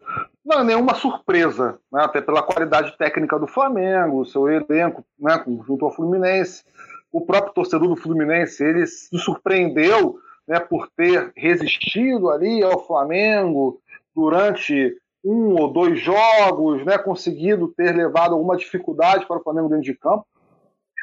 não 0.45 0.59
é 0.59 0.63
nenhuma 0.63 0.93
surpresa, 0.93 1.79
né? 1.91 2.03
até 2.03 2.21
pela 2.21 2.43
qualidade 2.43 2.97
técnica 2.97 3.39
do 3.39 3.47
Flamengo, 3.47 4.25
seu 4.25 4.49
elenco, 4.49 5.05
né, 5.19 5.41
junto 5.65 5.85
ao 5.85 5.93
Fluminense. 5.93 6.63
O 7.11 7.21
próprio 7.21 7.53
torcedor 7.53 7.87
do 7.87 7.95
Fluminense, 7.95 8.63
ele 8.63 8.85
se 8.85 9.17
surpreendeu 9.17 10.17
né, 10.47 10.59
por 10.59 10.89
ter 10.95 11.31
resistido 11.35 12.29
ali 12.29 12.61
ao 12.61 12.85
Flamengo 12.85 13.79
durante 14.15 14.97
um 15.23 15.55
ou 15.55 15.71
dois 15.71 15.99
jogos, 16.01 16.83
né, 16.83 16.97
conseguido 16.97 17.69
ter 17.69 17.95
levado 17.95 18.33
alguma 18.33 18.57
dificuldade 18.57 19.25
para 19.25 19.37
o 19.37 19.43
Flamengo 19.43 19.69
dentro 19.69 19.85
de 19.85 19.93
campo. 19.93 20.25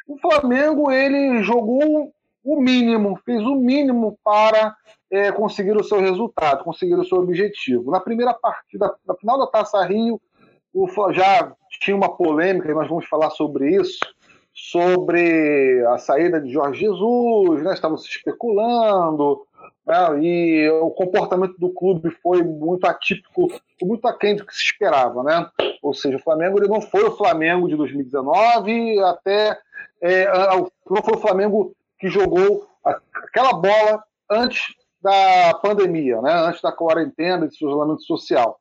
O 0.06 0.18
Flamengo 0.18 0.90
ele 0.90 1.42
jogou 1.42 2.12
o 2.42 2.60
mínimo, 2.60 3.20
fez 3.24 3.42
o 3.42 3.54
mínimo 3.54 4.18
para 4.24 4.74
é, 5.10 5.30
conseguir 5.32 5.76
o 5.76 5.84
seu 5.84 6.00
resultado, 6.00 6.64
conseguir 6.64 6.94
o 6.94 7.04
seu 7.04 7.18
objetivo. 7.18 7.90
Na 7.90 8.00
primeira 8.00 8.32
partida, 8.32 8.94
na 9.06 9.14
final 9.14 9.38
da 9.38 9.46
Taça 9.46 9.84
Rio, 9.84 10.20
o, 10.72 10.88
já 11.12 11.52
tinha 11.80 11.96
uma 11.96 12.16
polêmica, 12.16 12.70
e 12.70 12.74
nós 12.74 12.88
vamos 12.88 13.06
falar 13.06 13.30
sobre 13.30 13.74
isso, 13.74 13.98
sobre 14.52 15.84
a 15.86 15.98
saída 15.98 16.40
de 16.40 16.50
Jorge 16.50 16.80
Jesus, 16.80 17.62
né, 17.62 17.72
estavam 17.72 17.96
se 17.96 18.08
especulando, 18.08 19.42
né, 19.86 20.22
e 20.22 20.68
o 20.82 20.90
comportamento 20.90 21.56
do 21.58 21.70
clube 21.70 22.10
foi 22.22 22.42
muito 22.42 22.86
atípico, 22.86 23.48
muito 23.82 24.06
aquém 24.06 24.36
do 24.36 24.44
que 24.44 24.54
se 24.54 24.64
esperava. 24.64 25.22
Né? 25.22 25.48
Ou 25.82 25.94
seja, 25.94 26.16
o 26.16 26.22
Flamengo 26.22 26.58
ele 26.58 26.68
não 26.68 26.80
foi 26.80 27.04
o 27.04 27.16
Flamengo 27.16 27.68
de 27.68 27.76
2019, 27.76 29.00
até 29.00 29.58
é, 30.00 30.26
não 30.88 31.02
foi 31.02 31.14
o 31.14 31.20
Flamengo 31.20 31.74
que 32.00 32.08
jogou 32.08 32.66
aquela 32.82 33.52
bola 33.52 34.02
antes 34.30 34.74
da 35.02 35.54
pandemia, 35.62 36.20
né? 36.20 36.32
antes 36.32 36.60
da 36.62 36.72
quarentena, 36.72 37.46
desse 37.46 37.64
isolamento 37.64 38.02
social. 38.02 38.58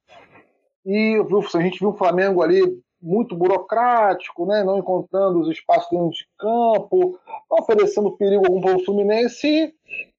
E 0.86 1.17
a 1.56 1.62
gente 1.62 1.80
viu 1.80 1.89
o 1.89 1.97
Flamengo 1.97 2.41
ali 2.41 2.62
muito 3.02 3.36
burocrático, 3.36 4.45
né? 4.45 4.63
não 4.63 4.78
encontrando 4.78 5.39
os 5.39 5.49
espaços 5.49 5.89
dentro 5.89 6.10
de 6.12 6.28
campo, 6.38 7.17
oferecendo 7.49 8.12
perigo 8.12 8.45
algum 8.45 8.62
para 8.62 8.75
o 8.75 8.86
Fluminense. 8.86 9.73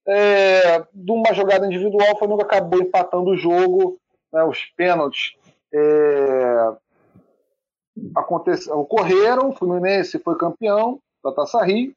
É, 0.08 0.80
de 0.92 1.12
uma 1.12 1.32
jogada 1.34 1.66
individual, 1.66 2.14
o 2.14 2.18
Flamengo 2.18 2.42
acabou 2.42 2.80
empatando 2.80 3.30
o 3.30 3.36
jogo, 3.36 3.98
né? 4.32 4.42
os 4.44 4.64
pênaltis 4.76 5.34
é, 5.72 6.72
ocorreram, 8.72 9.50
o 9.50 9.54
Fluminense 9.54 10.18
foi 10.18 10.36
campeão 10.36 11.00
da 11.22 11.32
Taça 11.32 11.62
Rio, 11.62 11.94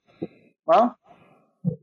né? 0.68 0.92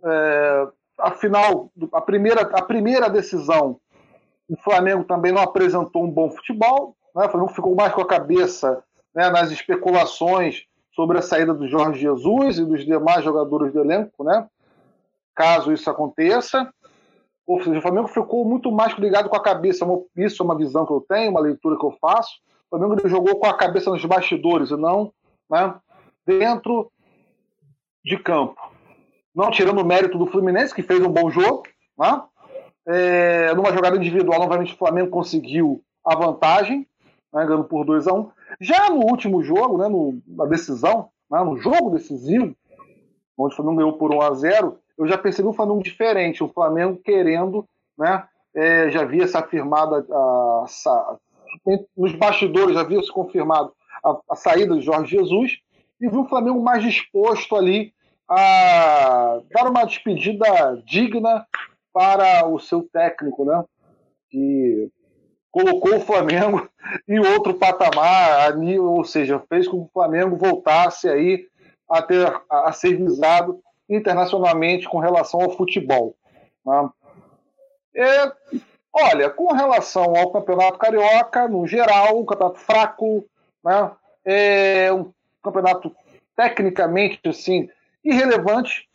É, 0.04 0.68
afinal, 0.98 1.70
a 1.92 2.00
primeira, 2.00 2.42
a 2.42 2.62
primeira 2.62 3.08
decisão, 3.08 3.80
o 4.48 4.56
Flamengo 4.56 5.04
também 5.04 5.32
não 5.32 5.42
apresentou 5.42 6.04
um 6.04 6.10
bom 6.10 6.30
futebol, 6.30 6.96
né? 7.14 7.26
o 7.26 7.30
Flamengo 7.30 7.52
ficou 7.52 7.74
mais 7.74 7.92
com 7.92 8.00
a 8.00 8.06
cabeça 8.06 8.82
né, 9.14 9.30
nas 9.30 9.50
especulações 9.50 10.64
sobre 10.94 11.18
a 11.18 11.22
saída 11.22 11.54
do 11.54 11.68
Jorge 11.68 12.00
Jesus 12.00 12.58
e 12.58 12.64
dos 12.64 12.84
demais 12.84 13.24
jogadores 13.24 13.72
do 13.72 13.80
elenco, 13.80 14.24
né? 14.24 14.46
caso 15.34 15.72
isso 15.72 15.88
aconteça. 15.88 16.72
Ou 17.46 17.62
seja, 17.62 17.78
o 17.78 17.82
Flamengo 17.82 18.08
ficou 18.08 18.44
muito 18.44 18.70
mais 18.70 18.96
ligado 18.98 19.28
com 19.28 19.36
a 19.36 19.42
cabeça. 19.42 19.84
Isso 20.16 20.42
é 20.42 20.44
uma 20.44 20.56
visão 20.56 20.86
que 20.86 20.92
eu 20.92 21.04
tenho, 21.08 21.30
uma 21.30 21.40
leitura 21.40 21.76
que 21.76 21.84
eu 21.84 21.96
faço. 22.00 22.30
O 22.70 22.78
Flamengo 22.78 23.08
jogou 23.08 23.40
com 23.40 23.46
a 23.46 23.56
cabeça 23.56 23.90
nos 23.90 24.04
bastidores 24.04 24.70
e 24.70 24.76
não 24.76 25.12
né, 25.50 25.74
dentro 26.24 26.92
de 28.04 28.16
campo 28.18 28.60
não 29.34 29.50
tirando 29.50 29.80
o 29.80 29.84
mérito 29.84 30.18
do 30.18 30.26
Fluminense, 30.26 30.74
que 30.74 30.82
fez 30.82 31.00
um 31.00 31.10
bom 31.10 31.30
jogo. 31.30 31.64
Né? 31.98 32.22
É, 32.86 33.54
numa 33.54 33.72
jogada 33.72 33.96
individual, 33.96 34.40
novamente 34.40 34.74
o 34.74 34.76
Flamengo 34.76 35.10
conseguiu 35.10 35.82
a 36.04 36.14
vantagem, 36.14 36.86
né, 37.32 37.46
ganhando 37.46 37.64
por 37.64 37.84
2 37.84 38.08
a 38.08 38.12
1 38.12 38.18
um. 38.18 38.30
Já 38.60 38.90
no 38.90 39.00
último 39.00 39.42
jogo, 39.42 39.78
né, 39.78 39.88
no, 39.88 40.20
na 40.26 40.46
decisão, 40.46 41.08
né, 41.30 41.42
no 41.44 41.56
jogo 41.56 41.90
decisivo, 41.90 42.54
onde 43.38 43.54
o 43.54 43.56
Flamengo 43.56 43.76
ganhou 43.76 43.92
por 43.94 44.12
1 44.12 44.20
a 44.22 44.34
0 44.34 44.78
eu 44.98 45.06
já 45.06 45.16
percebi 45.16 45.48
um 45.48 45.52
Flamengo 45.54 45.82
diferente, 45.82 46.44
o 46.44 46.48
Flamengo 46.48 47.00
querendo, 47.02 47.64
né, 47.96 48.24
é, 48.54 48.90
já 48.90 49.00
havia 49.00 49.26
se 49.26 49.36
afirmado, 49.36 49.94
a, 49.94 50.64
a, 50.66 51.16
nos 51.96 52.14
bastidores 52.14 52.74
já 52.74 52.82
havia 52.82 53.00
se 53.02 53.10
confirmado 53.10 53.72
a, 54.04 54.18
a 54.30 54.36
saída 54.36 54.74
de 54.74 54.82
Jorge 54.82 55.16
Jesus, 55.16 55.58
e 56.00 56.08
viu 56.08 56.20
o 56.20 56.28
Flamengo 56.28 56.60
mais 56.62 56.82
disposto 56.82 57.56
ali 57.56 57.94
a 58.30 59.40
dar 59.50 59.68
uma 59.68 59.84
despedida 59.84 60.46
digna 60.86 61.44
para 61.92 62.46
o 62.46 62.60
seu 62.60 62.88
técnico, 62.92 63.44
né? 63.44 63.64
Que 64.30 64.88
colocou 65.50 65.96
o 65.96 66.00
Flamengo 66.00 66.68
em 67.08 67.18
outro 67.18 67.54
patamar, 67.54 68.56
ou 68.78 69.04
seja, 69.04 69.42
fez 69.48 69.66
com 69.66 69.80
que 69.80 69.88
o 69.88 69.92
Flamengo 69.92 70.36
voltasse 70.36 71.08
aí 71.08 71.44
a, 71.88 72.00
ter, 72.00 72.40
a 72.48 72.70
ser 72.70 72.96
visado 72.96 73.60
internacionalmente 73.88 74.88
com 74.88 74.98
relação 74.98 75.40
ao 75.40 75.56
futebol. 75.56 76.14
Né? 76.64 76.90
É, 77.96 78.32
olha, 78.92 79.28
com 79.28 79.52
relação 79.52 80.14
ao 80.14 80.30
Campeonato 80.30 80.78
Carioca, 80.78 81.48
no 81.48 81.66
geral, 81.66 82.20
um 82.20 82.24
campeonato 82.24 82.60
fraco, 82.60 83.24
né? 83.64 83.90
é 84.24 84.92
um 84.92 85.12
campeonato 85.42 85.92
tecnicamente 86.36 87.20
assim 87.28 87.68
irrelevante. 88.04 88.88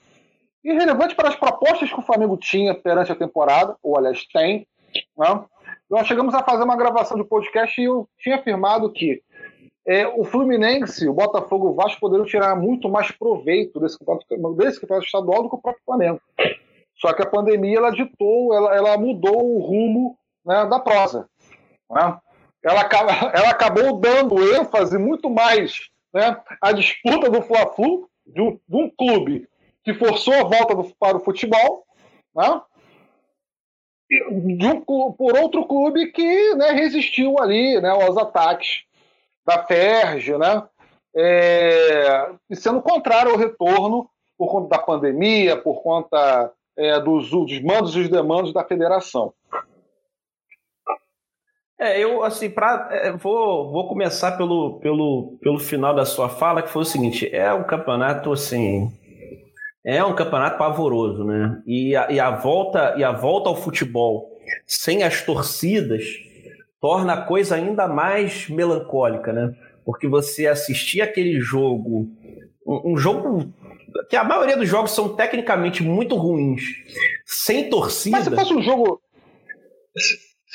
Irrelevante 0.63 1.15
para 1.15 1.29
as 1.29 1.35
propostas 1.35 1.89
que 1.89 1.99
o 1.99 2.03
Flamengo 2.03 2.37
tinha 2.37 2.73
perante 2.73 3.11
a 3.11 3.15
temporada, 3.15 3.75
ou 3.83 3.97
aliás, 3.97 4.25
tem. 4.33 4.67
Né? 5.17 5.45
Nós 5.89 6.07
chegamos 6.07 6.33
a 6.33 6.43
fazer 6.43 6.63
uma 6.63 6.75
gravação 6.75 7.17
de 7.17 7.23
podcast 7.23 7.79
e 7.79 7.85
eu 7.85 8.09
tinha 8.17 8.37
afirmado 8.37 8.91
que 8.91 9.21
é, 9.87 10.07
o 10.07 10.23
Fluminense, 10.23 11.07
o 11.07 11.13
Botafogo 11.13 11.69
o 11.69 11.75
Vasco 11.75 11.99
poderiam 11.99 12.25
tirar 12.25 12.55
muito 12.55 12.89
mais 12.89 13.11
proveito 13.11 13.79
desse 13.79 13.99
campeonato, 13.99 14.55
desse 14.55 14.81
campeonato 14.81 15.05
estadual 15.05 15.43
do 15.43 15.49
que 15.49 15.55
o 15.55 15.61
próprio 15.61 15.83
Flamengo. 15.85 16.19
Só 16.95 17.13
que 17.13 17.21
a 17.21 17.29
pandemia 17.29 17.77
ela 17.77 17.91
ditou, 17.91 18.53
ela, 18.55 18.75
ela 18.75 18.97
mudou 18.97 19.55
o 19.55 19.59
rumo 19.59 20.17
né, 20.43 20.65
da 20.65 20.79
prosa. 20.79 21.29
Né? 21.91 22.17
Ela, 22.63 22.81
ela 23.35 23.49
acabou 23.49 23.99
dando 23.99 24.55
ênfase 24.55 24.97
muito 24.97 25.29
mais 25.29 25.77
né, 26.11 26.35
à 26.59 26.71
disputa 26.71 27.29
do 27.29 27.43
Fla-Flu 27.43 28.09
de 28.25 28.41
um, 28.41 28.59
de 28.67 28.75
um 28.75 28.89
clube 28.89 29.47
que 29.83 29.93
forçou 29.93 30.33
a 30.33 30.43
volta 30.43 30.75
do, 30.75 30.83
para 30.99 31.17
o 31.17 31.23
futebol, 31.23 31.85
né? 32.35 32.61
um, 34.31 35.11
por 35.13 35.37
outro 35.37 35.65
clube 35.65 36.11
que 36.11 36.55
né, 36.55 36.71
resistiu 36.71 37.39
ali 37.39 37.79
né, 37.79 37.89
aos 37.89 38.17
ataques 38.17 38.83
da 39.45 39.63
Ferge, 39.63 40.37
né? 40.37 40.63
É, 41.17 42.29
sendo 42.53 42.81
contrário 42.81 43.31
ao 43.31 43.37
retorno 43.37 44.09
por 44.37 44.51
conta 44.51 44.69
da 44.69 44.79
pandemia, 44.79 45.55
por 45.55 45.81
conta 45.81 46.51
é, 46.77 46.99
dos, 46.99 47.29
dos 47.29 47.61
mandos 47.61 47.95
e 47.95 48.01
os 48.01 48.09
demandos 48.09 48.51
da 48.51 48.65
federação. 48.65 49.33
É, 51.79 52.01
eu 52.01 52.23
assim, 52.23 52.49
pra, 52.49 52.87
é, 52.91 53.11
vou, 53.11 53.71
vou 53.71 53.87
começar 53.87 54.37
pelo, 54.37 54.79
pelo, 54.79 55.37
pelo 55.41 55.59
final 55.59 55.93
da 55.93 56.05
sua 56.05 56.29
fala, 56.29 56.61
que 56.61 56.69
foi 56.69 56.83
o 56.83 56.85
seguinte: 56.85 57.29
é 57.33 57.53
um 57.53 57.63
campeonato 57.63 58.31
assim. 58.31 58.91
É 59.83 60.03
um 60.03 60.15
campeonato 60.15 60.57
pavoroso, 60.57 61.23
né? 61.23 61.61
E 61.67 61.95
a, 61.95 62.11
e 62.11 62.19
a, 62.19 62.31
volta, 62.31 62.95
e 62.97 63.03
a 63.03 63.11
volta 63.11 63.49
ao 63.49 63.55
futebol 63.55 64.31
sem 64.65 65.03
as 65.03 65.21
torcidas 65.21 66.03
torna 66.81 67.13
a 67.13 67.21
coisa 67.21 67.55
ainda 67.55 67.87
mais 67.87 68.49
melancólica, 68.49 69.31
né? 69.31 69.53
Porque 69.85 70.07
você 70.07 70.47
assistir 70.47 71.01
aquele 71.01 71.39
jogo, 71.39 72.09
um, 72.65 72.93
um 72.93 72.97
jogo 72.97 73.53
que 74.09 74.15
a 74.15 74.23
maioria 74.23 74.57
dos 74.57 74.67
jogos 74.67 74.91
são 74.91 75.15
tecnicamente 75.15 75.83
muito 75.83 76.15
ruins, 76.15 76.63
sem 77.25 77.69
torcida. 77.69 78.17
Mas 78.17 78.25
se 78.25 78.35
fosse 78.35 78.53
um 78.53 78.61
jogo 78.61 79.01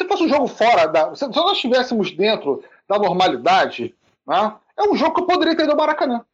se 0.01 0.09
fosse 0.09 0.25
um 0.25 0.29
jogo 0.29 0.47
fora 0.47 0.87
da. 0.87 1.15
Se 1.15 1.27
nós 1.29 1.53
estivéssemos 1.53 2.11
dentro 2.13 2.63
da 2.89 2.99
normalidade, 2.99 3.95
né, 4.27 4.55
é 4.77 4.83
um 4.89 4.97
jogo 4.97 5.15
que 5.15 5.21
eu 5.21 5.27
poderia 5.27 5.57
ter 5.57 5.67
no 5.67 5.77
Maracanã. 5.77 6.25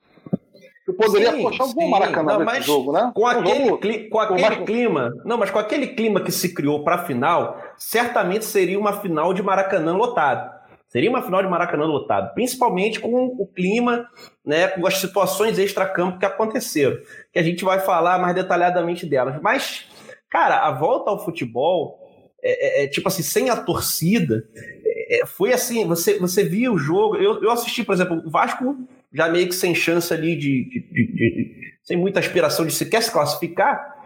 Eu 0.86 0.94
poderia 0.94 1.32
sim, 1.32 1.42
poxa, 1.42 1.64
eu 1.64 1.88
Maracanã 1.88 2.38
não, 2.38 2.44
nesse 2.44 2.62
jogo, 2.62 2.92
né? 2.92 3.10
Com 3.12 3.26
aquele, 3.26 3.64
jogo, 3.66 3.78
cli 3.78 4.08
com 4.08 4.20
aquele 4.20 4.64
clima. 4.64 5.12
Não, 5.24 5.36
mas 5.36 5.50
com 5.50 5.58
aquele 5.58 5.88
clima 5.88 6.20
que 6.20 6.30
se 6.30 6.54
criou 6.54 6.84
para 6.84 6.94
a 6.94 7.04
final, 7.04 7.60
certamente 7.76 8.44
seria 8.44 8.78
uma 8.78 8.92
final 9.00 9.34
de 9.34 9.42
Maracanã 9.42 9.96
lotado. 9.96 10.54
Seria 10.86 11.10
uma 11.10 11.22
final 11.22 11.42
de 11.42 11.48
Maracanã 11.48 11.84
lotado, 11.84 12.32
principalmente 12.34 13.00
com 13.00 13.10
o 13.10 13.46
clima, 13.48 14.08
né, 14.44 14.68
com 14.68 14.86
as 14.86 14.98
situações 14.98 15.58
extra-campo 15.58 16.20
que 16.20 16.24
aconteceram, 16.24 16.96
que 17.32 17.38
a 17.40 17.42
gente 17.42 17.64
vai 17.64 17.80
falar 17.80 18.20
mais 18.20 18.36
detalhadamente 18.36 19.04
delas. 19.04 19.40
Mas, 19.42 19.88
cara, 20.30 20.60
a 20.60 20.70
volta 20.70 21.10
ao 21.10 21.24
futebol 21.24 22.05
é, 22.46 22.82
é, 22.82 22.84
é 22.84 22.88
tipo 22.88 23.08
assim, 23.08 23.22
sem 23.22 23.50
a 23.50 23.56
torcida, 23.56 24.46
é, 24.84 25.22
é, 25.22 25.26
foi 25.26 25.52
assim, 25.52 25.86
você, 25.86 26.18
você 26.18 26.44
via 26.44 26.70
o 26.72 26.78
jogo, 26.78 27.16
eu, 27.16 27.42
eu 27.42 27.50
assisti, 27.50 27.82
por 27.82 27.94
exemplo, 27.94 28.22
o 28.24 28.30
Vasco 28.30 28.76
já 29.12 29.28
meio 29.28 29.48
que 29.48 29.54
sem 29.54 29.74
chance 29.74 30.12
ali 30.12 30.36
de, 30.36 30.64
de, 30.64 30.80
de, 30.92 31.06
de 31.12 31.56
sem 31.82 31.96
muita 31.96 32.20
aspiração 32.20 32.66
de 32.66 32.72
sequer 32.72 33.02
se 33.02 33.10
classificar, 33.10 33.96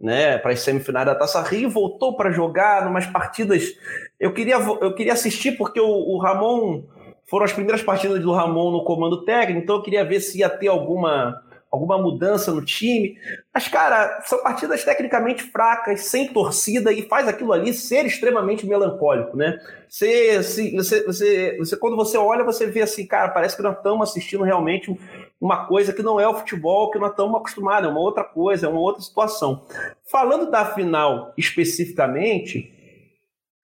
né, 0.00 0.38
para 0.38 0.52
as 0.52 0.60
semifinais 0.60 1.06
da 1.06 1.14
Taça 1.14 1.42
Rio, 1.42 1.68
voltou 1.68 2.16
para 2.16 2.30
jogar 2.30 2.86
umas 2.86 3.06
partidas. 3.06 3.64
Eu 4.18 4.32
queria, 4.32 4.56
eu 4.56 4.94
queria 4.94 5.12
assistir 5.12 5.52
porque 5.52 5.78
o, 5.78 5.86
o, 5.86 6.18
Ramon 6.18 6.84
foram 7.26 7.44
as 7.44 7.52
primeiras 7.52 7.82
partidas 7.82 8.20
do 8.20 8.32
Ramon 8.32 8.70
no 8.70 8.84
comando 8.84 9.24
técnico, 9.24 9.62
então 9.62 9.76
eu 9.76 9.82
queria 9.82 10.04
ver 10.04 10.20
se 10.20 10.38
ia 10.38 10.48
ter 10.48 10.68
alguma 10.68 11.42
alguma 11.70 11.96
mudança 11.96 12.52
no 12.52 12.64
time. 12.64 13.16
Mas, 13.54 13.68
cara, 13.68 14.22
são 14.22 14.42
partidas 14.42 14.82
tecnicamente 14.84 15.44
fracas, 15.44 16.06
sem 16.06 16.32
torcida, 16.32 16.92
e 16.92 17.02
faz 17.02 17.28
aquilo 17.28 17.52
ali 17.52 17.72
ser 17.72 18.04
extremamente 18.04 18.66
melancólico, 18.66 19.36
né? 19.36 19.58
Você, 19.88 20.42
se, 20.42 20.74
você, 20.74 21.04
você, 21.04 21.56
você, 21.58 21.76
quando 21.76 21.96
você 21.96 22.18
olha, 22.18 22.44
você 22.44 22.66
vê 22.66 22.82
assim, 22.82 23.06
cara, 23.06 23.28
parece 23.28 23.56
que 23.56 23.62
nós 23.62 23.76
estamos 23.76 24.08
assistindo 24.08 24.42
realmente 24.42 24.94
uma 25.40 25.66
coisa 25.66 25.92
que 25.92 26.02
não 26.02 26.18
é 26.18 26.28
o 26.28 26.34
futebol 26.34 26.90
que 26.90 26.98
nós 26.98 27.10
estamos 27.10 27.36
acostumados, 27.36 27.88
é 27.88 27.92
uma 27.92 28.00
outra 28.00 28.24
coisa, 28.24 28.66
é 28.66 28.68
uma 28.68 28.80
outra 28.80 29.02
situação. 29.02 29.64
Falando 30.04 30.50
da 30.50 30.64
final 30.64 31.32
especificamente, 31.36 32.72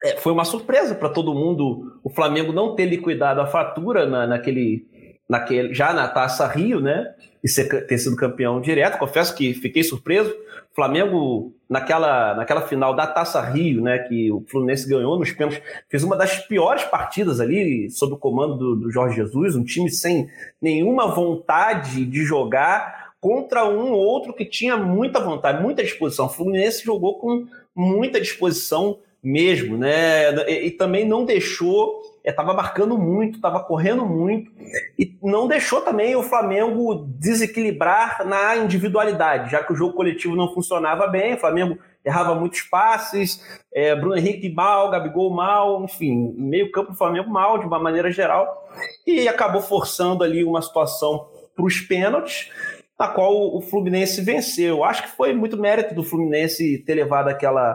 é, 0.02 0.16
foi 0.16 0.32
uma 0.32 0.44
surpresa 0.44 0.94
para 0.94 1.08
todo 1.08 1.34
mundo 1.34 2.00
o 2.04 2.10
Flamengo 2.10 2.52
não 2.52 2.74
ter 2.74 2.86
liquidado 2.86 3.40
a 3.40 3.46
fatura 3.46 4.06
na, 4.06 4.26
naquele, 4.26 4.86
naquele, 5.28 5.74
já 5.74 5.92
na 5.92 6.08
Taça 6.08 6.46
Rio, 6.46 6.80
né? 6.80 7.14
E 7.42 7.48
ser, 7.48 7.86
ter 7.86 7.98
sido 7.98 8.16
campeão 8.16 8.60
direto. 8.60 8.98
Confesso 8.98 9.34
que 9.34 9.54
fiquei 9.54 9.82
surpreso. 9.82 10.30
O 10.30 10.74
Flamengo, 10.74 11.54
naquela, 11.68 12.34
naquela 12.34 12.62
final 12.62 12.94
da 12.94 13.06
Taça 13.06 13.40
Rio, 13.40 13.82
né? 13.82 13.98
Que 14.00 14.30
o 14.30 14.44
Fluminense 14.48 14.88
ganhou 14.88 15.18
nos 15.18 15.32
pênaltis, 15.32 15.62
fez 15.88 16.02
uma 16.02 16.16
das 16.16 16.38
piores 16.46 16.84
partidas 16.84 17.40
ali, 17.40 17.90
sob 17.90 18.14
o 18.14 18.18
comando 18.18 18.56
do, 18.56 18.76
do 18.76 18.90
Jorge 18.90 19.16
Jesus, 19.16 19.54
um 19.54 19.64
time 19.64 19.90
sem 19.90 20.28
nenhuma 20.60 21.08
vontade 21.08 22.04
de 22.04 22.24
jogar 22.24 23.06
contra 23.20 23.64
um 23.64 23.92
outro 23.92 24.32
que 24.32 24.44
tinha 24.44 24.76
muita 24.76 25.18
vontade, 25.20 25.62
muita 25.62 25.82
disposição. 25.82 26.26
O 26.26 26.30
Fluminense 26.30 26.84
jogou 26.84 27.18
com 27.18 27.46
muita 27.74 28.20
disposição 28.20 28.98
mesmo, 29.22 29.76
né? 29.76 30.32
E, 30.48 30.66
e 30.66 30.70
também 30.70 31.06
não 31.06 31.24
deixou 31.24 32.00
estava 32.30 32.52
é, 32.52 32.56
marcando 32.56 32.98
muito, 32.98 33.36
estava 33.36 33.60
correndo 33.60 34.04
muito 34.04 34.50
e 34.98 35.16
não 35.22 35.46
deixou 35.46 35.80
também 35.80 36.16
o 36.16 36.22
Flamengo 36.22 37.06
desequilibrar 37.18 38.26
na 38.26 38.56
individualidade, 38.56 39.50
já 39.50 39.62
que 39.62 39.72
o 39.72 39.76
jogo 39.76 39.94
coletivo 39.94 40.34
não 40.34 40.52
funcionava 40.52 41.06
bem, 41.06 41.34
o 41.34 41.38
Flamengo 41.38 41.78
errava 42.04 42.34
muitos 42.34 42.62
passes, 42.62 43.40
é, 43.72 43.94
Bruno 43.94 44.16
Henrique 44.16 44.48
mal, 44.48 44.90
Gabigol 44.90 45.30
mal, 45.30 45.82
enfim, 45.84 46.34
meio 46.36 46.70
campo 46.70 46.92
do 46.92 46.98
Flamengo 46.98 47.30
mal, 47.30 47.58
de 47.58 47.66
uma 47.66 47.78
maneira 47.78 48.10
geral, 48.10 48.68
e 49.06 49.28
acabou 49.28 49.60
forçando 49.60 50.22
ali 50.22 50.44
uma 50.44 50.62
situação 50.62 51.28
para 51.54 51.64
os 51.64 51.80
pênaltis, 51.80 52.50
na 52.98 53.08
qual 53.08 53.54
o 53.54 53.60
Fluminense 53.60 54.20
venceu. 54.22 54.84
Acho 54.84 55.02
que 55.02 55.10
foi 55.10 55.34
muito 55.34 55.56
mérito 55.56 55.94
do 55.94 56.04
Fluminense 56.04 56.78
ter 56.78 56.94
levado 56.94 57.28
aquela 57.28 57.74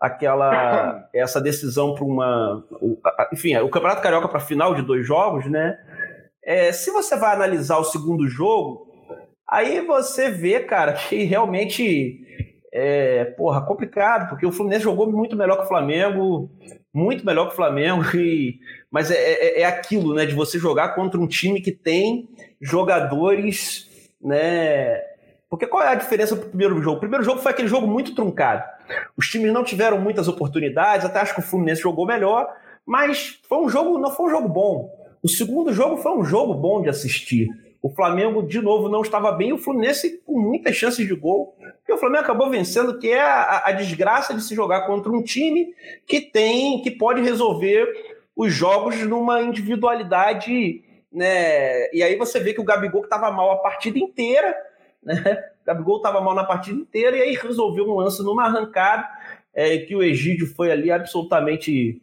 aquela 0.00 1.08
essa 1.14 1.40
decisão 1.40 1.94
para 1.94 2.04
uma 2.04 2.64
enfim 3.32 3.56
o 3.58 3.68
campeonato 3.68 4.02
carioca 4.02 4.28
para 4.28 4.40
final 4.40 4.74
de 4.74 4.82
dois 4.82 5.06
jogos 5.06 5.46
né 5.46 5.78
é, 6.42 6.72
se 6.72 6.90
você 6.90 7.16
vai 7.16 7.34
analisar 7.34 7.78
o 7.78 7.84
segundo 7.84 8.26
jogo 8.28 8.86
aí 9.48 9.80
você 9.80 10.30
vê 10.30 10.60
cara 10.60 10.92
que 10.92 11.24
realmente 11.24 12.24
é 12.72 13.24
porra 13.24 13.64
complicado 13.64 14.28
porque 14.28 14.46
o 14.46 14.52
Fluminense 14.52 14.84
jogou 14.84 15.10
muito 15.10 15.36
melhor 15.36 15.56
que 15.56 15.64
o 15.64 15.68
Flamengo 15.68 16.50
muito 16.92 17.24
melhor 17.24 17.46
que 17.46 17.52
o 17.52 17.56
Flamengo 17.56 18.04
e 18.16 18.58
mas 18.90 19.10
é, 19.10 19.16
é, 19.16 19.60
é 19.60 19.64
aquilo 19.64 20.14
né 20.14 20.26
de 20.26 20.34
você 20.34 20.58
jogar 20.58 20.94
contra 20.94 21.20
um 21.20 21.26
time 21.26 21.60
que 21.60 21.72
tem 21.72 22.28
jogadores 22.60 23.88
né 24.22 25.02
porque 25.50 25.66
qual 25.66 25.82
é 25.82 25.88
a 25.88 25.94
diferença 25.94 26.36
pro 26.36 26.48
primeiro 26.48 26.80
jogo? 26.82 26.98
O 26.98 27.00
primeiro 27.00 27.24
jogo 27.24 27.40
foi 27.40 27.52
aquele 27.52 27.68
jogo 27.68 27.86
muito 27.86 28.14
truncado. 28.14 28.62
Os 29.16 29.28
times 29.28 29.52
não 29.52 29.64
tiveram 29.64 30.00
muitas 30.00 30.28
oportunidades, 30.28 31.06
até 31.06 31.20
acho 31.20 31.34
que 31.34 31.40
o 31.40 31.44
Fluminense 31.44 31.82
jogou 31.82 32.06
melhor, 32.06 32.48
mas 32.86 33.40
foi 33.48 33.58
um 33.58 33.68
jogo, 33.68 33.98
não 33.98 34.10
foi 34.10 34.26
um 34.26 34.30
jogo 34.30 34.48
bom. 34.48 34.90
O 35.22 35.28
segundo 35.28 35.72
jogo 35.72 35.96
foi 35.96 36.12
um 36.12 36.24
jogo 36.24 36.54
bom 36.54 36.80
de 36.80 36.88
assistir. 36.88 37.48
O 37.80 37.90
Flamengo, 37.90 38.42
de 38.42 38.60
novo, 38.60 38.88
não 38.88 39.02
estava 39.02 39.30
bem, 39.30 39.52
o 39.52 39.58
Fluminense 39.58 40.20
com 40.24 40.38
muitas 40.38 40.74
chances 40.74 41.06
de 41.06 41.14
gol. 41.14 41.56
E 41.88 41.92
o 41.92 41.98
Flamengo 41.98 42.24
acabou 42.24 42.50
vencendo, 42.50 42.98
que 42.98 43.08
é 43.08 43.20
a, 43.20 43.62
a 43.66 43.72
desgraça 43.72 44.34
de 44.34 44.42
se 44.42 44.54
jogar 44.54 44.86
contra 44.86 45.12
um 45.12 45.22
time 45.22 45.74
que 46.06 46.20
tem, 46.20 46.82
que 46.82 46.90
pode 46.90 47.20
resolver 47.20 47.86
os 48.34 48.52
jogos 48.52 48.96
numa 49.02 49.42
individualidade, 49.42 50.82
né? 51.12 51.92
E 51.92 52.02
aí 52.02 52.16
você 52.16 52.38
vê 52.40 52.52
que 52.52 52.60
o 52.60 52.64
Gabigol 52.64 53.00
que 53.00 53.06
estava 53.06 53.30
mal 53.30 53.50
a 53.50 53.56
partida 53.56 53.98
inteira, 53.98 54.56
né? 55.02 55.47
Gabigol 55.68 55.98
estava 55.98 56.22
mal 56.22 56.34
na 56.34 56.44
partida 56.44 56.80
inteira 56.80 57.14
e 57.14 57.20
aí 57.20 57.34
resolveu 57.34 57.84
um 57.84 57.96
lance 57.96 58.22
numa 58.22 58.46
arrancada 58.46 59.06
é, 59.54 59.76
que 59.76 59.94
o 59.94 60.02
Egídio 60.02 60.46
foi 60.46 60.72
ali 60.72 60.90
absolutamente 60.90 62.00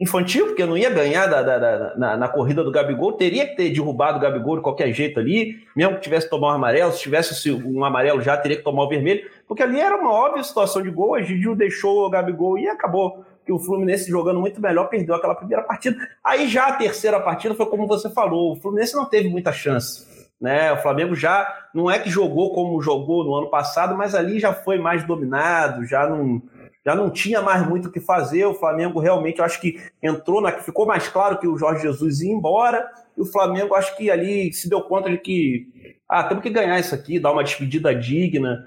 infantil, 0.00 0.46
porque 0.46 0.64
não 0.64 0.76
ia 0.76 0.90
ganhar 0.90 1.26
da, 1.26 1.42
da, 1.42 1.58
da, 1.58 1.96
na, 1.96 2.16
na, 2.16 2.28
corrida 2.28 2.64
do 2.64 2.70
Gabigol, 2.70 3.12
teria 3.12 3.46
que 3.46 3.56
ter 3.56 3.70
derrubado 3.70 4.18
o 4.18 4.20
Gabigol 4.20 4.56
de 4.56 4.62
qualquer 4.62 4.92
jeito 4.92 5.20
ali, 5.20 5.56
mesmo 5.74 5.96
que 5.96 6.02
tivesse 6.02 6.30
tomar 6.30 6.48
um 6.52 6.56
amarelo, 6.56 6.92
se 6.92 7.00
tivesse 7.00 7.50
um 7.52 7.84
amarelo 7.84 8.20
já, 8.20 8.36
teria 8.36 8.56
que 8.56 8.62
tomar 8.62 8.84
o 8.84 8.88
vermelho, 8.88 9.28
porque 9.46 9.62
ali 9.62 9.80
era 9.80 9.96
uma 9.96 10.12
óbvia 10.12 10.42
situação 10.42 10.82
de 10.82 10.90
gol, 10.90 11.10
o 11.10 11.16
Egídio 11.16 11.54
deixou 11.54 12.06
o 12.06 12.10
Gabigol 12.10 12.58
e 12.58 12.68
acabou 12.68 13.24
que 13.44 13.52
o 13.52 13.58
Fluminense 13.58 14.10
jogando 14.10 14.40
muito 14.40 14.60
melhor 14.60 14.88
perdeu 14.88 15.14
aquela 15.14 15.34
primeira 15.34 15.62
partida. 15.62 15.96
Aí 16.22 16.48
já 16.48 16.68
a 16.68 16.72
terceira 16.74 17.18
partida 17.18 17.54
foi 17.54 17.66
como 17.66 17.86
você 17.86 18.10
falou, 18.10 18.52
o 18.52 18.56
Fluminense 18.56 18.94
não 18.94 19.04
teve 19.04 19.28
muita 19.28 19.52
chance. 19.52 20.17
Né? 20.40 20.72
O 20.72 20.76
Flamengo 20.76 21.14
já 21.16 21.68
não 21.74 21.90
é 21.90 21.98
que 21.98 22.08
jogou 22.08 22.54
como 22.54 22.80
jogou 22.80 23.24
no 23.24 23.34
ano 23.34 23.50
passado, 23.50 23.96
mas 23.96 24.14
ali 24.14 24.38
já 24.38 24.52
foi 24.52 24.78
mais 24.78 25.04
dominado, 25.04 25.84
já 25.84 26.08
não, 26.08 26.40
já 26.84 26.94
não 26.94 27.10
tinha 27.10 27.42
mais 27.42 27.66
muito 27.66 27.88
o 27.88 27.92
que 27.92 28.00
fazer. 28.00 28.44
O 28.46 28.54
Flamengo 28.54 29.00
realmente, 29.00 29.40
eu 29.40 29.44
acho 29.44 29.60
que 29.60 29.80
entrou 30.00 30.40
na. 30.40 30.52
Ficou 30.52 30.86
mais 30.86 31.08
claro 31.08 31.38
que 31.38 31.48
o 31.48 31.58
Jorge 31.58 31.82
Jesus 31.82 32.20
ia 32.20 32.32
embora, 32.32 32.88
e 33.16 33.20
o 33.20 33.26
Flamengo 33.26 33.74
acho 33.74 33.96
que 33.96 34.10
ali 34.10 34.52
se 34.52 34.68
deu 34.68 34.80
conta 34.82 35.10
de 35.10 35.18
que 35.18 35.66
ah, 36.08 36.22
temos 36.22 36.42
que 36.42 36.50
ganhar 36.50 36.78
isso 36.78 36.94
aqui, 36.94 37.18
dar 37.18 37.32
uma 37.32 37.44
despedida 37.44 37.92
digna. 37.94 38.64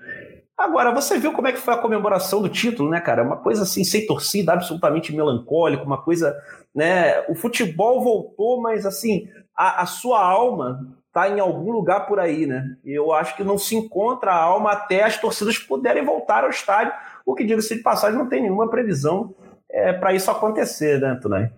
Agora, 0.58 0.94
você 0.94 1.18
viu 1.18 1.32
como 1.32 1.48
é 1.48 1.54
que 1.54 1.58
foi 1.58 1.74
a 1.74 1.78
comemoração 1.78 2.40
do 2.42 2.50
título, 2.50 2.90
né, 2.90 3.00
cara? 3.00 3.24
Uma 3.24 3.38
coisa 3.38 3.64
assim, 3.64 3.84
sem 3.84 4.06
torcida, 4.06 4.54
absolutamente 4.54 5.16
melancólica, 5.16 5.84
uma 5.84 6.00
coisa, 6.00 6.36
né? 6.76 7.22
O 7.30 7.34
futebol 7.34 8.04
voltou, 8.04 8.62
mas 8.62 8.86
assim, 8.86 9.28
a, 9.56 9.82
a 9.82 9.86
sua 9.88 10.24
alma 10.24 11.01
está 11.12 11.30
em 11.30 11.42
algum 11.42 11.72
lugar 11.72 12.08
por 12.08 12.20
aí, 12.20 12.46
né? 12.46 12.78
Eu 12.86 13.12
acho 13.12 13.36
que 13.36 13.44
não 13.44 13.58
se 13.58 13.76
encontra 13.76 14.32
a 14.32 14.42
alma 14.42 14.72
até 14.72 15.04
as 15.04 15.20
torcidas 15.20 15.58
puderem 15.58 16.06
voltar 16.06 16.46
ao 16.46 16.50
estádio, 16.50 16.94
o 17.26 17.36
que, 17.36 17.44
diga-se 17.44 17.76
de 17.76 17.84
passagem, 17.84 18.18
não 18.18 18.30
tem 18.30 18.42
nenhuma 18.42 18.70
previsão 18.70 19.36
é, 19.70 19.92
para 19.92 20.14
isso 20.14 20.32
acontecer, 20.32 21.02
né, 21.02 21.20
Tunay? 21.22 21.50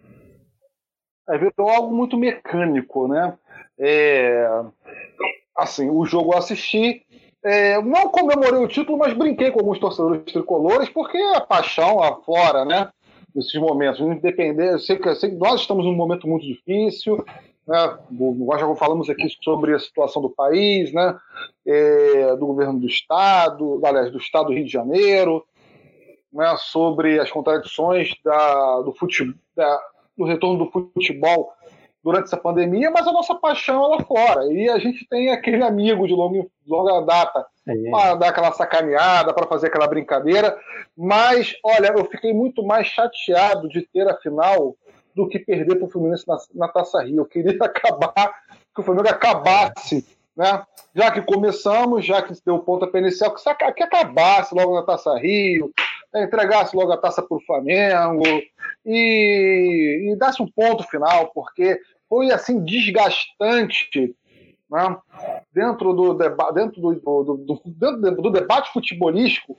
É, 1.30 1.38
virou 1.38 1.70
algo 1.70 1.96
muito 1.96 2.18
mecânico, 2.18 3.08
né? 3.08 3.38
É, 3.80 4.48
assim, 5.56 5.88
o 5.90 6.04
jogo 6.04 6.34
eu 6.34 6.40
assisti, 6.40 7.06
é, 7.44 7.80
não 7.80 8.10
comemorei 8.10 8.60
o 8.60 8.68
título, 8.68 8.98
mas 8.98 9.14
brinquei 9.14 9.52
com 9.52 9.60
alguns 9.60 9.80
torcedores 9.80 10.24
tricolores, 10.34 10.90
porque 10.90 11.18
a 11.36 11.42
paixão 11.42 12.02
aflora, 12.02 12.66
né? 12.66 12.90
Nesses 13.36 13.60
momentos, 13.60 14.00
independente, 14.00 14.74
eu 14.74 14.80
sei 14.80 14.98
que, 14.98 15.08
eu 15.08 15.16
sei 15.16 15.30
que 15.30 15.36
nós 15.36 15.62
estamos 15.62 15.86
num 15.86 15.96
momento 15.96 16.28
muito 16.28 16.46
difícil, 16.46 17.24
né? 17.68 17.98
Nós 18.12 18.60
já 18.60 18.76
falamos 18.76 19.10
aqui 19.10 19.28
sobre 19.42 19.74
a 19.74 19.80
situação 19.80 20.22
do 20.22 20.30
país, 20.30 20.94
né? 20.94 21.18
É, 21.66 22.36
do 22.36 22.46
governo 22.46 22.80
do 22.80 22.88
Estado, 22.88 23.82
aliás, 23.84 24.12
do 24.12 24.18
Estado 24.18 24.48
do 24.48 24.54
Rio 24.54 24.66
de 24.66 24.72
Janeiro, 24.72 25.46
né? 26.32 26.56
sobre 26.58 27.20
as 27.20 27.32
contradições 27.32 28.14
da, 28.24 28.82
do, 28.82 28.94
futebol, 28.94 29.36
da, 29.56 29.80
do 30.18 30.26
retorno 30.26 30.66
do 30.66 30.72
futebol 30.72 31.54
durante 32.04 32.26
essa 32.26 32.38
pandemia, 32.38 32.92
mas 32.92 33.08
a 33.08 33.14
nossa 33.14 33.34
paixão 33.36 33.86
é 33.86 33.88
lá 33.96 34.04
fora. 34.04 34.52
E 34.52 34.70
a 34.70 34.78
gente 34.78 35.08
tem 35.08 35.32
aquele 35.32 35.64
amigo 35.64 36.06
de 36.06 36.14
longa, 36.14 36.46
longa 36.68 37.00
data 37.02 37.46
para 37.90 38.16
dar 38.16 38.28
aquela 38.28 38.52
sacaneada, 38.52 39.34
para 39.34 39.48
fazer 39.48 39.68
aquela 39.68 39.88
brincadeira. 39.88 40.58
Mas, 40.98 41.56
olha, 41.64 41.94
eu 41.96 42.04
fiquei 42.06 42.34
muito 42.34 42.62
mais 42.62 42.88
chateado 42.88 43.70
de 43.70 43.82
ter 43.84 44.06
a 44.10 44.18
final 44.18 44.76
do 45.16 45.28
que 45.28 45.40
perder 45.40 45.76
para 45.76 45.86
o 45.86 45.90
Fluminense 45.90 46.28
na, 46.28 46.38
na, 46.54 46.68
Taça 46.68 47.02
Rio. 47.04 47.20
Eu 47.20 47.26
queria 47.26 47.58
acabar, 47.62 48.34
que 48.74 48.82
o 48.82 48.84
Flamengo 48.84 49.10
acabasse, 49.10 50.06
né? 50.36 50.64
Já 50.96 51.12
que 51.12 51.22
começamos, 51.22 52.06
já 52.06 52.22
que 52.22 52.34
deu 52.46 52.60
ponta 52.60 52.98
inicial, 52.98 53.34
que, 53.34 53.72
que 53.74 53.84
acabasse 53.84 54.54
logo 54.54 54.76
na 54.76 54.84
Taça 54.84 55.18
Rio, 55.18 55.72
né? 56.14 56.24
entregasse 56.24 56.76
logo 56.76 56.92
a 56.92 56.98
taça 56.98 57.22
para 57.22 57.38
o 57.38 57.42
Flamengo 57.42 58.24
e, 58.86 60.12
e 60.12 60.16
desse 60.16 60.42
um 60.42 60.48
ponto 60.48 60.84
final, 60.84 61.32
porque 61.34 61.80
foi 62.08 62.32
assim 62.32 62.64
desgastante 62.64 64.16
né, 64.74 64.98
dentro, 65.54 65.94
do, 65.94 66.16
deba 66.16 66.52
dentro, 66.52 66.82
do, 66.82 66.96
do, 66.96 67.38
do, 67.38 67.62
dentro 67.68 68.24
do 68.24 68.32
debate 68.32 68.74
futebolístico, 68.74 69.56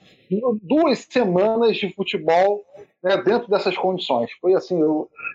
duas 0.61 1.07
semanas 1.09 1.77
de 1.77 1.95
futebol 1.95 2.65
né, 3.01 3.17
dentro 3.19 3.49
dessas 3.49 3.77
condições. 3.77 4.33
Foi 4.41 4.55
assim, 4.55 4.77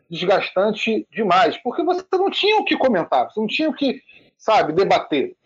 desgastante 0.10 1.08
demais, 1.10 1.56
porque 1.64 1.82
você 1.82 2.04
não 2.12 2.30
tinha 2.30 2.58
o 2.58 2.66
que 2.66 2.78
comentar, 2.78 3.32
você 3.32 3.40
não 3.40 3.48
tinha 3.48 3.70
o 3.70 3.74
que, 3.74 4.02
sabe, 4.38 4.74
debater. 4.74 5.38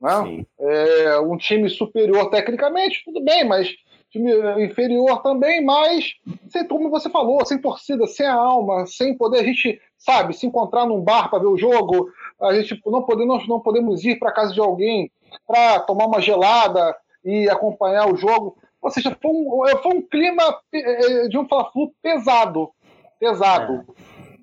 Né? 0.00 0.46
É, 0.58 1.20
um 1.20 1.36
time 1.36 1.68
superior 1.68 2.30
tecnicamente, 2.30 3.02
tudo 3.04 3.22
bem, 3.22 3.44
mas 3.44 3.68
time 4.10 4.32
inferior 4.64 5.22
também, 5.22 5.62
mas 5.62 6.14
sem, 6.48 6.66
como 6.66 6.88
você 6.88 7.10
falou, 7.10 7.44
sem 7.44 7.60
torcida, 7.60 8.06
sem 8.06 8.26
alma, 8.26 8.86
sem 8.86 9.14
poder 9.16 9.40
a 9.40 9.44
gente, 9.44 9.80
sabe, 9.98 10.34
se 10.34 10.46
encontrar 10.46 10.86
num 10.86 11.02
bar 11.02 11.28
para 11.28 11.40
ver 11.40 11.48
o 11.48 11.58
jogo, 11.58 12.08
a 12.40 12.54
gente 12.54 12.80
não 12.86 13.02
podemos, 13.02 13.48
não 13.48 13.60
podemos 13.60 14.04
ir 14.04 14.18
para 14.18 14.32
casa 14.32 14.52
de 14.52 14.60
alguém 14.60 15.10
para 15.46 15.80
tomar 15.80 16.06
uma 16.06 16.20
gelada 16.20 16.94
e 17.24 17.48
acompanhar 17.48 18.12
o 18.12 18.16
jogo. 18.16 18.56
Ou 18.80 18.90
seja, 18.90 19.16
foi 19.20 19.30
um, 19.30 19.62
foi 19.82 19.96
um 19.96 20.02
clima 20.02 20.42
eh, 20.72 21.28
de 21.28 21.36
um 21.36 21.48
Fla-Flu 21.48 21.92
pesado, 22.02 22.70
pesado. 23.18 23.84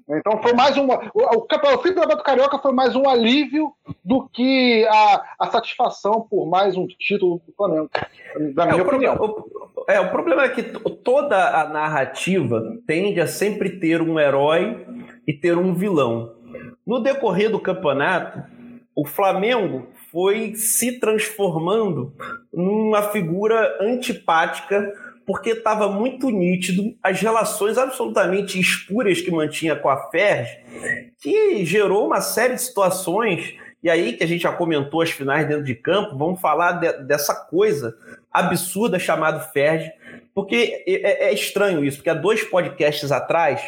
É. 0.09 0.17
Então 0.17 0.41
foi 0.41 0.53
mais 0.53 0.75
um. 0.77 0.85
O, 0.85 1.37
o, 1.37 1.41
Campeonato 1.47 2.23
Carioca 2.23 2.59
foi 2.59 2.73
mais 2.73 2.95
um 2.95 3.07
alívio 3.07 3.71
do 4.03 4.27
que 4.27 4.85
a, 4.85 5.23
a 5.39 5.47
satisfação 5.47 6.27
por 6.29 6.45
mais 6.45 6.75
um 6.75 6.85
título 6.87 7.41
do 7.47 7.53
Flamengo. 7.53 7.89
Da 8.53 8.65
minha 8.65 8.79
é, 8.79 8.81
opinião. 8.81 9.15
O, 9.15 9.85
é, 9.87 9.99
o 9.99 10.11
problema 10.11 10.43
é 10.43 10.49
que 10.49 10.63
toda 10.63 11.61
a 11.61 11.69
narrativa 11.69 12.61
tende 12.85 13.21
a 13.21 13.27
sempre 13.27 13.79
ter 13.79 14.01
um 14.01 14.19
herói 14.19 14.85
e 15.25 15.31
ter 15.31 15.57
um 15.57 15.73
vilão. 15.73 16.32
No 16.85 16.99
decorrer 16.99 17.49
do 17.49 17.59
campeonato, 17.59 18.43
o 18.95 19.05
Flamengo 19.05 19.87
foi 20.11 20.53
se 20.55 20.99
transformando 20.99 22.13
numa 22.53 23.01
figura 23.01 23.77
antipática 23.81 24.93
porque 25.25 25.51
estava 25.51 25.89
muito 25.89 26.29
nítido 26.29 26.95
as 27.01 27.19
relações 27.19 27.77
absolutamente 27.77 28.59
espúrias 28.59 29.21
que 29.21 29.31
mantinha 29.31 29.75
com 29.75 29.89
a 29.89 30.09
Ferg, 30.09 30.47
que 31.19 31.65
gerou 31.65 32.05
uma 32.05 32.21
série 32.21 32.55
de 32.55 32.61
situações, 32.61 33.55
e 33.81 33.89
aí 33.89 34.13
que 34.13 34.23
a 34.23 34.27
gente 34.27 34.41
já 34.43 34.51
comentou 34.51 35.01
as 35.01 35.11
finais 35.11 35.47
dentro 35.47 35.63
de 35.63 35.75
campo, 35.75 36.17
vamos 36.17 36.41
falar 36.41 36.73
de, 36.73 36.91
dessa 37.03 37.33
coisa 37.33 37.95
absurda 38.31 38.99
chamada 38.99 39.39
Ferg, 39.39 39.91
porque 40.35 40.83
é, 40.85 41.29
é, 41.29 41.33
estranho 41.33 41.85
isso, 41.85 41.97
porque 41.97 42.09
há 42.09 42.15
dois 42.15 42.43
podcasts 42.43 43.11
atrás 43.11 43.61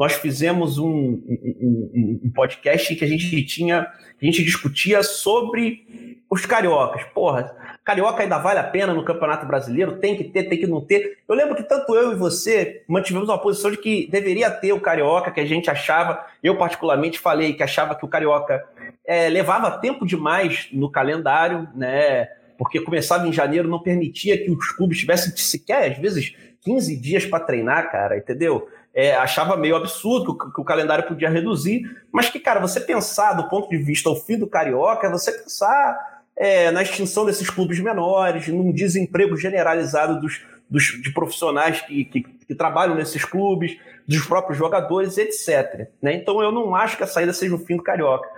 nós 0.00 0.14
fizemos 0.14 0.78
um, 0.78 1.20
um, 1.28 2.20
um 2.24 2.30
podcast 2.34 2.96
que 2.96 3.04
a 3.04 3.06
gente 3.06 3.44
tinha, 3.44 3.80
a 3.80 4.24
gente 4.24 4.42
discutia 4.42 5.02
sobre 5.02 6.16
os 6.30 6.46
cariocas. 6.46 7.04
Porra, 7.12 7.54
Carioca 7.84 8.22
ainda 8.22 8.38
vale 8.38 8.60
a 8.60 8.64
pena 8.64 8.94
no 8.94 9.04
Campeonato 9.04 9.44
Brasileiro? 9.44 9.98
Tem 9.98 10.16
que 10.16 10.24
ter, 10.24 10.44
tem 10.44 10.58
que 10.58 10.66
não 10.66 10.80
ter. 10.80 11.18
Eu 11.28 11.34
lembro 11.34 11.54
que 11.54 11.62
tanto 11.62 11.94
eu 11.94 12.12
e 12.12 12.14
você 12.14 12.82
mantivemos 12.88 13.28
uma 13.28 13.36
posição 13.36 13.70
de 13.70 13.76
que 13.76 14.08
deveria 14.10 14.50
ter 14.50 14.72
o 14.72 14.80
Carioca, 14.80 15.30
que 15.30 15.40
a 15.40 15.44
gente 15.44 15.68
achava, 15.68 16.24
eu 16.42 16.56
particularmente 16.56 17.18
falei 17.18 17.52
que 17.52 17.62
achava 17.62 17.94
que 17.94 18.04
o 18.06 18.08
Carioca 18.08 18.64
é, 19.04 19.28
levava 19.28 19.70
tempo 19.70 20.06
demais 20.06 20.66
no 20.72 20.90
calendário, 20.90 21.68
né? 21.74 22.26
Porque 22.56 22.80
começava 22.80 23.28
em 23.28 23.32
janeiro, 23.34 23.68
não 23.68 23.82
permitia 23.82 24.42
que 24.42 24.50
os 24.50 24.72
clubes 24.72 24.98
tivessem 24.98 25.36
sequer, 25.36 25.92
às 25.92 25.98
vezes, 25.98 26.34
15 26.62 26.96
dias 26.96 27.26
para 27.26 27.44
treinar, 27.44 27.90
cara, 27.90 28.16
entendeu? 28.16 28.66
É, 29.00 29.14
achava 29.14 29.56
meio 29.56 29.76
absurdo 29.76 30.36
que 30.36 30.44
o, 30.44 30.52
que 30.52 30.60
o, 30.60 30.64
calendário 30.64 31.08
podia 31.08 31.30
reduzir, 31.30 31.88
mas 32.12 32.28
que, 32.28 32.38
cara, 32.38 32.60
você 32.60 32.78
pensar 32.78 33.32
do 33.32 33.48
ponto 33.48 33.70
de 33.70 33.78
vista 33.78 34.10
o 34.10 34.16
fim 34.16 34.36
do 34.36 34.46
Carioca, 34.46 35.06
é 35.06 35.10
você 35.10 35.32
pensar 35.32 36.22
é, 36.36 36.70
na 36.70 36.82
extinção 36.82 37.24
desses 37.24 37.48
clubes 37.48 37.80
menores, 37.80 38.48
num 38.48 38.70
desemprego 38.70 39.38
generalizado 39.38 40.20
dos, 40.20 40.42
dos 40.68 41.00
de 41.02 41.10
profissionais 41.14 41.80
que, 41.80 42.04
que, 42.04 42.22
que, 42.22 42.54
trabalham 42.54 42.94
nesses 42.94 43.24
clubes, 43.24 43.78
dos 44.06 44.26
próprios 44.26 44.58
jogadores, 44.58 45.16
etc. 45.16 45.88
Né? 46.02 46.12
Então 46.14 46.42
eu 46.42 46.52
não 46.52 46.74
acho 46.74 46.98
que 46.98 47.02
a 47.02 47.06
saída 47.06 47.32
seja 47.32 47.54
o 47.54 47.64
fim 47.64 47.76
do 47.76 47.82
Carioca. 47.82 48.28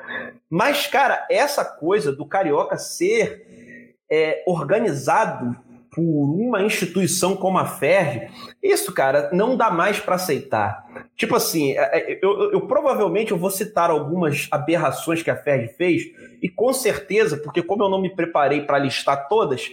Mas, 0.48 0.86
cara, 0.86 1.26
essa 1.28 1.64
coisa 1.64 2.12
do 2.12 2.24
Carioca 2.24 2.76
ser 2.78 3.96
é, 4.08 4.44
organizado 4.46 5.56
por 5.94 6.00
uma 6.02 6.62
instituição 6.62 7.36
como 7.36 7.58
a 7.58 7.66
FERJ, 7.66 8.30
isso, 8.62 8.94
cara, 8.94 9.28
não 9.30 9.54
dá 9.58 9.70
mais 9.70 10.00
para 10.00 10.14
aceitar. 10.14 10.86
Tipo 11.14 11.36
assim, 11.36 11.72
é, 11.72 12.12
é, 12.12 12.18
eu, 12.22 12.44
eu, 12.44 12.52
eu, 12.52 12.60
provavelmente 12.62 13.30
eu 13.30 13.36
vou 13.36 13.50
citar 13.50 13.90
algumas 13.90 14.48
aberrações 14.50 15.22
que 15.22 15.30
a 15.30 15.36
FERJ 15.36 15.68
fez, 15.76 16.02
e 16.40 16.48
com 16.48 16.72
certeza, 16.72 17.36
porque 17.36 17.62
como 17.62 17.84
eu 17.84 17.90
não 17.90 18.00
me 18.00 18.08
preparei 18.08 18.62
para 18.62 18.78
listar 18.78 19.28
todas, 19.28 19.70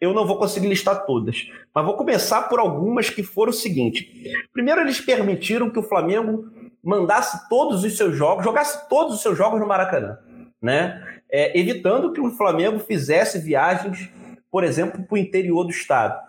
eu 0.00 0.12
não 0.12 0.26
vou 0.26 0.38
conseguir 0.38 0.66
listar 0.66 1.06
todas. 1.06 1.48
Mas 1.72 1.84
vou 1.84 1.96
começar 1.96 2.48
por 2.48 2.58
algumas 2.58 3.08
que 3.08 3.22
foram 3.22 3.50
o 3.50 3.54
seguinte. 3.54 4.10
Primeiro, 4.52 4.80
eles 4.80 5.00
permitiram 5.00 5.70
que 5.70 5.78
o 5.78 5.84
Flamengo 5.84 6.46
mandasse 6.82 7.48
todos 7.48 7.84
os 7.84 7.96
seus 7.96 8.16
jogos, 8.16 8.42
jogasse 8.42 8.88
todos 8.88 9.14
os 9.14 9.22
seus 9.22 9.38
jogos 9.38 9.60
no 9.60 9.68
Maracanã, 9.68 10.18
né? 10.60 11.00
É, 11.30 11.56
evitando 11.56 12.12
que 12.12 12.20
o 12.20 12.30
Flamengo 12.32 12.80
fizesse 12.80 13.38
viagens 13.38 14.10
por 14.50 14.64
exemplo, 14.64 15.02
para 15.02 15.14
o 15.14 15.18
interior 15.18 15.64
do 15.64 15.70
estado, 15.70 16.20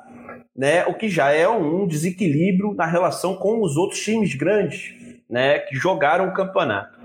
né? 0.55 0.85
O 0.85 0.93
que 0.93 1.09
já 1.09 1.31
é 1.31 1.47
um 1.47 1.87
desequilíbrio 1.87 2.73
na 2.73 2.85
relação 2.85 3.35
com 3.35 3.61
os 3.61 3.77
outros 3.77 3.99
times 4.01 4.35
grandes, 4.35 4.93
né? 5.29 5.59
Que 5.59 5.75
jogaram 5.75 6.27
o 6.27 6.33
campeonato. 6.33 6.99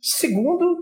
Segundo, 0.00 0.76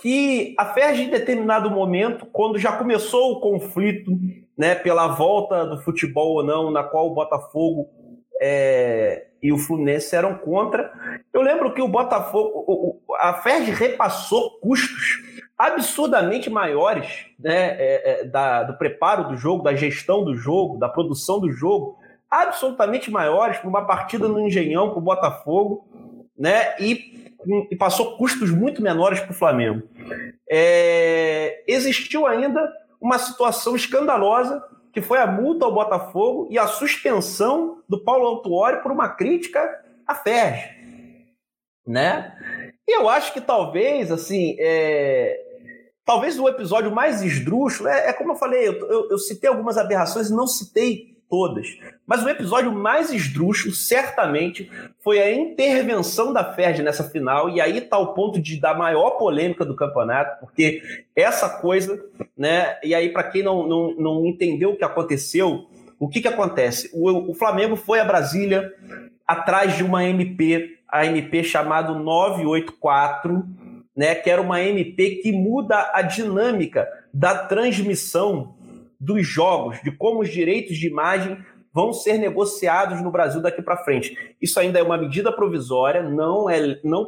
que 0.00 0.54
a 0.58 0.66
FERJ, 0.66 1.04
em 1.04 1.10
determinado 1.10 1.70
momento, 1.70 2.26
quando 2.26 2.58
já 2.58 2.72
começou 2.72 3.32
o 3.32 3.40
conflito, 3.40 4.10
né? 4.56 4.74
Pela 4.74 5.08
volta 5.08 5.66
do 5.66 5.82
futebol 5.82 6.36
ou 6.36 6.44
não, 6.44 6.70
na 6.70 6.82
qual 6.82 7.06
o 7.06 7.14
Botafogo 7.14 7.88
é, 8.40 9.26
e 9.42 9.52
o 9.52 9.58
Fluminense 9.58 10.14
eram 10.14 10.38
contra. 10.38 10.92
Eu 11.32 11.42
lembro 11.42 11.72
que 11.72 11.82
o 11.82 11.88
Botafogo, 11.88 13.02
a 13.18 13.34
FERJ 13.34 13.70
repassou 13.72 14.58
custos 14.60 15.22
absurdamente 15.56 16.50
maiores 16.50 17.26
né, 17.38 17.76
é, 17.78 18.10
é, 18.10 18.24
da, 18.24 18.62
do 18.62 18.76
preparo 18.76 19.28
do 19.28 19.36
jogo, 19.36 19.62
da 19.62 19.74
gestão 19.74 20.24
do 20.24 20.36
jogo, 20.36 20.78
da 20.78 20.88
produção 20.88 21.40
do 21.40 21.50
jogo, 21.50 21.98
absolutamente 22.30 23.10
maiores 23.10 23.58
para 23.58 23.68
uma 23.68 23.86
partida 23.86 24.28
no 24.28 24.40
Engenhão 24.40 24.90
com 24.90 24.98
o 24.98 25.02
Botafogo, 25.02 25.88
né, 26.38 26.74
e, 26.78 27.34
e, 27.70 27.76
passou 27.76 28.16
custos 28.18 28.50
muito 28.50 28.82
menores 28.82 29.20
para 29.20 29.30
o 29.30 29.34
Flamengo. 29.34 29.88
É, 30.50 31.64
existiu 31.66 32.26
ainda 32.26 32.70
uma 33.00 33.18
situação 33.18 33.74
escandalosa 33.74 34.62
que 34.92 35.00
foi 35.00 35.18
a 35.18 35.26
multa 35.26 35.64
ao 35.64 35.72
Botafogo 35.72 36.48
e 36.50 36.58
a 36.58 36.66
suspensão 36.66 37.82
do 37.88 38.02
Paulo 38.02 38.26
Autuori 38.26 38.82
por 38.82 38.92
uma 38.92 39.08
crítica 39.08 39.84
à 40.06 40.14
FERJ, 40.14 40.70
né? 41.86 42.34
E 42.88 42.96
eu 42.96 43.08
acho 43.08 43.32
que 43.32 43.40
talvez, 43.40 44.12
assim, 44.12 44.56
é, 44.60 45.45
Talvez 46.06 46.38
o 46.38 46.48
episódio 46.48 46.92
mais 46.92 47.20
esdrúxulo, 47.20 47.88
é, 47.88 48.10
é 48.10 48.12
como 48.12 48.30
eu 48.30 48.36
falei, 48.36 48.68
eu, 48.68 48.74
eu, 48.74 49.10
eu, 49.10 49.18
citei 49.18 49.50
algumas 49.50 49.76
aberrações 49.76 50.30
e 50.30 50.32
não 50.32 50.46
citei 50.46 51.16
todas. 51.28 51.66
Mas 52.06 52.22
o 52.22 52.28
episódio 52.28 52.70
mais 52.70 53.12
esdrúxulo, 53.12 53.74
certamente, 53.74 54.70
foi 55.02 55.20
a 55.20 55.34
intervenção 55.34 56.32
da 56.32 56.54
Ferdi 56.54 56.80
nessa 56.80 57.02
final, 57.10 57.50
e 57.50 57.60
aí 57.60 57.78
está 57.78 57.98
o 57.98 58.14
ponto 58.14 58.40
de 58.40 58.60
dar 58.60 58.78
maior 58.78 59.18
polêmica 59.18 59.64
do 59.64 59.74
campeonato, 59.74 60.38
porque 60.38 60.80
essa 61.16 61.48
coisa, 61.48 62.00
né? 62.38 62.78
E 62.84 62.94
aí, 62.94 63.12
para 63.12 63.24
quem 63.24 63.42
não, 63.42 63.66
não, 63.66 63.94
não 63.96 64.26
entendeu 64.26 64.70
o 64.70 64.76
que 64.76 64.84
aconteceu, 64.84 65.66
o 65.98 66.08
que, 66.08 66.20
que 66.20 66.28
acontece? 66.28 66.88
O, 66.94 67.32
o 67.32 67.34
Flamengo 67.34 67.74
foi 67.74 67.98
a 67.98 68.04
Brasília 68.04 68.72
atrás 69.26 69.76
de 69.76 69.82
uma 69.82 70.04
MP, 70.04 70.78
a 70.88 71.04
MP 71.04 71.42
chamado 71.42 71.98
984 71.98 73.44
né, 73.96 74.14
que 74.14 74.28
era 74.28 74.42
uma 74.42 74.60
MP 74.60 75.16
que 75.22 75.32
muda 75.32 75.90
a 75.94 76.02
dinâmica 76.02 76.86
da 77.12 77.46
transmissão 77.46 78.54
dos 79.00 79.26
jogos, 79.26 79.80
de 79.82 79.90
como 79.90 80.20
os 80.20 80.28
direitos 80.28 80.76
de 80.76 80.86
imagem 80.86 81.38
vão 81.72 81.92
ser 81.92 82.18
negociados 82.18 83.02
no 83.02 83.10
Brasil 83.10 83.40
daqui 83.40 83.60
para 83.60 83.76
frente. 83.76 84.16
Isso 84.40 84.58
ainda 84.58 84.78
é 84.78 84.82
uma 84.82 84.96
medida 84.96 85.30
provisória, 85.30 86.02
não 86.02 86.48
é, 86.48 86.80
não 86.82 87.06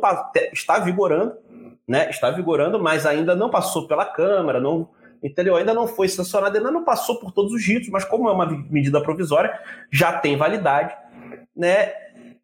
está 0.52 0.78
vigorando, 0.78 1.34
né? 1.86 2.10
Está 2.10 2.30
vigorando, 2.30 2.78
mas 2.78 3.06
ainda 3.06 3.34
não 3.34 3.48
passou 3.48 3.88
pela 3.88 4.04
Câmara, 4.04 4.60
não, 4.60 4.90
entendeu? 5.22 5.56
Ainda 5.56 5.72
não 5.72 5.88
foi 5.88 6.06
sancionada, 6.08 6.58
ainda 6.58 6.70
não 6.70 6.84
passou 6.84 7.18
por 7.18 7.32
todos 7.32 7.52
os 7.52 7.66
ritos, 7.66 7.88
mas 7.88 8.04
como 8.04 8.28
é 8.28 8.32
uma 8.32 8.46
medida 8.70 9.00
provisória, 9.00 9.58
já 9.90 10.12
tem 10.12 10.36
validade, 10.36 10.94
né? 11.56 11.92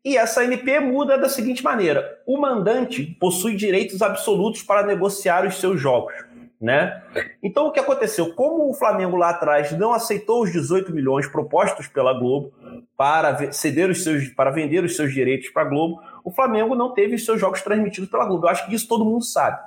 E 0.05 0.19
essa 0.19 0.45
MP 0.45 0.81
muda 0.81 1.17
da 1.17 1.29
seguinte 1.29 1.65
maneira: 1.65 2.19
o 2.27 2.39
mandante 2.39 3.03
possui 3.19 3.57
direitos 3.57 4.03
absolutos 4.03 4.63
para 4.63 4.87
negociar 4.87 5.47
os 5.47 5.59
seus 5.59 5.81
jogos. 5.81 6.13
Né? 6.61 7.03
Então 7.43 7.67
o 7.67 7.73
que 7.73 7.81
aconteceu? 7.81 8.33
Como 8.35 8.71
o 8.71 8.75
Flamengo 8.75 9.17
lá 9.17 9.31
atrás 9.31 9.73
não 9.73 9.93
aceitou 9.93 10.43
os 10.43 10.53
18 10.53 10.93
milhões 10.95 11.27
propostos 11.27 11.89
pela 11.89 12.15
Globo 12.15 12.53
para 12.97 13.53
ceder 13.53 13.91
os 13.91 14.03
seus, 14.03 14.29
para 14.29 14.51
vender 14.51 14.83
os 14.83 14.97
seus 14.97 15.13
direitos 15.13 15.51
para 15.51 15.63
a 15.63 15.69
Globo, 15.69 16.01
o 16.25 16.31
Flamengo 16.31 16.75
não 16.75 16.95
teve 16.95 17.17
os 17.17 17.25
seus 17.25 17.41
jogos 17.41 17.61
transmitidos 17.61 18.09
pela 18.09 18.25
Globo. 18.25 18.47
Eu 18.47 18.51
acho 18.51 18.67
que 18.67 18.75
isso 18.75 18.89
todo 18.89 19.05
mundo 19.05 19.25
sabe. 19.25 19.59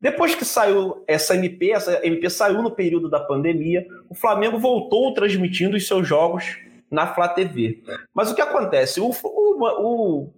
Depois 0.00 0.34
que 0.34 0.44
saiu 0.44 1.04
essa 1.06 1.34
MP, 1.34 1.70
essa 1.70 2.04
MP 2.04 2.28
saiu 2.28 2.62
no 2.62 2.70
período 2.70 3.08
da 3.08 3.20
pandemia, 3.20 3.86
o 4.08 4.14
Flamengo 4.14 4.58
voltou 4.58 5.14
transmitindo 5.14 5.76
os 5.76 5.86
seus 5.86 6.06
jogos 6.06 6.58
na 6.94 7.06
Flá 7.08 7.28
TV. 7.28 7.82
Mas 8.14 8.30
o 8.30 8.34
que 8.34 8.40
acontece? 8.40 9.00
O, 9.00 9.10
o, 9.10 9.64
o, 9.80 10.30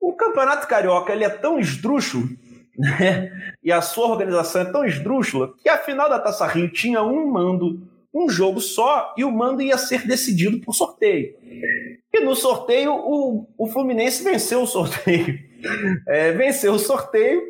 o 0.00 0.12
Campeonato 0.14 0.66
Carioca 0.66 1.12
ele 1.12 1.24
é 1.24 1.30
tão 1.30 1.58
esdrúxulo 1.58 2.28
né? 2.76 3.30
e 3.62 3.70
a 3.70 3.80
sua 3.80 4.08
organização 4.08 4.62
é 4.62 4.64
tão 4.64 4.84
esdrúxula 4.84 5.54
que 5.62 5.68
a 5.68 5.78
final 5.78 6.08
da 6.08 6.18
Taça 6.18 6.46
Rio 6.46 6.70
tinha 6.70 7.02
um 7.02 7.26
mando, 7.30 7.86
um 8.12 8.28
jogo 8.28 8.60
só, 8.60 9.14
e 9.16 9.24
o 9.24 9.30
mando 9.30 9.62
ia 9.62 9.78
ser 9.78 10.06
decidido 10.06 10.60
por 10.60 10.74
sorteio. 10.74 11.34
E 12.12 12.20
no 12.20 12.34
sorteio, 12.34 12.94
o, 12.94 13.46
o 13.56 13.66
Fluminense 13.66 14.22
venceu 14.22 14.62
o 14.62 14.66
sorteio. 14.66 15.38
É, 16.06 16.30
venceu 16.32 16.74
o 16.74 16.78
sorteio 16.78 17.42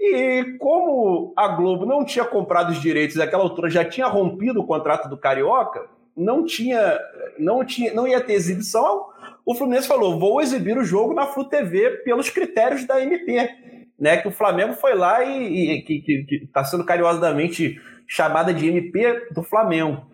e 0.00 0.56
como 0.58 1.34
a 1.36 1.46
Globo 1.48 1.84
não 1.84 2.06
tinha 2.06 2.24
comprado 2.24 2.70
os 2.70 2.80
direitos 2.80 3.16
naquela 3.16 3.42
altura, 3.42 3.68
já 3.68 3.84
tinha 3.84 4.06
rompido 4.06 4.60
o 4.60 4.66
contrato 4.66 5.10
do 5.10 5.18
Carioca, 5.18 5.86
não 6.20 6.44
tinha, 6.44 6.98
não 7.38 7.64
tinha, 7.64 7.94
não 7.94 8.06
ia 8.06 8.20
ter 8.20 8.34
exibição. 8.34 9.06
O 9.44 9.54
Fluminense 9.54 9.88
falou: 9.88 10.20
vou 10.20 10.40
exibir 10.40 10.76
o 10.76 10.84
jogo 10.84 11.14
na 11.14 11.26
Flu 11.26 11.48
TV 11.48 12.02
pelos 12.04 12.28
critérios 12.28 12.86
da 12.86 13.02
MP, 13.02 13.50
né? 13.98 14.18
Que 14.18 14.28
o 14.28 14.32
Flamengo 14.32 14.74
foi 14.74 14.94
lá 14.94 15.24
e, 15.24 15.78
e 15.78 15.82
que 15.82 16.26
está 16.44 16.62
sendo 16.64 16.84
carinhosamente 16.84 17.80
chamada 18.06 18.52
de 18.52 18.68
MP 18.68 19.28
do 19.32 19.42
Flamengo. 19.42 20.06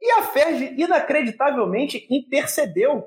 E 0.00 0.10
a 0.12 0.22
Ferg 0.24 0.74
inacreditavelmente 0.76 2.06
intercedeu, 2.10 3.04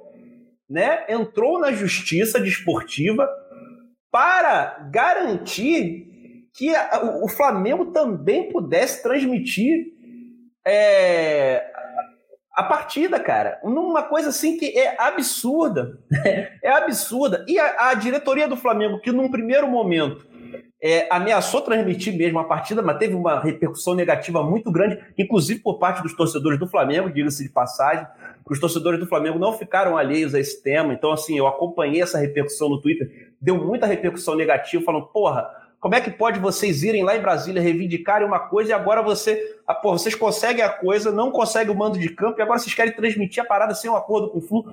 né? 0.68 1.06
Entrou 1.08 1.60
na 1.60 1.72
justiça 1.72 2.40
desportiva 2.40 3.30
para 4.12 4.90
garantir 4.92 6.08
que 6.56 6.72
o 7.22 7.30
Flamengo 7.30 7.92
também 7.92 8.52
pudesse 8.52 9.04
transmitir 9.04 10.00
é, 10.66 11.69
a 12.60 12.64
partida, 12.64 13.18
cara. 13.22 13.58
Uma 13.64 14.04
coisa 14.04 14.30
assim 14.30 14.58
que 14.58 14.78
é 14.78 15.02
absurda. 15.02 15.98
é 16.62 16.70
absurda. 16.70 17.46
E 17.48 17.58
a, 17.58 17.90
a, 17.90 17.94
diretoria 17.94 18.50
do 18.50 18.58
Flamengo, 18.58 19.00
que 19.00 19.14
num 19.14 19.32
primeiro 19.32 19.66
momento 19.66 20.28
é, 20.84 21.08
ameaçou 21.10 21.62
transmitir 21.62 22.18
mesmo 22.18 22.38
a 22.38 22.44
partida, 22.44 22.82
mas 22.82 22.98
teve 22.98 23.16
uma 23.16 23.40
repercussão 23.40 23.96
negativa 23.96 24.44
muito 24.44 24.70
grande, 24.74 25.00
inclusive 25.18 25.62
por 25.62 25.80
parte 25.80 26.04
dos 26.04 26.14
torcedores 26.14 26.60
do 26.60 26.68
Flamengo, 26.68 27.10
diga-se 27.10 27.44
de 27.44 27.50
passagem. 27.50 28.06
Os 28.50 28.60
torcedores 28.60 29.00
do 29.00 29.08
Flamengo 29.08 29.40
não 29.40 29.54
ficaram 29.54 29.98
alheios 29.98 30.36
a 30.36 30.40
esse 30.40 30.62
tema, 30.62 30.94
então, 30.94 31.14
assim, 31.14 31.38
eu 31.38 31.48
acompanhei 31.48 32.02
essa 32.02 32.18
repercussão 32.18 32.68
no 32.68 32.82
Twitter, 32.82 33.30
deu 33.40 33.56
muita 33.56 33.86
repercussão 33.86 34.36
negativa, 34.36 34.84
falando, 34.84 35.08
porra, 35.08 35.48
como 35.80 35.96
é 35.96 36.02
que 36.02 36.12
pode 36.12 36.40
vocês 36.40 36.84
irem 36.84 37.04
lá 37.04 37.16
em 37.16 37.22
Brasília 37.22 37.62
reivindicarem 37.62 38.28
uma 38.28 38.40
coisa 38.40 38.72
e 38.72 38.74
agora 38.74 39.02
você, 39.02 39.58
ah, 39.66 39.74
porra, 39.74 39.98
vocês 39.98 40.14
conseguem 40.14 40.64
a 40.64 40.70
coisa, 40.70 41.12
não 41.12 41.32
conseguem 41.32 41.74
o 41.74 41.78
mando 41.78 41.98
de 41.98 42.10
campo 42.10 42.40
e 42.40 42.42
agora 42.42 42.60
vocês 42.60 42.74
querem 42.74 42.94
transmitir 42.94 43.42
a 43.42 43.46
parada 43.46 43.74
sem 43.74 43.90
um 43.90 43.96
acordo 43.96 44.30
com 44.30 44.40
o 44.40 44.42
Flu? 44.42 44.66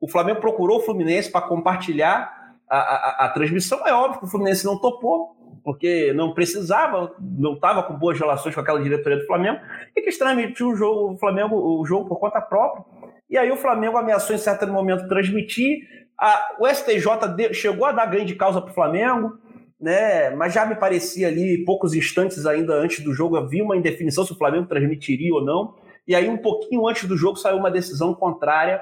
O 0.00 0.08
Flamengo 0.08 0.40
procurou 0.40 0.78
o 0.78 0.82
Fluminense 0.82 1.30
para 1.30 1.46
compartilhar 1.46 2.54
a, 2.68 2.78
a, 2.78 3.26
a, 3.26 3.28
transmissão. 3.30 3.86
É 3.86 3.92
óbvio 3.92 4.20
que 4.20 4.26
o 4.26 4.28
Fluminense 4.28 4.64
não 4.64 4.78
topou, 4.78 5.36
porque 5.64 6.12
não 6.14 6.32
precisava, 6.32 7.14
não 7.20 7.54
estava 7.54 7.82
com 7.82 7.94
boas 7.94 8.18
relações 8.18 8.54
com 8.54 8.60
aquela 8.60 8.80
diretoria 8.80 9.18
do 9.18 9.26
Flamengo, 9.26 9.60
e 9.94 10.00
quis 10.00 10.16
transmitir 10.16 10.66
o 10.66 10.74
jogo, 10.74 11.12
o 11.12 11.18
Flamengo, 11.18 11.56
o 11.56 11.84
jogo 11.84 12.08
por 12.08 12.18
conta 12.18 12.40
própria. 12.40 12.84
E 13.28 13.36
aí 13.36 13.50
o 13.50 13.56
Flamengo 13.56 13.98
ameaçou 13.98 14.34
em 14.34 14.38
certo 14.38 14.66
momento 14.68 15.08
transmitir. 15.08 15.80
A, 16.16 16.56
o 16.58 16.66
STJ 16.66 17.52
chegou 17.52 17.84
a 17.84 17.92
dar 17.92 18.06
ganho 18.06 18.24
de 18.24 18.34
causa 18.34 18.60
para 18.60 18.70
o 18.70 18.74
Flamengo, 18.74 19.38
né? 19.80 20.30
Mas 20.30 20.52
já 20.52 20.66
me 20.66 20.74
parecia 20.74 21.28
ali, 21.28 21.64
poucos 21.64 21.94
instantes 21.94 22.46
ainda 22.46 22.74
antes 22.74 23.04
do 23.04 23.12
jogo, 23.12 23.36
havia 23.36 23.62
uma 23.62 23.76
indefinição 23.76 24.24
se 24.24 24.32
o 24.32 24.36
Flamengo 24.36 24.66
transmitiria 24.66 25.32
ou 25.32 25.44
não. 25.44 25.74
E 26.06 26.14
aí, 26.14 26.28
um 26.28 26.38
pouquinho 26.38 26.86
antes 26.88 27.04
do 27.04 27.16
jogo, 27.16 27.36
saiu 27.36 27.58
uma 27.58 27.70
decisão 27.70 28.14
contrária, 28.14 28.80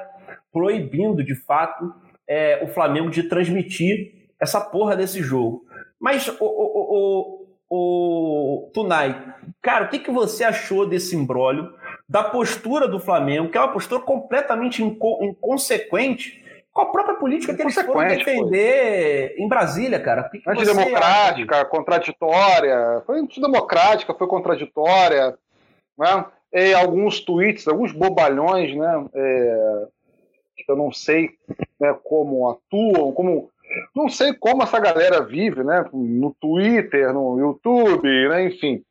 proibindo 0.53 1.25
de 1.25 1.35
fato 1.35 1.93
é, 2.27 2.65
o 2.65 2.69
Flamengo 2.69 3.11
de 3.11 3.25
transmitir 3.25 4.29
essa 4.41 4.61
porra 4.61 4.97
desse 4.97 5.23
jogo. 5.23 5.65
Mas, 5.99 6.29
o, 6.29 6.37
o, 6.41 7.47
o, 7.69 8.67
o 8.67 8.71
Tunai, 8.73 9.35
cara, 9.61 9.87
o 9.87 9.89
que, 9.89 9.99
que 9.99 10.11
você 10.11 10.45
achou 10.45 10.87
desse 10.87 11.17
imbróglio, 11.17 11.75
da 12.09 12.23
postura 12.23 12.87
do 12.87 13.01
Flamengo, 13.01 13.51
que 13.51 13.59
é 13.59 13.61
uma 13.61 13.73
postura 13.73 14.01
completamente 14.01 14.83
inco 14.83 15.19
inconsequente 15.25 16.46
com 16.77 16.83
a 16.83 16.87
própria 16.93 17.15
política 17.15 17.55
que 17.55 17.63
eles 17.63 17.75
foram 17.75 18.07
defender 18.07 19.35
foi. 19.35 19.43
em 19.43 19.49
Brasília, 19.49 19.99
cara? 19.99 20.25
Que 20.25 20.41
que 20.41 20.51
Antidemocrática, 20.51 21.65
contraditória, 21.65 23.03
foi 23.07 23.19
antidemocrática, 23.19 24.13
foi 24.13 24.27
contraditória, 24.27 25.39
né? 25.97 26.27
E 26.53 26.75
alguns 26.75 27.21
tweets, 27.21 27.67
alguns 27.67 27.93
bobalhões, 27.93 28.77
né? 28.77 29.07
É, 29.15 29.87
que 30.55 30.71
eu 30.71 30.77
não 30.77 30.93
sei 30.93 31.31
né, 31.81 31.97
como 32.05 32.51
atuam, 32.51 33.11
como 33.13 33.51
não 33.95 34.11
sei 34.11 34.35
como 34.35 34.63
essa 34.63 34.79
galera 34.79 35.25
vive, 35.25 35.65
né? 35.65 35.83
No 35.95 36.37
Twitter, 36.39 37.11
no 37.11 37.39
YouTube, 37.39 38.29
né? 38.29 38.45
Enfim, 38.49 38.85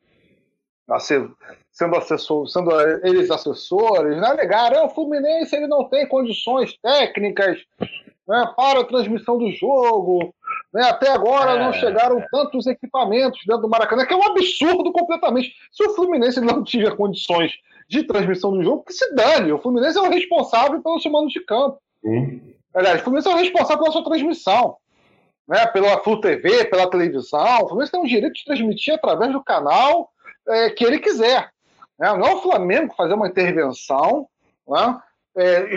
sendo 1.76 1.94
assessor, 1.94 2.48
sendo 2.48 2.70
eles 3.04 3.30
assessores, 3.30 4.16
né? 4.16 4.26
Alegaram, 4.26 4.80
ah, 4.80 4.86
o 4.86 4.90
Fluminense 4.90 5.54
ele 5.54 5.66
não 5.66 5.84
tem 5.84 6.08
condições 6.08 6.74
técnicas 6.78 7.58
né, 8.26 8.50
para 8.56 8.80
a 8.80 8.84
transmissão 8.84 9.36
do 9.36 9.50
jogo. 9.50 10.34
Né? 10.72 10.82
Até 10.88 11.10
agora 11.10 11.52
é, 11.52 11.58
não 11.62 11.74
chegaram 11.74 12.24
tantos 12.30 12.66
equipamentos 12.66 13.40
dentro 13.46 13.62
do 13.62 13.68
Maracanã, 13.68 14.06
que 14.06 14.14
é 14.14 14.16
um 14.16 14.24
absurdo 14.24 14.90
completamente. 14.90 15.52
Se 15.70 15.84
o 15.84 15.94
Fluminense 15.94 16.40
não 16.40 16.64
tiver 16.64 16.96
condições 16.96 17.52
de 17.90 18.04
transmissão 18.04 18.52
do 18.52 18.64
jogo, 18.64 18.84
que 18.84 18.94
se 18.94 19.14
dane. 19.14 19.52
O 19.52 19.58
Fluminense 19.58 19.98
é 19.98 20.00
o 20.00 20.08
responsável 20.08 20.82
pelo 20.82 20.98
seu 20.98 21.12
mando 21.12 21.28
de 21.28 21.40
campo. 21.40 21.78
Sim. 22.02 22.54
Aliás, 22.74 23.02
o 23.02 23.04
Fluminense 23.04 23.28
é 23.28 23.34
o 23.34 23.36
responsável 23.36 23.82
pela 23.82 23.92
sua 23.92 24.04
transmissão. 24.04 24.76
Né, 25.46 25.64
pela 25.66 26.02
Flu 26.02 26.20
TV, 26.22 26.64
pela 26.64 26.90
televisão. 26.90 27.58
O 27.62 27.68
Fluminense 27.68 27.92
tem 27.92 28.00
o 28.00 28.08
direito 28.08 28.32
de 28.32 28.44
transmitir 28.46 28.94
através 28.94 29.30
do 29.30 29.44
canal 29.44 30.10
é, 30.48 30.70
que 30.70 30.82
ele 30.82 30.98
quiser. 30.98 31.50
Né? 31.98 32.12
Não 32.14 32.26
é 32.26 32.34
o 32.34 32.42
Flamengo 32.42 32.94
fazer 32.96 33.14
uma 33.14 33.28
intervenção 33.28 34.28
né, 34.66 35.00
é, 35.36 35.68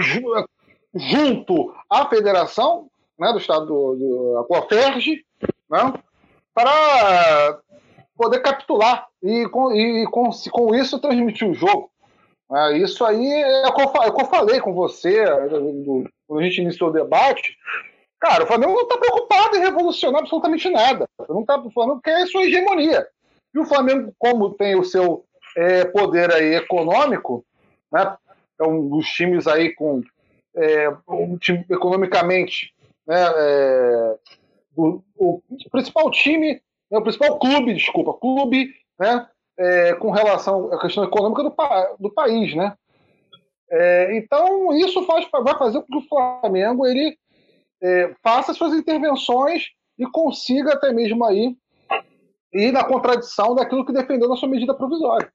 junto 0.93 1.73
à 1.89 2.07
federação 2.07 2.89
né, 3.17 3.31
do 3.31 3.39
Estado 3.39 3.65
do, 3.65 3.95
do, 3.95 4.47
da 4.49 4.67
Ferge, 4.67 5.25
né, 5.69 5.93
para 6.53 7.59
poder 8.17 8.39
capitular 8.39 9.07
e 9.23 9.47
com, 9.49 9.71
e 9.73 10.05
com, 10.07 10.29
com 10.51 10.75
isso 10.75 10.99
transmitir 10.99 11.49
o 11.49 11.53
jogo. 11.53 11.89
É, 12.51 12.77
isso 12.77 13.05
aí 13.05 13.31
é 13.31 13.67
o, 13.67 14.03
é 14.03 14.07
o 14.07 14.13
que 14.13 14.21
eu 14.21 14.25
falei 14.25 14.59
com 14.59 14.73
você 14.73 15.23
quando 16.27 16.39
a 16.39 16.43
gente 16.43 16.61
iniciou 16.61 16.89
o 16.89 16.93
debate. 16.93 17.55
Cara, 18.19 18.43
o 18.43 18.47
Flamengo 18.47 18.73
não 18.73 18.81
está 18.81 18.97
preocupado 18.97 19.55
em 19.55 19.61
revolucionar 19.61 20.21
absolutamente 20.21 20.69
nada. 20.69 21.07
Não 21.29 21.41
está 21.41 21.61
falando 21.73 22.01
que 22.01 22.09
é 22.09 22.25
sua 22.25 22.43
hegemonia. 22.43 23.07
E 23.53 23.59
o 23.59 23.65
Flamengo, 23.65 24.13
como 24.17 24.53
tem 24.53 24.75
o 24.75 24.83
seu 24.83 25.25
é, 25.55 25.85
poder 25.85 26.31
aí 26.33 26.55
econômico, 26.55 27.45
né, 27.91 28.15
é 28.59 28.63
um 28.63 28.89
dos 28.89 29.07
times 29.09 29.47
aí 29.47 29.73
com 29.73 30.01
é, 30.55 30.89
um 31.07 31.37
time 31.37 31.65
economicamente 31.69 32.73
né, 33.07 33.15
é, 33.35 34.15
o, 34.75 35.41
principal 35.71 36.09
time, 36.11 36.61
é 36.91 36.97
o 36.97 37.01
principal 37.01 37.39
clube, 37.39 37.73
desculpa, 37.73 38.13
clube, 38.13 38.71
né, 38.99 39.27
é, 39.57 39.93
com 39.95 40.11
relação 40.11 40.71
à 40.71 40.79
questão 40.79 41.03
econômica 41.03 41.43
do, 41.43 41.55
do 41.99 42.13
país, 42.13 42.55
né? 42.55 42.73
É, 43.71 44.17
então 44.17 44.73
isso 44.73 45.03
faz, 45.03 45.27
vai 45.31 45.57
fazer 45.57 45.81
com 45.81 45.87
que 45.87 45.97
o 45.97 46.07
Flamengo 46.07 46.87
ele 46.87 47.17
é, 47.81 48.15
faça 48.23 48.53
suas 48.53 48.73
intervenções 48.73 49.67
e 49.97 50.05
consiga 50.07 50.73
até 50.73 50.91
mesmo 50.91 51.23
aí 51.23 51.55
ir 52.53 52.71
na 52.71 52.83
contradição 52.83 53.53
daquilo 53.53 53.85
que 53.85 53.93
defendeu 53.93 54.27
na 54.27 54.35
sua 54.35 54.49
medida 54.49 54.73
provisória. 54.73 55.31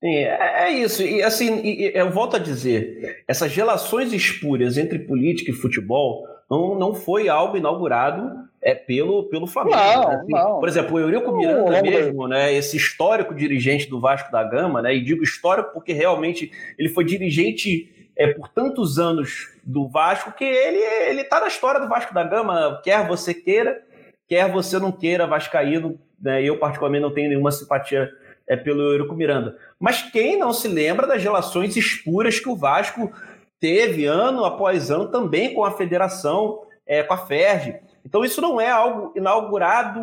Sim, 0.00 0.14
é, 0.14 0.68
é 0.68 0.70
isso. 0.70 1.02
E 1.02 1.22
assim, 1.22 1.60
eu 1.92 2.10
volto 2.10 2.36
a 2.36 2.38
dizer, 2.38 3.22
essas 3.26 3.54
relações 3.54 4.12
espúrias 4.12 4.78
entre 4.78 4.98
política 4.98 5.50
e 5.50 5.54
futebol 5.54 6.26
não, 6.48 6.78
não 6.78 6.94
foi 6.94 7.28
algo 7.28 7.56
inaugurado 7.56 8.48
é, 8.62 8.74
pelo, 8.74 9.24
pelo 9.24 9.46
Flamengo. 9.46 9.76
Não, 9.76 10.08
né? 10.08 10.24
não. 10.28 10.60
Por 10.60 10.68
exemplo, 10.68 10.96
o 10.96 11.00
Eurico 11.00 11.36
Miranda 11.36 11.82
mesmo, 11.82 12.26
né, 12.26 12.52
esse 12.52 12.76
histórico 12.76 13.34
dirigente 13.34 13.88
do 13.88 14.00
Vasco 14.00 14.30
da 14.30 14.42
Gama, 14.44 14.82
né, 14.82 14.94
e 14.94 15.02
digo 15.02 15.22
histórico 15.22 15.72
porque 15.72 15.92
realmente 15.92 16.50
ele 16.78 16.88
foi 16.88 17.04
dirigente 17.04 18.10
é, 18.16 18.28
por 18.28 18.48
tantos 18.48 18.98
anos 18.98 19.50
do 19.62 19.88
Vasco 19.88 20.32
que 20.32 20.44
ele 20.44 20.78
ele 21.08 21.20
está 21.22 21.40
na 21.40 21.46
história 21.46 21.80
do 21.80 21.88
Vasco 21.88 22.12
da 22.12 22.24
Gama, 22.24 22.80
quer 22.82 23.06
você 23.06 23.32
queira, 23.32 23.80
quer 24.28 24.50
você 24.50 24.78
não 24.78 24.90
queira, 24.90 25.26
Vascaíno, 25.26 25.98
né, 26.20 26.42
eu 26.42 26.58
particularmente 26.58 27.02
não 27.02 27.14
tenho 27.14 27.28
nenhuma 27.28 27.52
simpatia 27.52 28.10
é, 28.48 28.56
pelo 28.56 28.82
Eurico 28.82 29.14
Miranda. 29.14 29.56
Mas 29.78 30.02
quem 30.02 30.38
não 30.38 30.52
se 30.52 30.66
lembra 30.66 31.06
das 31.06 31.22
relações 31.22 31.76
espuras 31.76 32.40
que 32.40 32.48
o 32.48 32.56
Vasco 32.56 33.12
teve 33.60 34.06
ano 34.06 34.44
após 34.44 34.90
ano 34.90 35.08
também 35.08 35.52
com 35.52 35.64
a 35.64 35.76
federação, 35.76 36.62
é, 36.86 37.02
com 37.02 37.14
a 37.14 37.18
FERJ. 37.18 37.76
Então 38.04 38.24
isso 38.24 38.40
não 38.40 38.60
é 38.60 38.70
algo 38.70 39.12
inaugurado 39.14 40.00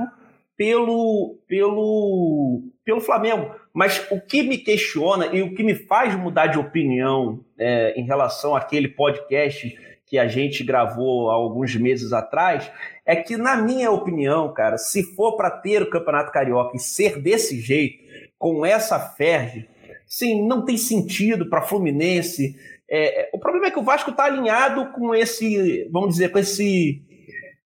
pelo, 0.55 1.37
pelo, 1.47 2.61
pelo 2.83 3.01
Flamengo. 3.01 3.53
Mas 3.73 4.05
o 4.11 4.21
que 4.21 4.43
me 4.43 4.57
questiona 4.57 5.27
e 5.27 5.41
o 5.41 5.53
que 5.53 5.63
me 5.63 5.75
faz 5.75 6.15
mudar 6.15 6.47
de 6.47 6.59
opinião 6.59 7.43
é, 7.57 7.93
em 7.99 8.05
relação 8.05 8.55
àquele 8.55 8.87
podcast 8.87 9.77
que 10.05 10.19
a 10.19 10.27
gente 10.27 10.63
gravou 10.63 11.31
há 11.31 11.33
alguns 11.33 11.75
meses 11.75 12.13
atrás 12.13 12.71
é 13.05 13.15
que, 13.15 13.35
na 13.37 13.57
minha 13.57 13.91
opinião, 13.91 14.53
cara, 14.53 14.77
se 14.77 15.03
for 15.15 15.35
para 15.35 15.49
ter 15.49 15.81
o 15.81 15.89
Campeonato 15.89 16.31
Carioca 16.31 16.77
e 16.77 16.79
ser 16.79 17.19
desse 17.19 17.59
jeito, 17.59 18.04
com 18.45 18.63
essa 18.63 18.99
ferge, 18.99 19.67
sim, 20.05 20.47
não 20.47 20.63
tem 20.63 20.77
sentido 20.77 21.49
para 21.49 21.63
Fluminense. 21.63 22.55
É, 22.87 23.27
o 23.33 23.39
problema 23.39 23.65
é 23.65 23.71
que 23.71 23.79
o 23.79 23.83
Vasco 23.83 24.11
está 24.11 24.25
alinhado 24.25 24.91
com 24.91 25.15
esse, 25.15 25.89
vamos 25.91 26.09
dizer, 26.09 26.29
com 26.29 26.37
esse 26.37 27.01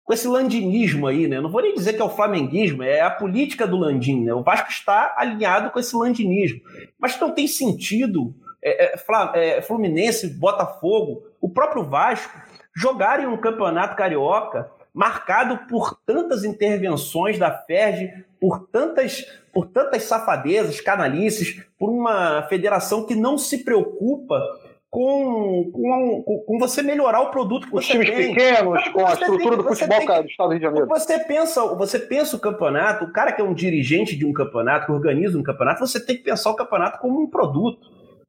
com 0.05 0.13
esse 0.13 0.25
landinismo 0.25 1.05
aí, 1.05 1.27
né? 1.27 1.41
Não 1.41 1.51
vou 1.51 1.61
nem 1.61 1.73
dizer 1.73 1.93
que 1.93 2.01
é 2.01 2.05
o 2.05 2.09
flamenguismo, 2.09 2.81
é 2.81 3.01
a 3.01 3.11
política 3.11 3.67
do 3.67 3.75
Landim, 3.75 4.23
né? 4.23 4.33
O 4.33 4.41
Vasco 4.41 4.69
está 4.69 5.13
alinhado 5.17 5.69
com 5.69 5.79
esse 5.79 5.93
landinismo. 5.93 6.61
Mas 6.97 7.19
não 7.19 7.31
tem 7.31 7.45
sentido 7.45 8.33
é, 8.63 8.85
é, 8.85 9.57
é, 9.57 9.61
Fluminense, 9.61 10.29
Botafogo, 10.29 11.23
o 11.41 11.49
próprio 11.49 11.83
Vasco 11.83 12.41
jogarem 12.73 13.27
um 13.27 13.37
campeonato 13.37 13.97
carioca 13.97 14.71
marcado 14.93 15.67
por 15.67 15.99
tantas 16.05 16.43
intervenções 16.43 17.37
da 17.37 17.51
FERJ, 17.51 18.25
por 18.39 18.67
tantas, 18.67 19.25
por 19.53 19.67
tantas 19.67 20.03
safadezas, 20.03 20.81
canalices, 20.81 21.63
por 21.77 21.89
uma 21.89 22.43
federação 22.43 23.05
que 23.05 23.15
não 23.15 23.37
se 23.37 23.63
preocupa 23.63 24.41
com, 24.89 25.69
com, 25.71 26.43
com 26.45 26.57
você 26.57 26.81
melhorar 26.81 27.21
o 27.21 27.29
produto 27.29 27.67
que 27.67 27.75
Os 27.75 27.85
você 27.85 27.91
times 27.91 28.09
tem. 28.09 28.33
pequenos, 28.33 28.87
com 28.89 29.05
a 29.05 29.13
estrutura 29.13 29.55
tem, 29.55 29.57
do 29.57 29.63
futebol 29.63 29.99
do 29.99 30.27
Estado 30.27 30.47
do 30.47 30.49
Rio 30.49 30.59
de 30.59 30.65
Janeiro. 30.65 30.87
Você 30.87 31.19
pensa, 31.19 31.65
você 31.75 31.99
pensa 31.99 32.35
o 32.35 32.39
campeonato, 32.39 33.05
o 33.05 33.11
cara 33.11 33.31
que 33.31 33.41
é 33.41 33.43
um 33.43 33.53
dirigente 33.53 34.15
de 34.15 34.25
um 34.25 34.33
campeonato, 34.33 34.87
que 34.87 34.91
organiza 34.91 35.37
um 35.37 35.43
campeonato, 35.43 35.79
você 35.85 36.03
tem 36.03 36.17
que 36.17 36.23
pensar 36.23 36.49
o 36.49 36.55
campeonato 36.55 36.99
como 36.99 37.21
um 37.21 37.29
produto. 37.29 37.87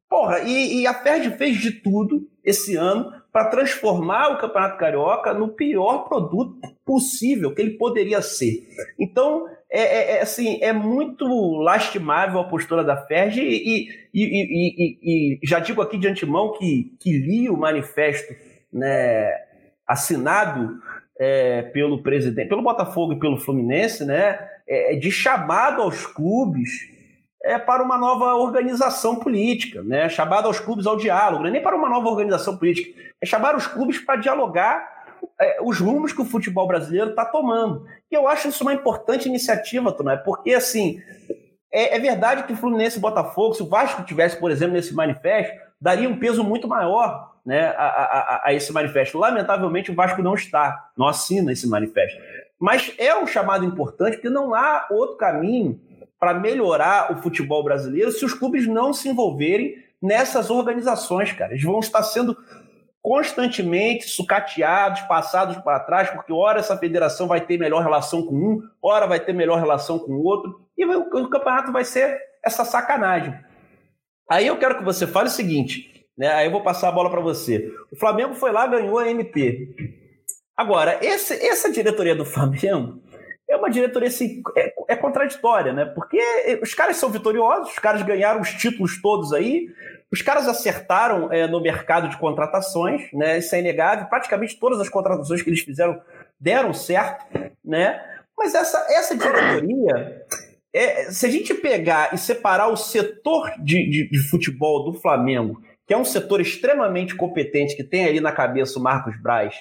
Porra, 0.08 0.40
e, 0.40 0.80
e 0.82 0.86
a 0.86 0.92
Ferd 0.92 1.30
fez 1.38 1.56
de 1.56 1.70
tudo 1.70 2.28
esse 2.44 2.76
ano 2.76 3.12
para 3.32 3.46
transformar 3.46 4.32
o 4.32 4.38
Campeonato 4.38 4.78
Carioca 4.78 5.32
no 5.32 5.48
pior 5.48 6.08
produto 6.08 6.56
possível 6.84 7.54
que 7.54 7.62
ele 7.62 7.78
poderia 7.78 8.20
ser. 8.20 8.68
Então, 8.98 9.46
é, 9.70 9.80
é, 9.80 10.16
é 10.16 10.22
assim, 10.22 10.58
é 10.60 10.72
muito 10.72 11.24
lastimável 11.58 12.40
a 12.40 12.48
postura 12.48 12.82
da 12.82 12.96
Ferg 12.96 13.38
e, 13.38 13.88
e, 14.12 14.14
e, 14.14 14.98
e, 15.02 15.40
já 15.44 15.60
digo 15.60 15.80
aqui 15.80 15.96
de 15.96 16.08
antemão 16.08 16.52
que, 16.54 16.92
que 16.98 17.12
li 17.12 17.48
o 17.48 17.56
manifesto 17.56 18.34
né, 18.72 19.30
assinado 19.86 20.80
é, 21.18 21.62
pelo 21.62 22.02
presidente, 22.02 22.48
pelo 22.48 22.62
Botafogo 22.62 23.12
e 23.12 23.18
pelo 23.20 23.36
Fluminense, 23.36 24.04
né, 24.04 24.40
é, 24.66 24.96
de 24.96 25.10
chamado 25.12 25.82
aos 25.82 26.04
clubes 26.04 26.90
é 27.42 27.58
para 27.58 27.82
uma 27.82 27.96
nova 27.96 28.34
organização 28.34 29.16
política, 29.16 29.82
né? 29.82 30.08
chamada 30.08 30.46
aos 30.46 30.60
clubes 30.60 30.86
ao 30.86 30.96
diálogo, 30.96 31.42
não 31.42 31.48
é 31.48 31.52
nem 31.52 31.62
para 31.62 31.76
uma 31.76 31.88
nova 31.88 32.08
organização 32.08 32.56
política, 32.56 33.00
é 33.20 33.26
chamar 33.26 33.56
os 33.56 33.66
clubes 33.66 33.98
para 33.98 34.20
dialogar 34.20 35.00
é, 35.40 35.58
os 35.62 35.78
rumos 35.78 36.12
que 36.12 36.20
o 36.20 36.24
futebol 36.24 36.66
brasileiro 36.66 37.10
está 37.10 37.24
tomando. 37.24 37.86
E 38.10 38.14
eu 38.14 38.28
acho 38.28 38.48
isso 38.48 38.62
uma 38.62 38.74
importante 38.74 39.28
iniciativa, 39.28 39.92
Tonai, 39.92 40.18
porque 40.22 40.52
assim 40.52 41.00
é, 41.72 41.96
é, 41.96 41.98
verdade 42.00 42.42
que 42.42 42.52
o 42.52 42.56
Fluminense 42.56 42.98
e 42.98 43.00
Botafogo, 43.00 43.54
se 43.54 43.62
o 43.62 43.68
Vasco 43.68 44.02
tivesse, 44.02 44.36
por 44.36 44.50
exemplo, 44.50 44.74
nesse 44.74 44.94
manifesto, 44.94 45.56
daria 45.80 46.08
um 46.08 46.18
peso 46.18 46.42
muito 46.42 46.66
maior 46.66 47.30
né, 47.46 47.68
a, 47.68 47.84
a, 47.84 48.42
a 48.46 48.52
esse 48.52 48.72
manifesto. 48.72 49.18
Lamentavelmente, 49.18 49.90
o 49.90 49.94
Vasco 49.94 50.20
não 50.20 50.34
está, 50.34 50.90
não 50.96 51.06
assina 51.06 51.52
esse 51.52 51.68
manifesto. 51.68 52.20
Mas 52.58 52.92
é 52.98 53.16
um 53.16 53.26
chamado 53.26 53.64
importante 53.64 54.16
porque 54.16 54.28
não 54.28 54.54
há 54.54 54.86
outro 54.90 55.16
caminho 55.16 55.80
para 56.20 56.34
melhorar 56.34 57.10
o 57.10 57.22
futebol 57.22 57.64
brasileiro 57.64 58.12
se 58.12 58.24
os 58.24 58.34
clubes 58.34 58.66
não 58.66 58.92
se 58.92 59.08
envolverem 59.08 59.82
nessas 60.00 60.50
organizações, 60.50 61.32
cara. 61.32 61.52
Eles 61.52 61.64
vão 61.64 61.80
estar 61.80 62.02
sendo 62.02 62.36
constantemente 63.02 64.06
sucateados, 64.06 65.00
passados 65.02 65.56
para 65.58 65.80
trás, 65.80 66.10
porque 66.10 66.32
ora 66.32 66.60
essa 66.60 66.76
federação 66.76 67.26
vai 67.26 67.40
ter 67.40 67.58
melhor 67.58 67.82
relação 67.82 68.22
com 68.22 68.34
um, 68.34 68.62
ora 68.82 69.06
vai 69.06 69.18
ter 69.18 69.32
melhor 69.32 69.58
relação 69.58 69.98
com 69.98 70.12
o 70.12 70.22
outro, 70.22 70.60
e 70.76 70.84
o, 70.84 71.28
campeonato 71.30 71.72
vai 71.72 71.84
ser 71.84 72.18
essa 72.44 72.64
sacanagem. 72.64 73.34
Aí 74.30 74.46
eu 74.46 74.58
quero 74.58 74.78
que 74.78 74.84
você 74.84 75.06
fale 75.06 75.28
o 75.28 75.32
seguinte, 75.32 76.06
né? 76.16 76.28
Aí 76.28 76.46
eu 76.46 76.52
vou 76.52 76.62
passar 76.62 76.88
a 76.88 76.92
bola 76.92 77.10
para 77.10 77.20
você. 77.20 77.72
O 77.90 77.96
Flamengo 77.96 78.34
foi 78.34 78.52
lá, 78.52 78.66
ganhou 78.66 78.98
a 78.98 79.10
MP. 79.10 79.74
Agora, 80.56 80.98
esse, 81.02 81.34
essa 81.34 81.72
diretoria 81.72 82.14
do 82.14 82.24
Flamengo 82.24 83.00
é 83.50 83.56
uma 83.56 83.68
diretoria 83.68 84.08
assim, 84.08 84.42
é, 84.56 84.72
é, 84.88 84.96
contraditória, 84.96 85.72
né? 85.72 85.84
Porque 85.84 86.18
os 86.62 86.72
caras 86.72 86.96
são 86.96 87.10
vitoriosos, 87.10 87.72
os 87.72 87.78
caras 87.78 88.02
ganharam 88.02 88.40
os 88.40 88.50
títulos 88.50 89.02
todos 89.02 89.32
aí, 89.32 89.68
os 90.10 90.22
caras 90.22 90.46
acertaram 90.46 91.32
é, 91.32 91.46
no 91.46 91.60
mercado 91.60 92.08
de 92.08 92.16
contratações, 92.16 93.12
né? 93.12 93.38
Isso 93.38 93.54
é 93.54 93.58
inegável. 93.58 94.06
Praticamente 94.06 94.58
todas 94.58 94.80
as 94.80 94.88
contratações 94.88 95.42
que 95.42 95.50
eles 95.50 95.60
fizeram 95.60 96.00
deram 96.38 96.72
certo, 96.72 97.26
né? 97.64 98.00
Mas 98.38 98.54
essa, 98.54 98.78
essa 98.88 99.16
diretoria, 99.16 100.24
é, 100.72 101.10
se 101.10 101.26
a 101.26 101.30
gente 101.30 101.52
pegar 101.52 102.14
e 102.14 102.18
separar 102.18 102.68
o 102.68 102.76
setor 102.76 103.52
de, 103.58 103.90
de, 103.90 104.08
de 104.08 104.18
futebol 104.30 104.84
do 104.84 104.98
Flamengo 104.98 105.60
que 105.90 105.94
é 105.94 105.98
um 105.98 106.04
setor 106.04 106.40
extremamente 106.40 107.16
competente, 107.16 107.74
que 107.74 107.82
tem 107.82 108.04
ali 108.04 108.20
na 108.20 108.30
cabeça 108.30 108.78
o 108.78 108.82
Marcos 108.82 109.20
Braz, 109.20 109.56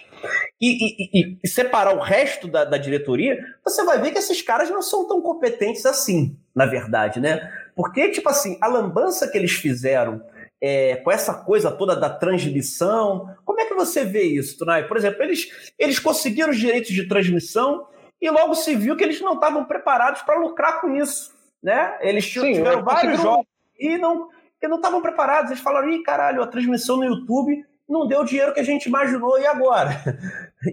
e, 0.62 1.10
e, 1.12 1.40
e 1.44 1.48
separar 1.48 1.96
o 1.96 2.00
resto 2.00 2.48
da, 2.48 2.64
da, 2.64 2.78
diretoria, 2.78 3.44
você 3.66 3.84
vai 3.84 4.00
ver 4.00 4.12
que 4.12 4.20
esses 4.20 4.40
caras 4.40 4.70
não 4.70 4.80
são 4.80 5.08
tão 5.08 5.24
competentes 5.24 5.88
assim, 5.88 6.38
na 6.54 6.68
verdade, 6.68 7.20
né? 7.20 7.52
Porque, 7.76 8.10
tipo 8.10 8.30
assim, 8.30 8.60
a 8.62 8.68
lambança 8.68 9.28
que 9.28 9.40
eles 9.40 9.54
fizeram 9.54 10.22
é, 10.62 10.98
com 10.98 11.12
essa 11.12 11.34
coisa 11.34 11.72
toda 11.72 11.96
da 11.96 12.12
transmissão, 12.12 13.36
como 13.44 13.60
é 13.60 13.66
que 13.66 13.74
você 13.74 14.06
vê 14.06 14.22
isso, 14.22 14.56
Tunai? 14.60 14.88
Por 14.88 14.98
exemplo, 14.98 15.24
eles, 15.24 15.72
eles 15.80 15.98
conseguiram 15.98 16.52
os 16.52 16.60
direitos 16.60 16.92
de 16.92 17.08
transmissão 17.08 17.88
e 18.22 18.30
logo 18.30 18.54
se 18.54 18.76
viu 18.76 18.96
que 18.96 19.04
eles 19.04 19.20
não 19.20 19.34
estavam 19.34 19.66
preparados 19.66 20.22
para 20.22 20.40
lucrar 20.40 20.80
com 20.80 20.96
isso, 20.96 21.34
né? 21.64 21.98
Eles 22.02 22.32
Sim, 22.32 22.54
tiveram 22.54 22.84
vários 22.84 23.20
jogos 23.20 23.48
e 23.80 23.98
não 23.98 24.30
porque 24.60 24.68
não 24.68 24.76
estavam 24.76 25.02
preparados. 25.02 25.50
Eles 25.50 25.64
falaram: 25.64 25.90
ih, 25.90 26.04
caralho, 26.04 26.44
a 26.44 26.48
transmissão 26.48 26.98
no 26.98 27.06
YouTube 27.06 27.66
não 27.88 28.06
deu 28.06 28.20
o 28.22 28.26
dinheiro 28.26 28.54
que 28.54 28.60
a 28.60 28.64
gente 28.64 28.86
imaginou, 28.88 29.40
e 29.40 29.48
agora? 29.48 29.90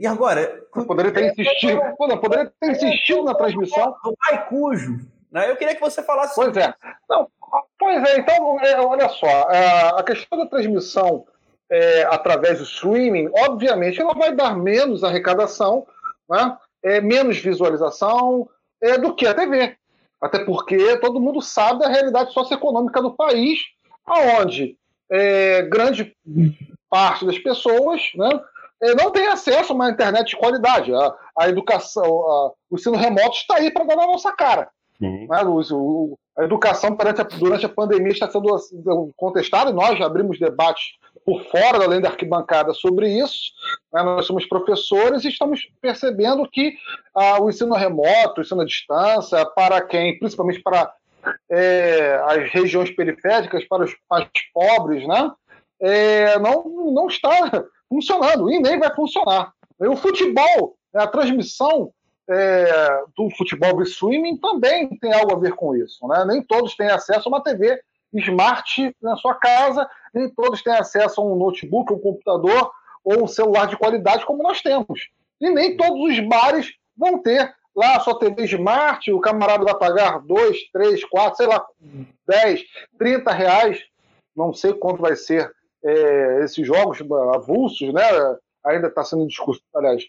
E 0.00 0.04
agora? 0.04 0.64
poderia 0.84 1.12
ter 1.12 1.30
insistido, 1.30 1.80
poderia 1.96 2.52
ter 2.60 2.72
insistido 2.72 3.22
na 3.22 3.36
transmissão. 3.36 3.94
Do 4.02 4.16
Cujo. 4.48 4.98
Né? 5.30 5.48
Eu 5.48 5.56
queria 5.56 5.76
que 5.76 5.80
você 5.80 6.02
falasse. 6.02 6.34
Pois 6.34 6.56
é. 6.56 6.74
Não, 7.08 7.28
pois 7.78 8.02
é, 8.02 8.18
então, 8.18 8.60
é, 8.60 8.80
olha 8.80 9.08
só, 9.08 9.48
é, 9.48 9.88
a 9.96 10.02
questão 10.02 10.40
da 10.40 10.46
transmissão 10.46 11.24
é, 11.70 12.02
através 12.02 12.58
do 12.58 12.64
streaming, 12.64 13.30
obviamente, 13.32 14.00
ela 14.00 14.12
vai 14.12 14.34
dar 14.34 14.56
menos 14.56 15.04
arrecadação, 15.04 15.86
né? 16.28 16.56
é, 16.82 17.00
menos 17.00 17.38
visualização 17.38 18.48
é, 18.80 18.98
do 18.98 19.14
que 19.14 19.24
a 19.24 19.34
TV. 19.34 19.76
Até 20.20 20.44
porque 20.44 20.96
todo 20.98 21.20
mundo 21.20 21.40
sabe 21.40 21.78
da 21.78 21.88
realidade 21.88 22.32
socioeconômica 22.32 23.00
do 23.00 23.14
país 23.14 23.60
aonde 24.06 24.76
é, 25.10 25.62
grande 25.62 26.14
parte 26.88 27.26
das 27.26 27.38
pessoas 27.38 28.00
né, 28.14 28.28
é, 28.82 28.94
não 28.94 29.10
tem 29.10 29.26
acesso 29.28 29.72
a 29.72 29.74
uma 29.74 29.90
internet 29.90 30.28
de 30.28 30.36
qualidade. 30.36 30.92
A, 30.94 31.14
a 31.38 31.48
educação, 31.48 32.04
a, 32.04 32.52
o 32.70 32.76
ensino 32.76 32.96
remoto 32.96 33.36
está 33.36 33.56
aí 33.56 33.70
para 33.70 33.84
dar 33.84 33.96
na 33.96 34.06
nossa 34.06 34.32
cara. 34.32 34.68
Uhum. 35.00 35.26
Né, 35.28 35.42
o, 35.44 36.18
a 36.36 36.44
educação 36.44 36.96
a, 36.98 37.22
durante 37.38 37.66
a 37.66 37.70
pandemia 37.70 38.12
está 38.12 38.30
sendo 38.30 39.10
contestada, 39.16 39.70
e 39.70 39.74
nós 39.74 39.98
já 39.98 40.06
abrimos 40.06 40.38
debates 40.38 40.94
por 41.24 41.42
fora, 41.44 41.82
além 41.82 42.00
da 42.00 42.08
arquibancada, 42.08 42.72
sobre 42.72 43.08
isso. 43.10 43.52
Né, 43.92 44.02
nós 44.02 44.26
somos 44.26 44.46
professores 44.46 45.24
e 45.24 45.28
estamos 45.28 45.68
percebendo 45.80 46.48
que 46.48 46.74
ah, 47.14 47.40
o 47.42 47.48
ensino 47.48 47.74
remoto, 47.74 48.38
o 48.38 48.40
ensino 48.42 48.60
à 48.60 48.64
distância, 48.64 49.44
para 49.46 49.80
quem, 49.80 50.18
principalmente 50.18 50.62
para 50.62 50.92
é, 51.50 52.20
as 52.26 52.50
regiões 52.50 52.90
periféricas, 52.90 53.64
para 53.64 53.84
os 53.84 53.94
mais 54.10 54.28
pobres, 54.52 55.06
né? 55.06 55.30
É, 55.80 56.38
não, 56.38 56.64
não 56.92 57.06
está 57.06 57.64
funcionando 57.88 58.50
e 58.50 58.58
nem 58.58 58.78
vai 58.78 58.94
funcionar. 58.94 59.52
O 59.78 59.96
futebol, 59.96 60.76
a 60.94 61.06
transmissão 61.06 61.92
é, 62.28 63.04
do 63.16 63.30
futebol 63.36 63.82
streaming 63.82 64.38
também 64.38 64.88
tem 64.98 65.12
algo 65.12 65.34
a 65.34 65.38
ver 65.38 65.52
com 65.52 65.76
isso. 65.76 66.06
Né? 66.08 66.24
Nem 66.26 66.42
todos 66.42 66.74
têm 66.74 66.88
acesso 66.88 67.28
a 67.28 67.32
uma 67.32 67.42
TV 67.42 67.80
smart 68.14 68.96
na 69.02 69.16
sua 69.16 69.34
casa, 69.34 69.88
nem 70.14 70.28
todos 70.30 70.62
têm 70.62 70.72
acesso 70.72 71.20
a 71.20 71.24
um 71.24 71.36
notebook, 71.36 71.92
um 71.92 71.98
computador 71.98 72.70
ou 73.04 73.24
um 73.24 73.26
celular 73.26 73.66
de 73.66 73.76
qualidade 73.76 74.24
como 74.24 74.42
nós 74.42 74.60
temos. 74.60 75.08
E 75.40 75.50
nem 75.50 75.76
todos 75.76 76.00
os 76.00 76.18
bares 76.26 76.72
vão 76.96 77.22
ter 77.22 77.54
lá 77.76 77.96
a 77.96 78.00
sua 78.00 78.18
TV 78.18 78.44
Smart, 78.44 79.12
o 79.12 79.20
camarada 79.20 79.64
vai 79.64 79.76
pagar 79.76 80.20
2, 80.20 80.70
3, 80.72 81.04
4, 81.04 81.36
sei 81.36 81.46
lá, 81.46 81.64
10, 82.26 82.64
30 82.98 83.32
reais, 83.32 83.84
não 84.34 84.52
sei 84.54 84.72
quanto 84.72 85.02
vai 85.02 85.14
ser 85.14 85.52
é, 85.84 86.40
esses 86.42 86.66
jogos 86.66 86.98
avulsos, 87.34 87.92
né? 87.92 88.02
Ainda 88.64 88.88
está 88.88 89.04
sendo 89.04 89.26
discutido, 89.26 89.64
aliás, 89.74 90.04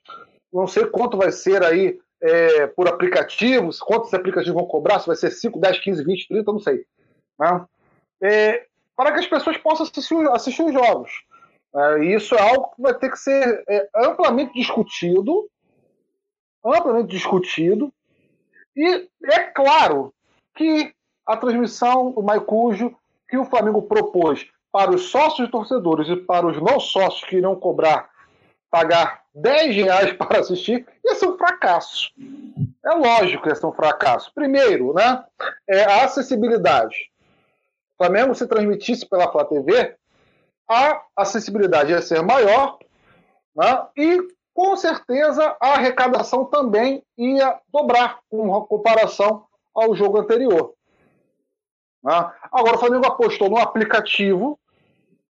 não 0.52 0.66
sei 0.66 0.86
quanto 0.88 1.18
vai 1.18 1.32
ser 1.32 1.64
aí 1.64 2.00
é, 2.22 2.68
por 2.68 2.88
aplicativos, 2.88 3.80
quantos 3.80 4.14
aplicativos 4.14 4.56
vão 4.56 4.66
cobrar, 4.66 5.00
se 5.00 5.08
vai 5.08 5.16
ser 5.16 5.30
5, 5.30 5.60
10, 5.60 5.80
15, 5.80 6.04
20, 6.04 6.28
30, 6.28 6.52
não 6.52 6.60
sei. 6.60 6.86
Né? 7.38 7.66
É, 8.22 8.66
para 8.96 9.12
que 9.12 9.20
as 9.20 9.28
pessoas 9.28 9.58
possam 9.58 9.86
assistir, 9.86 10.16
assistir 10.30 10.64
os 10.64 10.74
jogos. 10.74 11.12
É, 11.76 12.06
isso 12.06 12.34
é 12.34 12.42
algo 12.42 12.72
que 12.76 12.82
vai 12.82 12.94
ter 12.96 13.12
que 13.12 13.20
ser 13.20 13.64
é, 13.70 13.88
amplamente 13.96 14.54
discutido, 14.54 15.48
amplamente 16.74 17.10
discutido, 17.10 17.92
e 18.76 19.08
é 19.24 19.40
claro 19.44 20.14
que 20.56 20.94
a 21.26 21.36
transmissão 21.36 22.12
do 22.12 22.24
Maicujo 22.24 22.96
que 23.28 23.38
o 23.38 23.46
Flamengo 23.46 23.82
propôs 23.82 24.48
para 24.72 24.92
os 24.92 25.10
sócios 25.10 25.48
e 25.48 25.52
torcedores 25.52 26.08
e 26.08 26.16
para 26.16 26.46
os 26.48 26.62
não 26.62 26.80
sócios 26.80 27.28
que 27.28 27.38
irão 27.38 27.56
cobrar, 27.56 28.10
pagar 28.70 29.24
10 29.34 29.76
reais 29.76 30.14
para 30.18 30.40
assistir, 30.40 30.86
ia 31.04 31.16
ser 31.16 31.28
um 31.28 31.38
fracasso. 31.38 32.12
É 32.86 32.94
lógico 32.94 33.44
que 33.44 33.50
ia 33.50 33.56
ser 33.56 33.66
um 33.66 33.74
fracasso. 33.74 34.32
Primeiro, 34.34 34.94
né, 34.94 35.24
é 35.68 35.84
a 35.84 36.06
acessibilidade. 36.06 37.12
O 38.00 38.06
Flamengo, 38.06 38.36
se 38.36 38.48
transmitisse 38.48 39.06
pela 39.06 39.32
Flá 39.32 39.44
TV, 39.44 39.96
a 40.70 41.02
acessibilidade 41.16 41.92
ia 41.92 42.02
ser 42.02 42.22
maior 42.22 42.78
né, 43.56 43.88
e, 43.98 44.20
com 44.58 44.76
certeza, 44.76 45.56
a 45.62 45.74
arrecadação 45.74 46.44
também 46.44 47.04
ia 47.16 47.60
dobrar 47.72 48.18
com 48.28 48.60
comparação 48.62 49.46
ao 49.72 49.94
jogo 49.94 50.18
anterior. 50.18 50.74
Né? 52.04 52.32
Agora, 52.52 52.76
o 52.76 52.80
Flamengo 52.80 53.06
apostou 53.06 53.52
no 53.52 53.60
aplicativo 53.60 54.60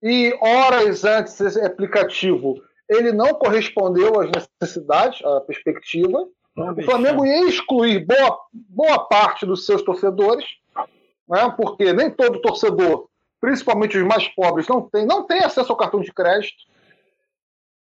e 0.00 0.32
horas 0.40 1.04
antes 1.04 1.36
desse 1.36 1.60
aplicativo 1.60 2.62
ele 2.88 3.10
não 3.10 3.34
correspondeu 3.34 4.20
às 4.20 4.30
necessidades, 4.30 5.20
à 5.24 5.40
perspectiva. 5.40 6.24
o 6.56 6.82
Flamengo 6.84 7.26
ia 7.26 7.48
excluir 7.48 8.06
boa, 8.06 8.38
boa 8.52 9.00
parte 9.08 9.44
dos 9.44 9.66
seus 9.66 9.82
torcedores, 9.82 10.46
né? 11.28 11.52
porque 11.56 11.92
nem 11.92 12.08
todo 12.08 12.40
torcedor, 12.40 13.08
principalmente 13.40 13.98
os 13.98 14.06
mais 14.06 14.28
pobres, 14.28 14.68
não 14.68 14.80
tem, 14.80 15.04
não 15.04 15.24
tem 15.24 15.40
acesso 15.40 15.72
ao 15.72 15.76
cartão 15.76 16.00
de 16.00 16.12
crédito 16.12 16.68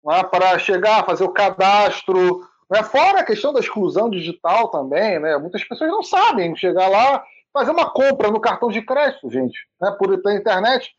né? 0.09 0.25
para 0.25 0.59
chegar, 0.59 1.05
fazer 1.05 1.25
o 1.25 1.33
cadastro. 1.33 2.49
Né? 2.71 2.83
Fora 2.83 3.21
a 3.21 3.25
questão 3.25 3.53
da 3.53 3.61
exclusão 3.61 4.11
digital 4.11 4.69
também, 4.69 5.19
né? 5.19 5.37
muitas 5.37 5.63
pessoas 5.65 5.91
não 5.91 6.03
sabem 6.03 6.57
chegar 6.57 6.89
lá, 6.89 7.23
fazer 7.53 7.71
uma 7.71 7.91
compra 7.91 8.31
no 8.31 8.41
cartão 8.41 8.71
de 8.71 8.83
crédito, 8.83 9.31
gente, 9.31 9.59
né? 9.81 9.95
por 9.99 10.17
pela 10.23 10.35
internet. 10.35 10.95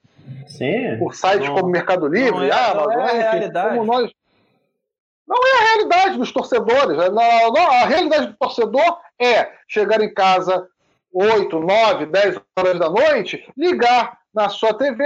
Sim. 0.48 0.98
Por 1.00 1.16
sites 1.16 1.48
não, 1.48 1.56
como 1.56 1.70
Mercado 1.70 2.08
Livre, 2.08 2.32
não 2.32 2.44
é, 2.44 2.52
Amazon, 2.52 2.94
não 2.94 3.02
é 3.02 3.10
a 3.10 3.32
realidade. 3.32 3.78
Como 3.78 3.92
nós... 3.92 4.12
Não 5.28 5.38
é 5.38 5.60
a 5.60 5.64
realidade 5.66 6.18
dos 6.18 6.32
torcedores. 6.32 6.98
Não, 6.98 7.52
não, 7.52 7.72
a 7.72 7.86
realidade 7.86 8.28
do 8.28 8.34
torcedor 8.34 9.00
é 9.20 9.52
chegar 9.68 10.02
em 10.02 10.12
casa 10.12 10.68
8, 11.14 11.60
9, 11.60 12.06
10 12.08 12.42
horas 12.58 12.80
da 12.80 12.90
noite, 12.90 13.44
ligar 13.56 14.18
na 14.34 14.50
sua 14.50 14.74
TV, 14.74 15.04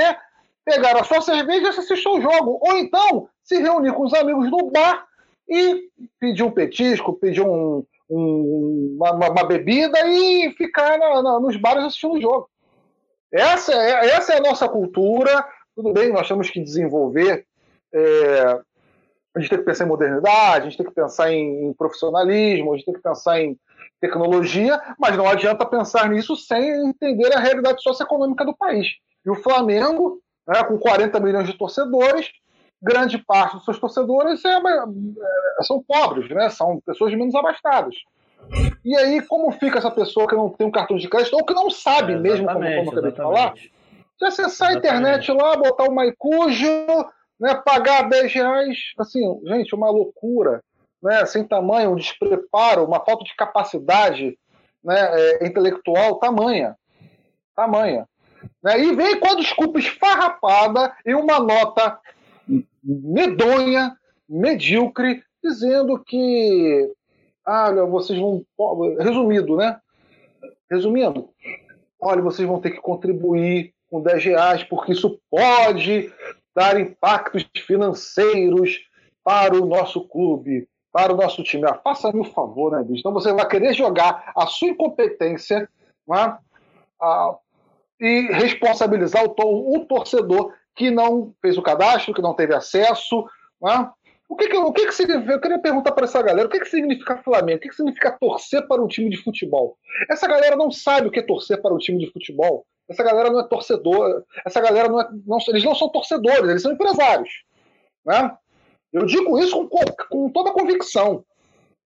pegar 0.66 1.00
a 1.00 1.04
sua 1.04 1.22
cerveja 1.22 1.66
e 1.66 1.70
assistir 1.70 2.10
o 2.10 2.22
jogo. 2.22 2.60
Ou 2.62 2.78
então 2.78 3.28
se 3.44 3.58
reunir 3.60 3.94
com 3.94 4.04
os 4.04 4.14
amigos 4.14 4.50
no 4.50 4.72
bar 4.72 5.06
e 5.48 5.90
pedir 6.20 6.44
um 6.44 6.52
petisco, 6.52 7.14
pedir 7.14 7.42
um, 7.42 7.86
um, 8.10 8.98
uma, 8.98 9.30
uma, 9.30 9.44
bebida 9.44 10.00
e 10.08 10.52
ficar 10.52 10.98
na, 10.98 11.22
na, 11.22 11.40
nos 11.40 11.56
bares 11.58 11.84
assistindo 11.84 12.14
o 12.14 12.22
jogo. 12.22 12.50
Essa 13.32 13.74
é, 13.74 14.10
essa 14.12 14.34
é 14.34 14.38
a 14.38 14.42
nossa 14.42 14.70
cultura. 14.70 15.46
Tudo 15.76 15.92
bem, 15.92 16.12
nós 16.12 16.28
temos 16.28 16.50
que 16.50 16.62
desenvolver. 16.62 17.46
É, 17.94 18.60
a 19.36 19.40
gente 19.40 19.50
tem 19.50 19.60
que 19.60 19.66
pensar 19.66 19.86
em 19.86 19.88
modernidade, 19.88 20.68
a 20.68 20.70
gente 20.70 20.78
tem 20.78 20.86
que 20.86 20.94
pensar 20.94 21.32
em, 21.32 21.66
em, 21.66 21.74
profissionalismo, 21.74 22.72
a 22.72 22.78
gente 22.78 22.86
tem 22.86 22.94
que 22.94 23.02
pensar 23.02 23.42
em 23.42 23.58
tecnologia, 24.00 24.80
mas 25.00 25.18
não 25.18 25.28
adianta 25.28 25.66
pensar 25.66 26.08
nisso 26.10 26.36
sem 26.36 26.70
entender 26.88 27.34
a 27.34 27.40
realidade 27.40 27.82
socioeconômica 27.82 28.46
do 28.46 28.56
país. 28.56 28.88
E 29.26 29.30
o 29.32 29.36
Flamengo, 29.36 30.22
né, 30.48 30.64
com 30.64 30.78
40 30.78 31.20
milhões 31.20 31.48
de 31.48 31.58
torcedores, 31.58 32.30
grande 32.82 33.18
parte 33.18 33.56
dos 33.56 33.66
seus 33.66 33.80
torcedores 33.80 34.44
é, 34.44 34.50
é, 34.50 35.64
são 35.64 35.82
pobres, 35.82 36.30
né, 36.30 36.50
são 36.50 36.82
pessoas 36.86 37.14
menos 37.14 37.34
abastadas. 37.34 37.96
E 38.84 38.96
aí, 38.98 39.22
como 39.26 39.52
fica 39.52 39.78
essa 39.78 39.90
pessoa 39.90 40.28
que 40.28 40.36
não 40.36 40.50
tem 40.50 40.68
um 40.68 40.72
cartão 40.72 40.98
de 40.98 41.08
crédito, 41.08 41.36
ou 41.36 41.46
que 41.46 41.54
não 41.54 41.70
sabe 41.70 42.14
é, 42.14 42.18
mesmo, 42.18 42.46
como, 42.46 42.60
como 42.60 42.68
eu 42.68 42.92
acabei 42.92 43.12
de 43.12 43.18
falar? 43.18 43.54
Se 44.20 44.26
acessar 44.26 44.70
a 44.70 44.74
internet 44.74 45.32
lá, 45.32 45.56
botar 45.56 45.86
o 45.86 45.96
Maicujo, 45.96 46.68
né, 47.40 47.56
pagar 47.66 48.10
10 48.10 48.34
reais, 48.34 48.78
assim, 49.00 49.22
gente, 49.46 49.74
uma 49.74 49.90
loucura, 49.90 50.62
né, 51.02 51.26
sem 51.26 51.44
tamanho, 51.44 51.92
um 51.92 51.96
despreparo, 51.96 52.86
uma 52.86 53.00
falta 53.00 53.24
de 53.24 53.36
capacidade 53.36 54.38
né, 54.84 55.00
é, 55.00 55.48
intelectual 55.48 56.20
tamanha. 56.20 56.76
Tamanha. 57.56 58.08
Né, 58.64 58.80
e 58.80 58.96
vem 58.96 59.20
com 59.20 59.28
a 59.28 59.36
desculpa 59.36 59.80
esfarrapada 59.80 60.96
e 61.06 61.14
uma 61.14 61.40
nota 61.40 62.00
medonha, 62.84 63.96
medíocre, 64.28 65.22
dizendo 65.44 66.02
que 66.04 66.90
olha, 67.46 67.86
vocês 67.86 68.18
vão. 68.18 68.46
Resumido, 69.00 69.58
né? 69.58 69.80
Resumindo, 70.72 71.30
olha, 72.00 72.22
vocês 72.22 72.48
vão 72.48 72.60
ter 72.60 72.72
que 72.72 72.82
contribuir 72.82 73.74
com 73.90 74.02
10 74.02 74.24
reais, 74.24 74.64
porque 74.64 74.94
isso 74.94 75.20
pode 75.30 76.12
dar 76.56 76.80
impactos 76.80 77.48
financeiros 77.66 78.80
para 79.24 79.56
o 79.56 79.66
nosso 79.66 80.08
clube, 80.08 80.68
para 80.92 81.14
o 81.14 81.18
nosso 81.18 81.44
time. 81.44 81.66
Ah, 81.68 81.80
Faça-me 81.84 82.22
o 82.22 82.24
favor, 82.24 82.72
né, 82.72 82.84
bicho? 82.84 83.00
Então 83.00 83.14
você 83.14 83.32
vai 83.34 83.48
querer 83.48 83.74
jogar 83.74 84.32
a 84.36 84.48
sua 84.48 84.70
incompetência 84.70 85.70
né, 86.08 86.38
ah, 87.02 87.36
e 88.04 88.28
responsabilizar 88.34 89.24
o, 89.24 89.76
o, 89.76 89.86
torcedor 89.86 90.54
que 90.76 90.92
não 90.92 91.34
fez 91.42 91.58
o 91.58 91.62
cadastro, 91.62 92.14
que 92.14 92.22
não 92.22 92.34
teve 92.34 92.54
acesso. 92.54 93.26
Né? 93.62 93.90
O 94.28 94.36
que, 94.36 94.50
que, 94.50 94.58
o 94.58 94.74
que, 94.74 94.86
que 94.88 94.94
significa? 94.94 95.32
Eu 95.32 95.40
queria 95.40 95.60
perguntar 95.60 95.94
para 95.94 96.04
essa 96.04 96.22
galera: 96.22 96.46
o 96.46 96.52
que, 96.52 96.60
que 96.60 96.68
significa 96.68 97.24
Flamengo? 97.24 97.60
O 97.60 97.62
que, 97.62 97.70
que 97.70 97.76
significa 97.76 98.12
torcer 98.20 98.68
para 98.68 98.84
um 98.84 98.88
time 98.88 99.10
de 99.10 99.16
futebol? 99.16 99.78
Essa 100.10 100.28
galera 100.28 100.58
não 100.58 100.70
sabe 100.70 101.08
o 101.08 101.12
que 101.12 101.20
é 101.20 101.24
torcer 101.24 101.62
para 101.62 101.74
um 101.74 101.78
time 101.78 101.98
de 101.98 102.12
futebol. 102.12 102.66
Essa 102.90 103.04
galera 103.04 103.30
não 103.32 103.40
é 103.40 103.48
torcedor. 103.48 104.26
Essa 104.46 104.60
galera 104.60 104.90
não 104.90 105.00
é. 105.00 105.08
Não, 105.26 105.38
eles 105.48 105.64
não 105.64 105.74
são 105.74 105.88
torcedores, 105.88 106.50
eles 106.50 106.62
são 106.62 106.74
empresários. 106.74 107.30
Né? 108.06 108.36
Eu 108.92 109.06
digo 109.06 109.40
isso 109.40 109.66
com, 109.70 109.80
com 110.10 110.30
toda 110.30 110.50
a 110.50 110.54
convicção. 110.54 111.24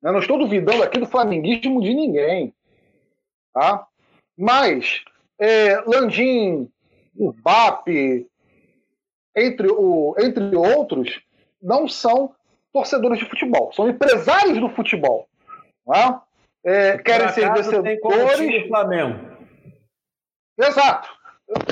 Né? 0.01 0.11
Não 0.11 0.20
estou 0.20 0.39
duvidando 0.39 0.82
aqui 0.82 0.99
do 0.99 1.05
flamenguismo 1.05 1.80
de 1.80 1.93
ninguém. 1.93 2.55
Tá? 3.53 3.86
Mas, 4.36 5.03
é, 5.39 5.81
Landim, 5.85 6.69
o 7.15 7.31
BAP, 7.31 7.88
entre, 9.35 9.67
o, 9.69 10.15
entre 10.19 10.55
outros, 10.55 11.21
não 11.61 11.88
são 11.88 12.33
torcedores 12.73 13.19
de 13.19 13.25
futebol, 13.25 13.71
são 13.73 13.89
empresários 13.89 14.59
do 14.59 14.69
futebol. 14.69 15.27
Né? 15.85 16.19
É, 16.63 16.97
querem 16.97 17.29
ser 17.29 17.51
vencedores. 17.53 18.63
do 18.63 18.67
Flamengo. 18.67 19.38
Exato. 20.59 21.09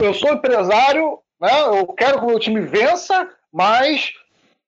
Eu 0.02 0.14
sou 0.14 0.34
empresário, 0.34 1.20
né? 1.40 1.62
eu 1.80 1.88
quero 1.88 2.20
que 2.20 2.26
o 2.26 2.28
meu 2.28 2.40
time 2.40 2.62
vença, 2.62 3.30
mas 3.52 4.14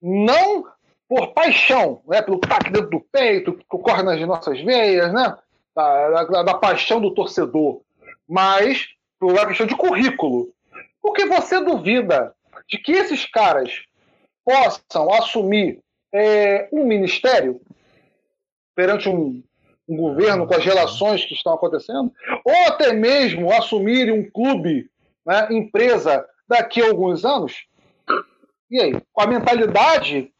não 0.02 0.66
por 1.08 1.32
paixão, 1.32 2.02
né? 2.06 2.20
pelo 2.20 2.38
taque 2.38 2.70
dentro 2.70 2.90
do 2.90 3.00
peito, 3.00 3.54
que 3.54 3.64
corre 3.64 4.02
nas 4.02 4.20
nossas 4.26 4.60
veias, 4.60 5.12
né? 5.12 5.36
da, 5.74 6.24
da, 6.24 6.42
da 6.42 6.54
paixão 6.54 7.00
do 7.00 7.14
torcedor, 7.14 7.80
mas 8.28 8.86
por 9.18 9.32
uma 9.32 9.46
questão 9.46 9.66
de 9.66 9.76
currículo. 9.76 10.52
Porque 11.00 11.24
você 11.26 11.60
duvida 11.60 12.34
de 12.68 12.78
que 12.78 12.92
esses 12.92 13.24
caras 13.26 13.82
possam 14.44 15.12
assumir 15.14 15.80
é, 16.12 16.68
um 16.72 16.84
ministério 16.84 17.60
perante 18.74 19.08
um, 19.08 19.42
um, 19.88 19.96
governo 19.96 20.46
com 20.46 20.54
as 20.54 20.64
relações 20.64 21.24
que 21.24 21.34
estão 21.34 21.54
acontecendo, 21.54 22.12
ou 22.44 22.54
até 22.66 22.92
mesmo 22.92 23.52
assumirem 23.52 24.14
um 24.14 24.30
clube, 24.30 24.88
né, 25.26 25.48
empresa, 25.50 26.24
daqui 26.46 26.80
a 26.80 26.86
alguns 26.86 27.24
anos. 27.24 27.66
E 28.70 28.80
aí, 28.80 29.00
com 29.12 29.22
a 29.22 29.26
mentalidade 29.26 30.32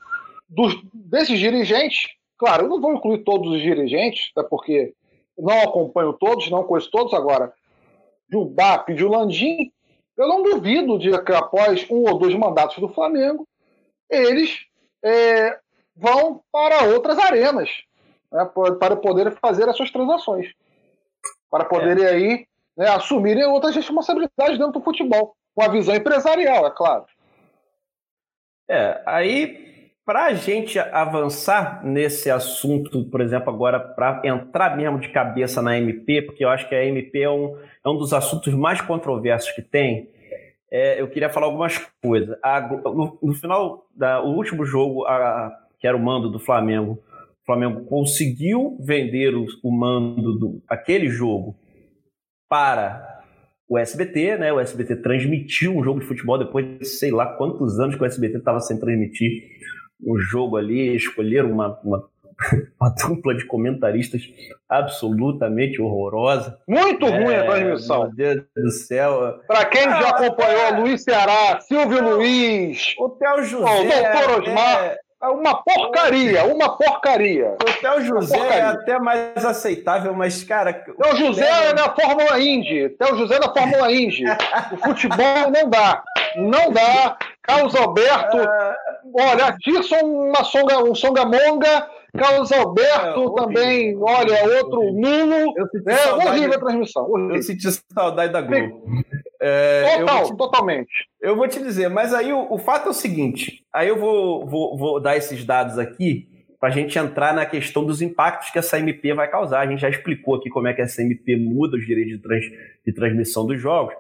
dos, 0.49 0.81
desses 0.93 1.39
dirigentes, 1.39 2.11
claro, 2.37 2.65
eu 2.65 2.69
não 2.69 2.81
vou 2.81 2.95
incluir 2.95 3.25
todos 3.25 3.53
os 3.53 3.61
dirigentes, 3.61 4.31
até 4.37 4.49
porque 4.49 4.95
não 5.37 5.61
acompanho 5.63 6.13
todos, 6.13 6.51
não 6.51 6.65
conheço 6.65 6.91
todos 6.91 7.13
agora, 7.13 7.53
de 8.29 8.37
um 8.37 8.45
BAP, 8.45 8.91
de 8.91 9.05
Landim, 9.05 9.73
eu 10.17 10.27
não 10.27 10.43
duvido 10.43 10.99
de 10.99 11.17
que 11.23 11.33
após 11.33 11.89
um 11.91 12.03
ou 12.03 12.19
dois 12.19 12.35
mandatos 12.35 12.79
do 12.79 12.89
Flamengo, 12.89 13.47
eles 14.11 14.67
é, 15.03 15.59
vão 15.97 16.43
para 16.51 16.85
outras 16.85 17.19
arenas 17.19 17.71
né, 18.31 18.45
para 18.79 18.97
poderem 18.97 19.33
fazer 19.33 19.69
as 19.69 19.77
suas 19.77 19.91
transações, 19.91 20.53
para 21.51 21.65
poderem 21.65 22.05
é. 22.05 22.09
aí 22.09 22.47
né, 22.77 22.89
assumirem 22.89 23.45
outras 23.45 23.75
responsabilidades 23.75 24.59
dentro 24.59 24.73
do 24.73 24.83
futebol, 24.83 25.35
com 25.55 25.63
a 25.63 25.69
visão 25.69 25.95
empresarial, 25.95 26.67
é 26.67 26.71
claro. 26.71 27.07
É, 28.69 29.03
aí 29.07 29.78
para 30.09 30.25
a 30.25 30.33
gente 30.33 30.79
avançar 30.79 31.85
nesse 31.85 32.31
assunto, 32.31 33.05
por 33.11 33.21
exemplo, 33.21 33.51
agora 33.51 33.79
para 33.79 34.23
entrar 34.25 34.75
mesmo 34.75 34.99
de 34.99 35.11
cabeça 35.11 35.61
na 35.61 35.77
MP, 35.77 36.23
porque 36.23 36.43
eu 36.43 36.49
acho 36.49 36.67
que 36.67 36.75
a 36.75 36.83
MP 36.83 37.21
é 37.21 37.31
um, 37.31 37.55
é 37.85 37.89
um 37.91 37.99
dos 37.99 38.15
assuntos 38.15 38.55
mais 38.55 38.81
controversos 38.81 39.53
que 39.53 39.61
tem, 39.61 40.09
é, 40.73 40.99
eu 40.99 41.11
queria 41.11 41.29
falar 41.29 41.45
algumas 41.45 41.77
coisas. 42.03 42.39
A, 42.43 42.59
no, 42.59 43.19
no, 43.23 43.35
final 43.35 43.87
do 43.95 44.29
último 44.31 44.65
jogo, 44.65 45.05
a, 45.05 45.55
que 45.79 45.87
era 45.87 45.95
o 45.95 46.03
mando 46.03 46.31
do 46.31 46.41
Flamengo, 46.41 46.93
o 47.43 47.45
Flamengo 47.45 47.85
conseguiu 47.85 48.79
vender 48.81 49.35
o, 49.35 49.45
o 49.63 49.71
mando 49.71 50.39
do 50.39 50.63
aquele 50.67 51.11
jogo 51.11 51.55
para 52.49 53.21
o 53.69 53.77
SBT, 53.77 54.39
né? 54.39 54.51
O 54.55 54.59
SBT 54.59 55.03
transmitiu 55.03 55.77
um 55.77 55.85
jogo 55.85 56.01
de 56.01 56.07
futebol 56.07 56.39
depois 56.39 56.79
de 56.79 56.87
sei 56.87 57.11
lá 57.11 57.27
quantos 57.37 57.79
anos 57.79 57.95
que 57.95 58.03
o 58.03 58.07
SBT 58.07 58.39
estava 58.39 58.61
sem 58.61 58.81
transmitir 58.81 59.59
um 60.05 60.19
jogo 60.19 60.57
ali, 60.57 60.95
escolheram 60.95 61.51
uma, 61.51 61.79
uma, 61.83 62.05
uma 62.81 62.91
dupla 62.91 63.35
de 63.35 63.45
comentaristas 63.45 64.23
absolutamente 64.69 65.81
horrorosa. 65.81 66.59
Muito 66.67 67.07
é, 67.07 67.25
ruim 67.25 67.35
a 67.35 67.45
transmissão. 67.45 68.03
Meu 68.03 68.15
Deus 68.15 68.45
do 68.57 68.71
céu. 68.71 69.41
Para 69.47 69.65
quem 69.67 69.87
ah, 69.87 70.01
já 70.01 70.09
acompanhou 70.11 70.63
é, 70.63 70.79
Luiz 70.79 71.03
Ceará, 71.03 71.61
Silvio 71.61 72.03
não, 72.03 72.17
Luiz, 72.17 72.95
o 72.99 73.11
Theo 73.11 73.45
José, 73.45 73.65
o 73.65 73.85
doutor 73.85 74.43
Osmar. 74.43 74.85
É, 74.85 74.99
é 75.21 75.27
uma 75.27 75.65
porcaria, 75.65 76.45
uma 76.45 76.77
porcaria. 76.77 77.57
O 77.61 77.81
Theo 77.81 78.01
José 78.03 78.39
é 78.39 78.63
até 78.63 79.01
mais 79.01 79.45
aceitável, 79.45 80.15
mas, 80.15 80.45
cara. 80.45 80.73
Theo 80.73 81.17
José 81.17 81.71
é 81.71 81.75
da 81.75 81.93
Fórmula 81.93 82.39
Indy. 82.39 82.91
Theo 82.91 83.17
José 83.17 83.35
é 83.35 83.41
da 83.41 83.53
Fórmula 83.53 83.93
Indy. 83.93 84.23
o 84.71 84.77
futebol 84.77 85.51
não 85.53 85.69
dá. 85.69 86.05
Não 86.37 86.71
dá. 86.71 87.19
Carlos 87.49 87.75
Alberto. 87.75 88.37
Uh, 88.37 89.13
olha, 89.19 89.57
Tirson, 89.59 90.05
uma 90.05 90.45
songa, 90.45 90.85
um 90.85 90.95
Songamonga. 90.95 91.89
Carlos 92.17 92.51
Alberto 92.53 93.21
é, 93.21 93.41
também, 93.43 93.97
olha, 94.01 94.59
outro 94.59 94.93
nulo. 94.93 95.55
É 95.87 96.13
horrível 96.13 96.55
a 96.55 96.59
transmissão. 96.59 97.11
Horrível. 97.11 97.37
Eu 97.37 97.43
senti 97.43 97.69
saudade 97.93 98.33
da 98.33 98.41
Globo. 98.41 98.83
É, 99.41 99.99
Total, 99.99 100.25
te, 100.25 100.37
totalmente. 100.37 100.91
Eu 101.21 101.37
vou 101.37 101.47
te 101.47 101.59
dizer, 101.61 101.89
mas 101.89 102.13
aí 102.13 102.33
o, 102.33 102.53
o 102.53 102.59
fato 102.59 102.89
é 102.89 102.91
o 102.91 102.95
seguinte: 102.95 103.65
aí 103.73 103.89
eu 103.89 103.97
vou, 103.97 104.47
vou, 104.47 104.77
vou 104.77 105.01
dar 105.01 105.17
esses 105.17 105.45
dados 105.45 105.79
aqui 105.79 106.29
para 106.59 106.71
a 106.71 106.73
gente 106.73 106.99
entrar 106.99 107.33
na 107.33 107.47
questão 107.47 107.85
dos 107.85 108.03
impactos 108.03 108.51
que 108.51 108.59
essa 108.59 108.79
MP 108.79 109.15
vai 109.15 109.31
causar. 109.31 109.61
A 109.61 109.67
gente 109.67 109.81
já 109.81 109.89
explicou 109.89 110.35
aqui 110.37 110.51
como 110.51 110.67
é 110.67 110.75
que 110.75 110.83
essa 110.83 111.03
MP 111.03 111.37
muda 111.37 111.77
os 111.77 111.87
direitos 111.87 112.15
de, 112.15 112.23
trans, 112.23 112.45
de 112.85 112.93
transmissão 112.93 113.47
dos 113.47 113.61
jogos. 113.61 113.95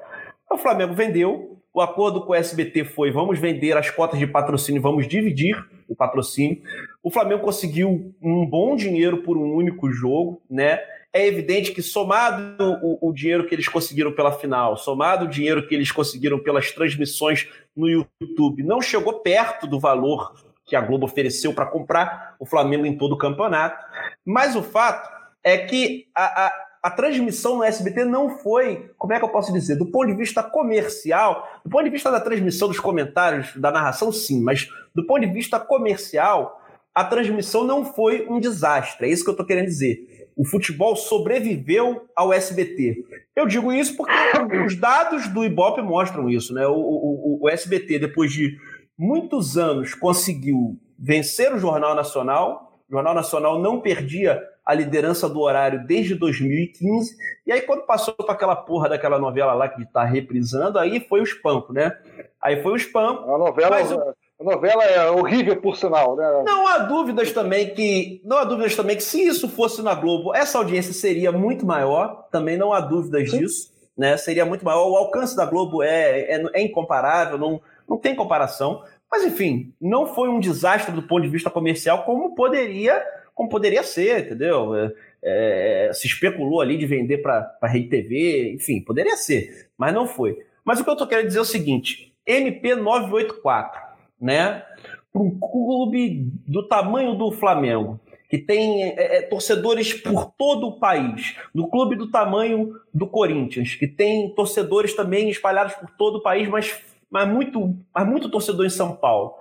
O 0.51 0.57
Flamengo 0.57 0.95
vendeu, 0.95 1.58
o 1.79 1.81
acordo 1.81 2.23
com 2.23 2.33
o 2.33 2.35
SBT 2.35 2.85
foi: 2.85 3.11
vamos 3.11 3.39
vender 3.39 3.77
as 3.77 3.89
cotas 3.89 4.19
de 4.19 4.27
patrocínio, 4.27 4.83
vamos 4.83 5.07
dividir 5.07 5.57
o 5.89 5.95
patrocínio. 5.95 6.61
O 7.03 7.11
Flamengo 7.11 7.43
conseguiu 7.43 8.15
um 8.21 8.45
bom 8.45 8.75
dinheiro 8.75 9.19
por 9.23 9.39
um 9.39 9.55
único 9.55 9.91
jogo, 9.93 10.43
né? 10.51 10.81
É 11.13 11.27
evidente 11.27 11.73
que, 11.73 11.81
somado 11.81 12.79
o, 12.83 13.09
o, 13.09 13.13
dinheiro 13.13 13.47
que 13.47 13.55
eles 13.55 13.67
conseguiram 13.67 14.13
pela 14.13 14.33
final, 14.33 14.77
somado 14.77 15.25
o 15.25 15.29
dinheiro 15.29 15.67
que 15.67 15.75
eles 15.75 15.91
conseguiram 15.91 16.39
pelas 16.39 16.71
transmissões 16.73 17.49
no 17.75 17.89
YouTube, 17.89 18.63
não 18.63 18.83
chegou 18.83 19.21
perto 19.21 19.67
do 19.67 19.81
valor 19.81 20.35
que 20.67 20.77
a 20.77 20.81
Globo 20.83 21.07
ofereceu 21.07 21.55
para 21.55 21.65
comprar 21.65 22.37
o 22.39 22.45
Flamengo 22.45 22.85
em 22.85 22.99
todo 22.99 23.13
o 23.13 23.19
campeonato. 23.19 23.83
Mas 24.25 24.55
o 24.55 24.63
fato 24.63 25.09
é 25.43 25.57
que 25.57 26.09
a, 26.15 26.47
a, 26.47 26.53
a, 26.83 26.91
transmissão 26.91 27.57
no 27.57 27.65
SBT 27.65 28.05
não 28.05 28.39
foi, 28.39 28.91
como 28.97 29.13
é 29.13 29.19
que 29.19 29.25
eu 29.25 29.29
posso 29.29 29.53
dizer, 29.53 29.77
do 29.77 29.87
ponto 29.87 30.07
de 30.07 30.15
vista 30.15 30.43
comercial, 30.43 31.61
do 31.65 31.71
ponto 31.71 31.85
de 31.85 31.91
vista 31.91 32.11
da 32.11 32.21
transmissão 32.21 32.69
dos 32.69 32.81
comentários, 32.81 33.55
da 33.57 33.71
narração, 33.71 34.13
sim, 34.13 34.41
mas 34.43 34.69
do 34.95 35.07
ponto 35.07 35.21
de 35.21 35.33
vista 35.33 35.59
comercial, 35.61 36.61
a 36.95 37.05
transmissão 37.05 37.65
não 37.65 37.85
foi 37.85 38.27
um 38.29 38.41
desastre. 38.41 39.07
É 39.07 39.11
isso 39.11 39.23
que 39.23 39.31
eu 39.31 39.33
estou 39.33 39.47
querendo 39.47 39.67
dizer 39.67 40.19
o 40.39 40.45
futebol 40.45 40.95
sobreviveu 40.95 42.09
ao 42.15 42.33
SBT. 42.33 43.05
Eu 43.35 43.45
digo 43.45 43.73
isso 43.73 43.97
porque 43.97 44.15
os 44.65 44.77
dados 44.77 45.27
do 45.27 45.45
Ibope 45.45 45.83
mostram 45.83 46.31
isso. 46.31 46.55
Né? 46.55 46.65
O, 46.65 46.77
o, 46.77 47.39
o, 47.43 47.49
SBT, 47.49 47.99
depois 47.99 48.31
de 48.31 48.57
muitos 48.97 49.59
anos, 49.59 49.95
conseguiu 49.95 50.79
vencer 50.97 51.53
o 51.53 51.59
Jornal 51.59 51.93
Nacional. 51.97 52.81
O 52.89 52.93
Jornal 52.93 53.15
Nacional 53.15 53.61
não 53.61 53.81
perdia 53.81 54.41
a 54.69 54.75
liderança 54.75 55.27
do 55.31 55.41
horário 55.41 55.87
desde 55.87 56.15
2015. 56.15 57.17
E 57.47 57.51
aí, 57.51 57.63
quando 57.63 57.87
passou 57.87 58.13
para 58.13 58.35
aquela 58.35 58.55
porra 58.55 58.91
daquela 58.91 59.19
novela 59.19 59.55
lá 59.55 59.67
que 59.67 59.81
está 59.81 60.05
reprisando, 60.05 60.79
aí 60.79 61.01
foi 61.01 61.21
o 61.21 61.25
espanco, 61.25 61.73
né? 61.73 61.97
Aí 62.39 62.63
foi 62.63 62.73
o 62.73 62.77
espanco. 62.77 63.35
A 63.35 63.39
novela. 63.39 63.71
Mas, 63.71 63.91
a 63.91 64.45
novela 64.45 64.85
é 64.85 65.11
horrível, 65.11 65.57
por 65.57 65.75
sinal, 65.75 66.15
né? 66.17 66.43
Não 66.45 66.67
há 66.67 66.81
dúvidas 66.81 67.33
também 67.33 67.73
que. 67.73 68.21
Não 68.23 68.37
há 68.37 68.45
dúvidas 68.45 68.77
também 68.77 68.95
que 68.95 69.03
se 69.03 69.27
isso 69.27 69.49
fosse 69.49 69.81
na 69.81 69.95
Globo, 69.95 70.35
essa 70.35 70.59
audiência 70.59 70.93
seria 70.93 71.33
muito 71.33 71.65
maior. 71.65 72.29
Também 72.31 72.59
não 72.59 72.71
há 72.71 72.81
dúvidas 72.81 73.31
Sim. 73.31 73.39
disso. 73.39 73.73
Né? 73.97 74.19
Seria 74.19 74.45
muito 74.45 74.67
maior. 74.67 74.87
O 74.87 74.97
alcance 74.97 75.35
da 75.35 75.47
Globo 75.47 75.83
é, 75.83 76.21
é, 76.21 76.45
é 76.53 76.63
incomparável, 76.63 77.39
não, 77.39 77.59
não 77.89 77.97
tem 77.97 78.15
comparação. 78.15 78.83
Mas, 79.11 79.25
enfim, 79.25 79.73
não 79.81 80.07
foi 80.15 80.29
um 80.29 80.39
desastre 80.39 80.93
do 80.93 81.03
ponto 81.03 81.23
de 81.23 81.29
vista 81.31 81.49
comercial 81.49 82.05
como 82.05 82.35
poderia, 82.35 83.03
como 83.39 83.49
poderia 83.49 83.85
ser, 83.85 84.27
entendeu? 84.27 84.75
É, 84.75 84.93
é, 85.23 85.93
se 85.93 86.09
especulou 86.09 86.61
ali 86.61 86.77
de 86.77 86.87
vender 86.87 87.19
para 87.19 87.57
a 87.63 87.69
Rede 87.69 87.89
TV, 87.89 88.53
enfim, 88.53 88.81
poderia 88.81 89.17
ser, 89.17 89.69
mas 89.79 89.95
não 89.95 90.09
foi. 90.09 90.45
Mas 90.65 90.81
o 90.81 90.85
que 90.85 90.91
eu 90.91 90.95
estou 90.95 91.07
querendo 91.07 91.29
dizer 91.29 91.39
é 91.39 91.43
o 91.43 91.45
seguinte: 91.45 92.13
MP 92.27 92.75
984 92.75 93.89
né? 94.21 94.65
Para 95.13 95.23
um 95.23 95.39
clube 95.39 96.33
do 96.47 96.67
tamanho 96.67 97.15
do 97.15 97.31
Flamengo, 97.31 98.01
que 98.29 98.39
tem 98.39 98.83
é, 98.83 99.19
é, 99.19 99.23
torcedores 99.23 99.95
por 99.95 100.33
todo 100.37 100.67
o 100.67 100.79
país, 100.81 101.37
do 101.55 101.69
clube 101.69 101.95
do 101.95 102.11
tamanho 102.11 102.75
do 102.93 103.07
Corinthians, 103.07 103.77
que 103.77 103.87
tem 103.87 104.35
torcedores 104.35 104.95
também 104.95 105.31
espalhados 105.31 105.75
por 105.75 105.89
todo 105.91 106.17
o 106.17 106.23
país, 106.23 106.49
mas, 106.49 106.77
mas, 107.09 107.29
muito, 107.29 107.77
mas 107.95 108.07
muito 108.07 108.29
torcedor 108.29 108.67
em 108.67 108.71
São 108.71 108.97
Paulo. 108.97 109.35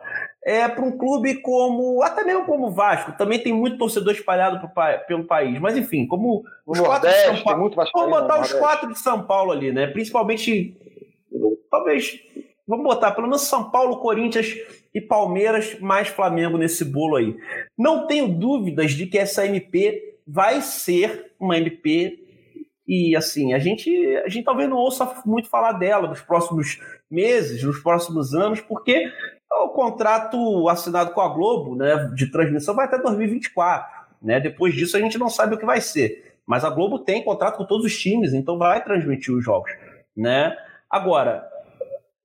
É 0.45 0.67
para 0.67 0.83
um 0.83 0.97
clube 0.97 1.41
como, 1.41 2.01
até 2.01 2.23
mesmo 2.23 2.45
como 2.45 2.67
o 2.67 2.71
Vasco, 2.71 3.11
também 3.17 3.39
tem 3.39 3.51
muito 3.51 3.77
torcedor 3.77 4.13
espalhado 4.13 4.59
pro, 4.59 4.69
pelo 5.05 5.25
país, 5.25 5.59
mas 5.59 5.75
enfim, 5.75 6.07
como 6.07 6.43
os 6.65 6.79
quatro 6.79 7.09
de 7.09 7.15
São 7.15 7.43
Paulo. 7.43 7.71
Vamos 7.93 8.19
botar 8.21 8.41
os 8.41 8.53
quatro 8.53 8.93
de 8.93 8.99
São 8.99 9.23
Paulo 9.23 9.51
ali, 9.51 9.73
né? 9.73 9.87
Principalmente, 9.87 10.77
talvez 11.69 12.21
Vamos 12.67 12.83
botar 12.83 13.11
pelo 13.11 13.27
menos 13.27 13.43
São 13.43 13.71
Paulo, 13.71 14.01
Corinthians 14.01 14.53
e 14.93 14.99
Palmeiras, 14.99 15.79
mais 15.79 16.09
Flamengo 16.09 16.57
nesse 16.57 16.83
bolo 16.83 17.15
aí. 17.15 17.37
Não 17.77 18.05
tenho 18.05 18.27
dúvidas 18.27 18.91
de 18.91 19.05
que 19.05 19.17
essa 19.17 19.45
MP 19.45 20.19
vai 20.27 20.61
ser 20.61 21.33
uma 21.39 21.57
MP 21.57 22.25
e 22.85 23.15
assim, 23.15 23.53
a 23.53 23.59
gente, 23.59 23.89
a 24.17 24.27
gente 24.27 24.43
talvez 24.43 24.69
não 24.69 24.77
ouça 24.77 25.21
muito 25.25 25.49
falar 25.49 25.73
dela 25.73 26.09
nos 26.09 26.21
próximos 26.21 26.79
meses, 27.09 27.63
nos 27.63 27.79
próximos 27.79 28.33
anos, 28.33 28.59
porque 28.59 29.11
o 29.51 29.69
contrato 29.69 30.67
assinado 30.69 31.11
com 31.11 31.21
a 31.21 31.29
Globo, 31.29 31.75
né, 31.75 32.11
de 32.13 32.31
transmissão 32.31 32.75
vai 32.75 32.85
até 32.85 32.97
2024, 32.97 34.07
né? 34.21 34.39
Depois 34.39 34.73
disso 34.73 34.97
a 34.97 34.99
gente 34.99 35.17
não 35.17 35.29
sabe 35.29 35.55
o 35.55 35.57
que 35.57 35.65
vai 35.65 35.81
ser. 35.81 36.35
Mas 36.45 36.63
a 36.63 36.69
Globo 36.69 36.99
tem 36.99 37.23
contrato 37.23 37.57
com 37.57 37.65
todos 37.65 37.85
os 37.85 37.97
times, 37.97 38.33
então 38.33 38.57
vai 38.57 38.83
transmitir 38.83 39.33
os 39.33 39.43
jogos, 39.43 39.71
né? 40.15 40.55
Agora, 40.89 41.45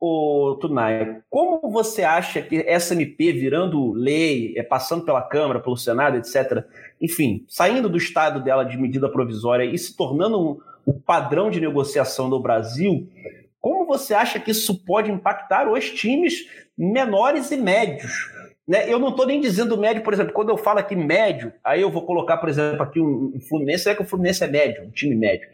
o 0.05 0.57
Tunai, 0.61 1.23
como 1.31 1.61
você 1.71 2.03
acha 2.03 2.43
que 2.43 2.65
essa 2.67 2.93
MP 2.93 3.33
virando 3.33 3.93
lei, 3.93 4.53
é, 4.57 4.63
passando 4.65 5.05
pela 5.05 5.23
Câmara, 5.23 5.61
pelo 5.61 5.77
Senado, 5.77 6.17
etc., 6.17 6.65
enfim, 7.01 7.45
saindo 7.49 7.89
do 7.89 7.97
estado 7.97 8.43
dela 8.43 8.65
de 8.65 8.77
medida 8.77 9.09
provisória 9.09 9.65
e 9.65 9.79
se 9.79 9.97
tornando 9.97 10.41
um, 10.41 10.61
o 10.85 10.93
padrão 10.93 11.51
de 11.51 11.61
negociação 11.61 12.29
do 12.29 12.41
Brasil, 12.41 13.09
como 13.63 13.87
você 13.87 14.13
acha 14.13 14.41
que 14.41 14.51
isso 14.51 14.85
pode 14.85 15.11
impactar 15.11 15.71
os 15.71 15.89
times 15.89 16.47
menores 16.77 17.53
e 17.53 17.57
médios? 17.57 18.13
Né? 18.67 18.93
Eu 18.93 18.99
não 18.99 19.11
estou 19.11 19.25
nem 19.25 19.41
dizendo 19.41 19.79
médio, 19.79 20.03
por 20.03 20.13
exemplo, 20.13 20.33
quando 20.33 20.51
eu 20.51 20.59
falo 20.59 20.81
aqui 20.81 20.97
médio, 20.97 21.53
aí 21.63 21.81
eu 21.81 21.91
vou 21.91 22.05
colocar, 22.05 22.39
por 22.39 22.49
exemplo, 22.49 22.83
aqui 22.83 23.01
um, 23.01 23.33
um 23.37 23.41
Fluminense, 23.49 23.89
é 23.89 23.95
que 23.95 24.03
o 24.03 24.05
Fluminense 24.05 24.43
é 24.43 24.49
médio, 24.49 24.83
um 24.85 24.91
time 24.91 25.15
médio. 25.15 25.49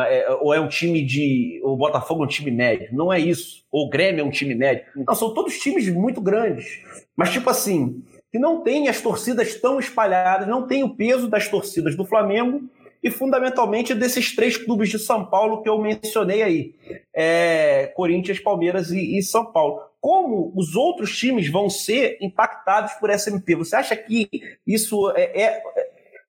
É, 0.00 0.28
ou 0.40 0.52
é 0.52 0.60
um 0.60 0.68
time 0.68 1.02
de. 1.02 1.60
O 1.62 1.76
Botafogo 1.76 2.22
é 2.22 2.26
um 2.26 2.28
time 2.28 2.50
médio. 2.50 2.88
Não 2.92 3.12
é 3.12 3.18
isso. 3.18 3.64
Ou 3.70 3.86
o 3.86 3.88
Grêmio 3.88 4.22
é 4.22 4.24
um 4.24 4.30
time 4.30 4.54
médio. 4.54 4.84
Não, 4.96 5.14
são 5.14 5.32
todos 5.32 5.58
times 5.58 5.88
muito 5.88 6.20
grandes. 6.20 6.80
Mas, 7.16 7.30
tipo 7.30 7.48
assim, 7.48 8.02
que 8.32 8.38
não 8.38 8.62
tem 8.62 8.88
as 8.88 9.00
torcidas 9.00 9.54
tão 9.60 9.78
espalhadas, 9.78 10.48
não 10.48 10.66
tem 10.66 10.82
o 10.82 10.96
peso 10.96 11.28
das 11.28 11.48
torcidas 11.48 11.96
do 11.96 12.04
Flamengo 12.04 12.68
e, 13.04 13.10
fundamentalmente, 13.10 13.94
desses 13.94 14.34
três 14.34 14.56
clubes 14.56 14.88
de 14.88 14.98
São 14.98 15.26
Paulo 15.26 15.62
que 15.62 15.68
eu 15.68 15.78
mencionei 15.78 16.42
aí: 16.42 16.74
é, 17.14 17.92
Corinthians, 17.94 18.40
Palmeiras 18.40 18.90
e, 18.90 19.18
e 19.18 19.22
São 19.22 19.44
Paulo. 19.52 19.82
Como 20.00 20.52
os 20.56 20.74
outros 20.74 21.16
times 21.16 21.50
vão 21.50 21.68
ser 21.68 22.18
impactados 22.20 22.94
por 22.94 23.10
essa 23.10 23.30
MP? 23.30 23.54
Você 23.56 23.76
acha 23.76 23.94
que 23.94 24.28
isso 24.66 25.10
é, 25.14 25.42
é 25.42 25.62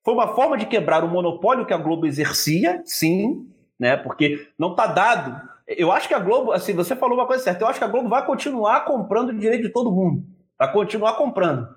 foi 0.03 0.13
uma 0.13 0.35
forma 0.35 0.57
de 0.57 0.65
quebrar 0.67 1.03
o 1.03 1.09
monopólio 1.09 1.65
que 1.65 1.73
a 1.73 1.77
Globo 1.77 2.05
exercia, 2.05 2.81
sim, 2.85 3.49
né? 3.79 3.97
Porque 3.97 4.47
não 4.59 4.71
está 4.71 4.85
dado. 4.85 5.41
Eu 5.67 5.91
acho 5.91 6.07
que 6.07 6.13
a 6.13 6.19
Globo, 6.19 6.51
assim, 6.51 6.73
você 6.73 6.95
falou 6.95 7.17
uma 7.17 7.25
coisa 7.25 7.43
certa. 7.43 7.63
Eu 7.63 7.67
acho 7.67 7.79
que 7.79 7.85
a 7.85 7.89
Globo 7.89 8.07
vai 8.07 8.23
continuar 8.23 8.85
comprando 8.85 9.29
o 9.29 9.37
direito 9.37 9.63
de 9.63 9.69
todo 9.69 9.91
mundo. 9.91 10.23
Vai 10.59 10.71
continuar 10.71 11.13
comprando. 11.13 11.67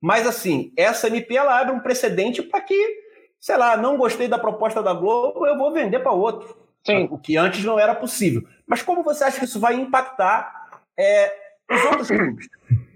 Mas, 0.00 0.26
assim, 0.26 0.72
essa 0.76 1.06
MP 1.06 1.34
ela 1.36 1.58
abre 1.58 1.74
um 1.74 1.80
precedente 1.80 2.42
para 2.42 2.60
que, 2.60 3.07
sei 3.40 3.56
lá, 3.56 3.76
não 3.76 3.96
gostei 3.96 4.28
da 4.28 4.38
proposta 4.38 4.82
da 4.82 4.92
Globo, 4.92 5.46
eu 5.46 5.56
vou 5.56 5.72
vender 5.72 6.00
para 6.00 6.12
outro. 6.12 6.56
Sim. 6.84 7.08
O 7.10 7.18
que 7.18 7.36
antes 7.36 7.64
não 7.64 7.78
era 7.78 7.94
possível. 7.94 8.46
Mas 8.66 8.82
como 8.82 9.02
você 9.02 9.24
acha 9.24 9.38
que 9.38 9.44
isso 9.44 9.60
vai 9.60 9.74
impactar 9.74 10.80
é, 10.98 11.34
os 11.70 11.84
outros 11.84 12.08
clubes? 12.08 12.48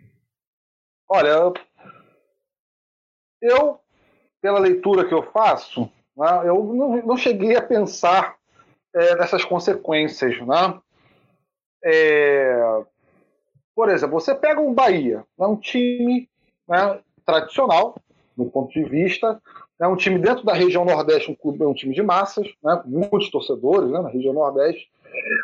Olha, 1.08 1.52
eu, 3.42 3.78
pela 4.40 4.58
leitura 4.58 5.06
que 5.06 5.12
eu 5.12 5.22
faço, 5.30 5.90
né, 6.16 6.42
eu 6.44 6.62
não, 6.64 6.96
não, 7.02 7.16
cheguei 7.16 7.54
a 7.56 7.62
pensar 7.62 8.36
é, 8.94 9.16
nessas 9.16 9.44
consequências. 9.44 10.40
Né? 10.40 10.80
É, 11.84 12.82
por 13.74 13.90
exemplo, 13.90 14.18
você 14.18 14.34
pega 14.34 14.60
um 14.60 14.72
Bahia, 14.72 15.24
né, 15.38 15.46
um 15.46 15.56
time 15.56 16.30
né, 16.66 17.00
tradicional, 17.26 17.96
do 18.36 18.46
ponto 18.46 18.72
de 18.72 18.84
vista, 18.84 19.40
né, 19.82 19.88
um 19.88 19.96
time 19.96 20.16
dentro 20.16 20.44
da 20.44 20.54
região 20.54 20.84
Nordeste, 20.84 21.28
um, 21.28 21.34
clube, 21.34 21.64
um 21.64 21.74
time 21.74 21.92
de 21.92 22.02
massas, 22.04 22.46
né, 22.62 22.80
com 22.80 22.88
muitos 22.88 23.28
torcedores 23.32 23.90
né, 23.90 24.00
na 24.00 24.08
região 24.08 24.32
Nordeste, 24.32 24.88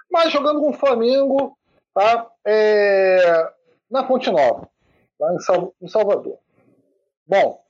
mas 0.09 0.33
jogando 0.33 0.61
com 0.61 0.71
o 0.71 0.75
Flamengo 0.75 1.59
tá, 1.93 2.25
é, 2.47 3.51
na 3.91 4.07
Fonte 4.07 4.31
Nova, 4.31 4.69
tá, 5.19 5.35
em, 5.35 5.41
Sal, 5.41 5.75
em 5.83 5.89
Salvador. 5.89 6.39
Bom, 7.27 7.61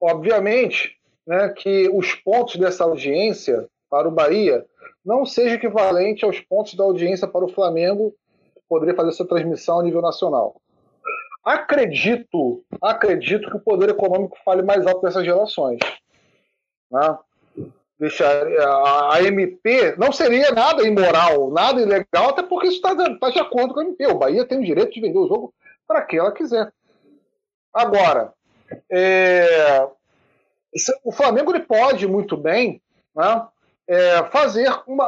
obviamente 0.00 0.96
né, 1.26 1.48
que 1.48 1.90
os 1.92 2.14
pontos 2.14 2.54
dessa 2.54 2.84
audiência 2.84 3.68
para 3.90 4.06
o 4.06 4.12
Bahia 4.12 4.64
não 5.04 5.26
seja 5.26 5.56
equivalente 5.56 6.24
aos 6.24 6.38
pontos 6.38 6.74
da 6.74 6.84
audiência 6.84 7.26
para 7.26 7.44
o 7.44 7.52
Flamengo, 7.52 8.14
que 8.54 8.62
poderia 8.68 8.94
fazer 8.94 9.08
essa 9.08 9.26
transmissão 9.26 9.80
a 9.80 9.82
nível 9.82 10.00
nacional. 10.00 10.54
Acredito, 11.44 12.64
acredito 12.82 13.50
que 13.50 13.56
o 13.56 13.60
poder 13.60 13.88
econômico 13.88 14.36
fale 14.44 14.62
mais 14.62 14.86
alto 14.86 15.02
nessas 15.02 15.24
relações. 15.24 15.78
Né? 16.90 17.18
A, 18.66 19.14
a, 19.14 19.22
MP 19.22 19.94
não 19.98 20.10
seria 20.10 20.52
nada 20.52 20.86
imoral, 20.86 21.50
nada 21.50 21.80
ilegal, 21.80 22.30
até 22.30 22.42
porque 22.42 22.68
isso 22.68 22.76
está 22.76 22.94
tá 22.94 23.30
de 23.30 23.38
acordo 23.38 23.74
com 23.74 23.80
a 23.80 23.84
MP. 23.84 24.06
O 24.06 24.18
Bahia 24.18 24.46
tem 24.46 24.58
o 24.58 24.64
direito 24.64 24.92
de 24.92 25.00
vender 25.00 25.18
o 25.18 25.28
jogo 25.28 25.54
para 25.86 26.02
quem 26.02 26.18
ela 26.18 26.32
quiser. 26.32 26.72
Agora, 27.72 28.32
é, 28.90 29.86
o 31.04 31.12
Flamengo 31.12 31.52
ele 31.52 31.64
pode 31.64 32.06
muito 32.06 32.36
bem 32.36 32.80
né, 33.14 33.46
é, 33.86 34.24
fazer 34.24 34.68
uma. 34.86 35.06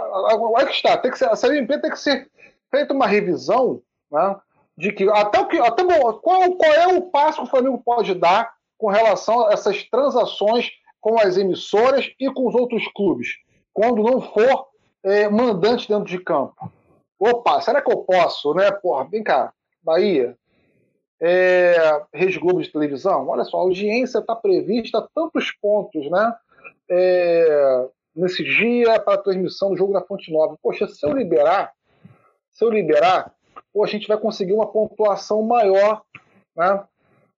Aí 0.59 0.67
que 0.67 0.73
está, 0.73 0.97
tem 0.97 1.11
que 1.11 1.19
ser, 1.19 1.31
essa 1.31 1.47
MP 1.49 1.79
tem 1.79 1.91
que 1.91 1.99
ser 1.99 2.31
feita 2.71 2.93
uma 2.93 3.07
revisão 3.07 3.81
né, 4.11 4.37
de 4.77 4.93
que 4.93 5.09
até 5.11 5.41
o 5.41 5.47
que 5.47 5.59
até 5.59 5.85
qual, 5.85 6.21
qual 6.21 6.73
é 6.75 6.87
o 6.89 7.03
passo 7.03 7.39
que 7.39 7.49
o 7.49 7.51
Flamengo 7.51 7.83
pode 7.85 8.15
dar 8.15 8.53
com 8.79 8.89
relação 8.89 9.47
a 9.47 9.53
essas 9.53 9.83
transações 9.85 10.71
com 11.01 11.19
as 11.19 11.37
emissoras 11.37 12.11
e 12.19 12.33
com 12.33 12.47
os 12.49 12.55
outros 12.55 12.87
clubes, 12.95 13.29
quando 13.73 14.03
não 14.03 14.21
for 14.21 14.69
é, 15.03 15.29
mandante 15.29 15.89
dentro 15.89 16.05
de 16.05 16.19
campo. 16.19 16.73
Opa, 17.19 17.61
será 17.61 17.83
que 17.83 17.93
eu 17.93 17.99
posso, 17.99 18.55
né? 18.55 18.71
Porra, 18.71 19.05
vem 19.05 19.23
cá, 19.23 19.53
Bahia, 19.83 20.37
é, 21.21 22.03
Rede 22.13 22.39
Globo 22.39 22.63
de 22.63 22.71
televisão, 22.71 23.29
olha 23.29 23.45
só, 23.45 23.59
a 23.59 23.63
audiência 23.63 24.19
está 24.19 24.35
prevista 24.35 24.99
a 24.99 25.09
tantos 25.15 25.53
pontos, 25.53 26.11
né? 26.11 26.35
É, 26.91 27.89
nesse 28.15 28.43
dia 28.45 29.01
para 29.01 29.15
a 29.15 29.23
transmissão 29.23 29.71
do 29.71 29.77
jogo 29.77 29.93
da 29.93 30.03
Fonte 30.03 30.33
Nova. 30.33 30.59
Poxa, 30.63 30.87
se 30.87 31.05
eu 31.07 31.13
liberar, 31.13 31.73
se 32.51 32.65
eu 32.65 32.71
liberar, 32.71 33.33
pô, 33.73 33.85
a 33.85 33.87
gente 33.87 34.07
vai 34.07 34.19
conseguir 34.19 34.53
uma 34.53 34.71
pontuação 34.71 35.43
maior 35.43 36.03
né, 36.57 36.85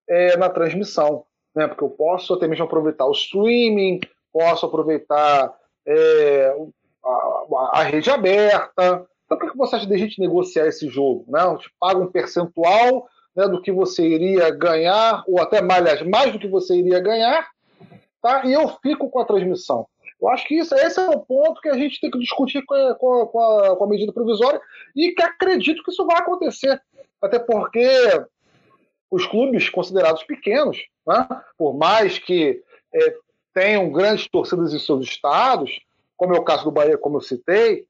é, 0.09 0.37
na 0.37 0.49
transmissão. 0.49 1.25
Né, 1.55 1.69
porque 1.69 1.85
eu 1.85 1.91
posso 1.91 2.35
até 2.35 2.49
mesmo 2.49 2.65
aproveitar 2.65 3.07
o 3.07 3.13
streaming, 3.13 4.01
posso 4.33 4.67
aproveitar 4.67 5.55
é, 5.87 6.57
a, 7.05 7.81
a, 7.81 7.83
rede 7.85 8.11
aberta. 8.11 9.07
Então, 9.25 9.39
por 9.39 9.51
que 9.51 9.57
você 9.57 9.77
acha 9.77 9.87
de 9.87 9.95
a 9.95 9.99
gente 9.99 10.21
negociar 10.21 10.67
esse 10.67 10.89
jogo? 10.89 11.25
Né? 11.29 11.43
Eu 11.45 11.59
te 11.59 11.71
pago 11.79 12.03
um 12.03 12.11
percentual 12.11 13.07
né, 13.37 13.47
do 13.47 13.63
que 13.63 13.71
você 13.71 14.07
iria 14.07 14.51
ganhar, 14.51 15.23
ou 15.29 15.41
até 15.41 15.63
mais, 15.63 16.03
mais 16.03 16.33
do 16.33 16.39
que 16.39 16.49
você 16.49 16.77
iria 16.77 17.01
ganhar, 17.01 17.49
tá? 18.21 18.45
e 18.45 18.53
eu 18.53 18.69
fico 18.83 19.09
com 19.09 19.21
a 19.21 19.25
transmissão. 19.25 19.87
Eu 20.21 20.29
acho 20.29 20.47
que 20.47 20.55
isso, 20.55 20.75
esse 20.75 20.99
é 20.99 21.09
o 21.09 21.21
ponto 21.21 21.61
que 21.61 21.69
a 21.69 21.77
gente 21.77 22.01
tem 22.01 22.11
que 22.11 22.19
discutir 22.19 22.65
com 22.65 22.75
a, 22.75 22.95
com 22.95 23.41
a, 23.41 23.77
com 23.77 23.85
a 23.85 23.89
medida 23.89 24.13
provisória 24.13 24.61
e 24.95 25.13
que 25.13 25.23
acredito 25.23 25.83
que 25.83 25.91
isso 25.91 26.07
vai 26.07 26.19
acontecer. 26.19 26.81
Até 27.21 27.39
porque 27.39 27.87
os 29.11 29.27
clubes 29.27 29.69
considerados 29.69 30.23
pequenos, 30.25 30.79
né, 31.07 31.29
por 31.57 31.75
mais 31.75 32.19
que 32.19 32.63
é, 32.95 33.17
tenham 33.53 33.91
grandes 33.91 34.29
torcidas 34.29 34.73
em 34.73 34.79
seus 34.79 35.05
estados, 35.05 35.81
como 36.17 36.35
é 36.35 36.39
o 36.39 36.45
caso 36.45 36.65
do 36.65 36.71
Bahia, 36.71 36.99
como 36.99 37.19
eu 37.19 37.21
citei, 37.21 37.87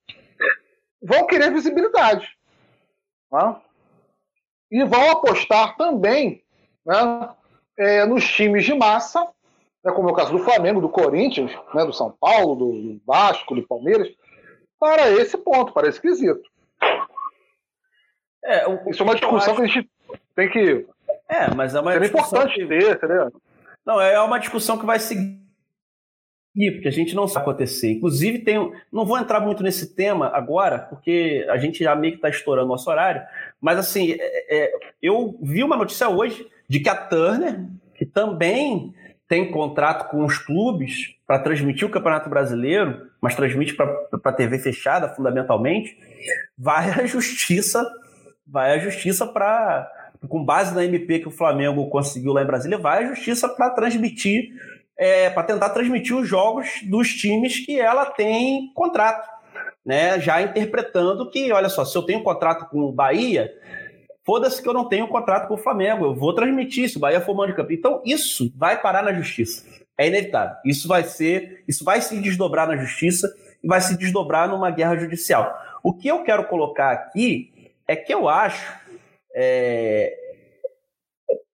vão 1.02 1.26
querer 1.26 1.52
visibilidade. 1.52 2.28
Né, 3.30 3.56
e 4.70 4.84
vão 4.84 5.10
apostar 5.10 5.76
também 5.76 6.42
né, 6.84 7.30
é, 7.78 8.04
nos 8.06 8.26
times 8.26 8.64
de 8.64 8.74
massa 8.74 9.33
né, 9.84 9.92
como 9.92 10.08
é 10.08 10.12
o 10.12 10.14
caso 10.14 10.32
do 10.32 10.42
Flamengo, 10.42 10.80
do 10.80 10.88
Corinthians, 10.88 11.52
né, 11.74 11.84
do 11.84 11.92
São 11.92 12.10
Paulo, 12.18 12.54
do 12.54 13.00
Vasco, 13.06 13.54
do 13.54 13.66
Palmeiras, 13.66 14.08
para 14.80 15.10
esse 15.10 15.36
ponto, 15.36 15.72
para 15.72 15.88
esse 15.88 16.00
quesito. 16.00 16.42
É, 18.42 18.66
o, 18.66 18.90
Isso 18.90 19.02
é 19.02 19.04
uma 19.04 19.14
discussão 19.14 19.52
acho... 19.52 19.56
que 19.56 19.62
a 19.62 19.66
gente 19.66 19.90
tem 20.34 20.50
que. 20.50 20.86
É, 21.28 21.54
mas 21.54 21.74
é 21.74 21.80
uma 21.80 21.94
é 21.94 22.06
importante 22.06 22.54
que... 22.54 22.66
ter, 22.66 22.96
entendeu? 22.96 23.32
Não, 23.84 24.00
é 24.00 24.20
uma 24.20 24.38
discussão 24.38 24.78
que 24.78 24.86
vai 24.86 24.98
seguir, 24.98 25.40
porque 26.72 26.88
a 26.88 26.92
gente 26.92 27.14
não 27.14 27.26
sabe 27.26 27.44
acontecer. 27.44 27.92
Inclusive, 27.92 28.40
tem. 28.40 28.72
Não 28.92 29.04
vou 29.04 29.18
entrar 29.18 29.40
muito 29.40 29.62
nesse 29.62 29.94
tema 29.94 30.28
agora, 30.28 30.78
porque 30.78 31.46
a 31.48 31.56
gente 31.56 31.82
já 31.82 31.94
meio 31.94 32.14
que 32.14 32.18
está 32.18 32.28
estourando 32.28 32.68
nosso 32.68 32.90
horário. 32.90 33.22
Mas, 33.60 33.78
assim, 33.78 34.12
é, 34.12 34.64
é, 34.64 34.72
eu 35.02 35.38
vi 35.40 35.62
uma 35.62 35.76
notícia 35.76 36.08
hoje 36.08 36.46
de 36.68 36.80
que 36.80 36.88
a 36.88 36.94
Turner, 36.94 37.66
que 37.94 38.04
também 38.04 38.94
tem 39.28 39.50
contrato 39.50 40.10
com 40.10 40.24
os 40.24 40.38
clubes 40.38 41.14
para 41.26 41.38
transmitir 41.38 41.86
o 41.86 41.90
Campeonato 41.90 42.28
Brasileiro, 42.28 43.10
mas 43.20 43.34
transmite 43.34 43.74
para 43.74 44.32
TV 44.32 44.58
fechada, 44.58 45.08
fundamentalmente, 45.08 45.96
vai 46.56 46.90
à 46.90 47.06
justiça, 47.06 47.84
vai 48.46 48.74
à 48.74 48.78
justiça 48.78 49.26
para 49.26 49.90
com 50.28 50.42
base 50.42 50.74
na 50.74 50.84
MP 50.84 51.18
que 51.18 51.28
o 51.28 51.32
Flamengo 51.32 51.88
conseguiu 51.90 52.32
lá 52.32 52.42
em 52.42 52.46
Brasília, 52.46 52.78
vai 52.78 53.04
à 53.04 53.08
justiça 53.08 53.46
para 53.46 53.70
transmitir, 53.70 54.54
é, 54.96 55.28
para 55.28 55.42
tentar 55.42 55.68
transmitir 55.70 56.16
os 56.16 56.26
jogos 56.26 56.80
dos 56.84 57.08
times 57.12 57.64
que 57.64 57.78
ela 57.78 58.06
tem 58.06 58.72
contrato, 58.74 59.28
né? 59.84 60.18
Já 60.20 60.40
interpretando 60.40 61.28
que, 61.30 61.52
olha 61.52 61.68
só, 61.68 61.84
se 61.84 61.96
eu 61.96 62.02
tenho 62.02 62.22
contrato 62.22 62.70
com 62.70 62.80
o 62.80 62.92
Bahia, 62.92 63.52
Foda-se 64.24 64.62
que 64.62 64.68
eu 64.68 64.72
não 64.72 64.88
tenho 64.88 65.06
contrato 65.08 65.48
com 65.48 65.54
o 65.54 65.58
Flamengo, 65.58 66.04
eu 66.04 66.14
vou 66.14 66.34
transmitir 66.34 66.84
isso, 66.84 66.98
Bahia 66.98 67.20
for 67.20 67.46
de 67.46 67.54
campo. 67.54 67.72
Então, 67.72 68.02
isso 68.04 68.52
vai 68.56 68.80
parar 68.80 69.02
na 69.02 69.12
justiça. 69.12 69.64
É 69.98 70.08
inevitável. 70.08 70.56
Isso 70.64 70.88
vai 70.88 71.04
ser, 71.04 71.62
isso 71.68 71.84
vai 71.84 72.00
se 72.00 72.20
desdobrar 72.20 72.66
na 72.66 72.76
justiça 72.76 73.32
e 73.62 73.68
vai 73.68 73.80
se 73.80 73.96
desdobrar 73.96 74.48
numa 74.48 74.70
guerra 74.70 74.96
judicial. 74.96 75.54
O 75.82 75.92
que 75.92 76.08
eu 76.08 76.22
quero 76.22 76.44
colocar 76.46 76.90
aqui 76.90 77.70
é 77.86 77.94
que 77.94 78.12
eu 78.12 78.28
acho 78.28 78.74
é, 79.34 80.16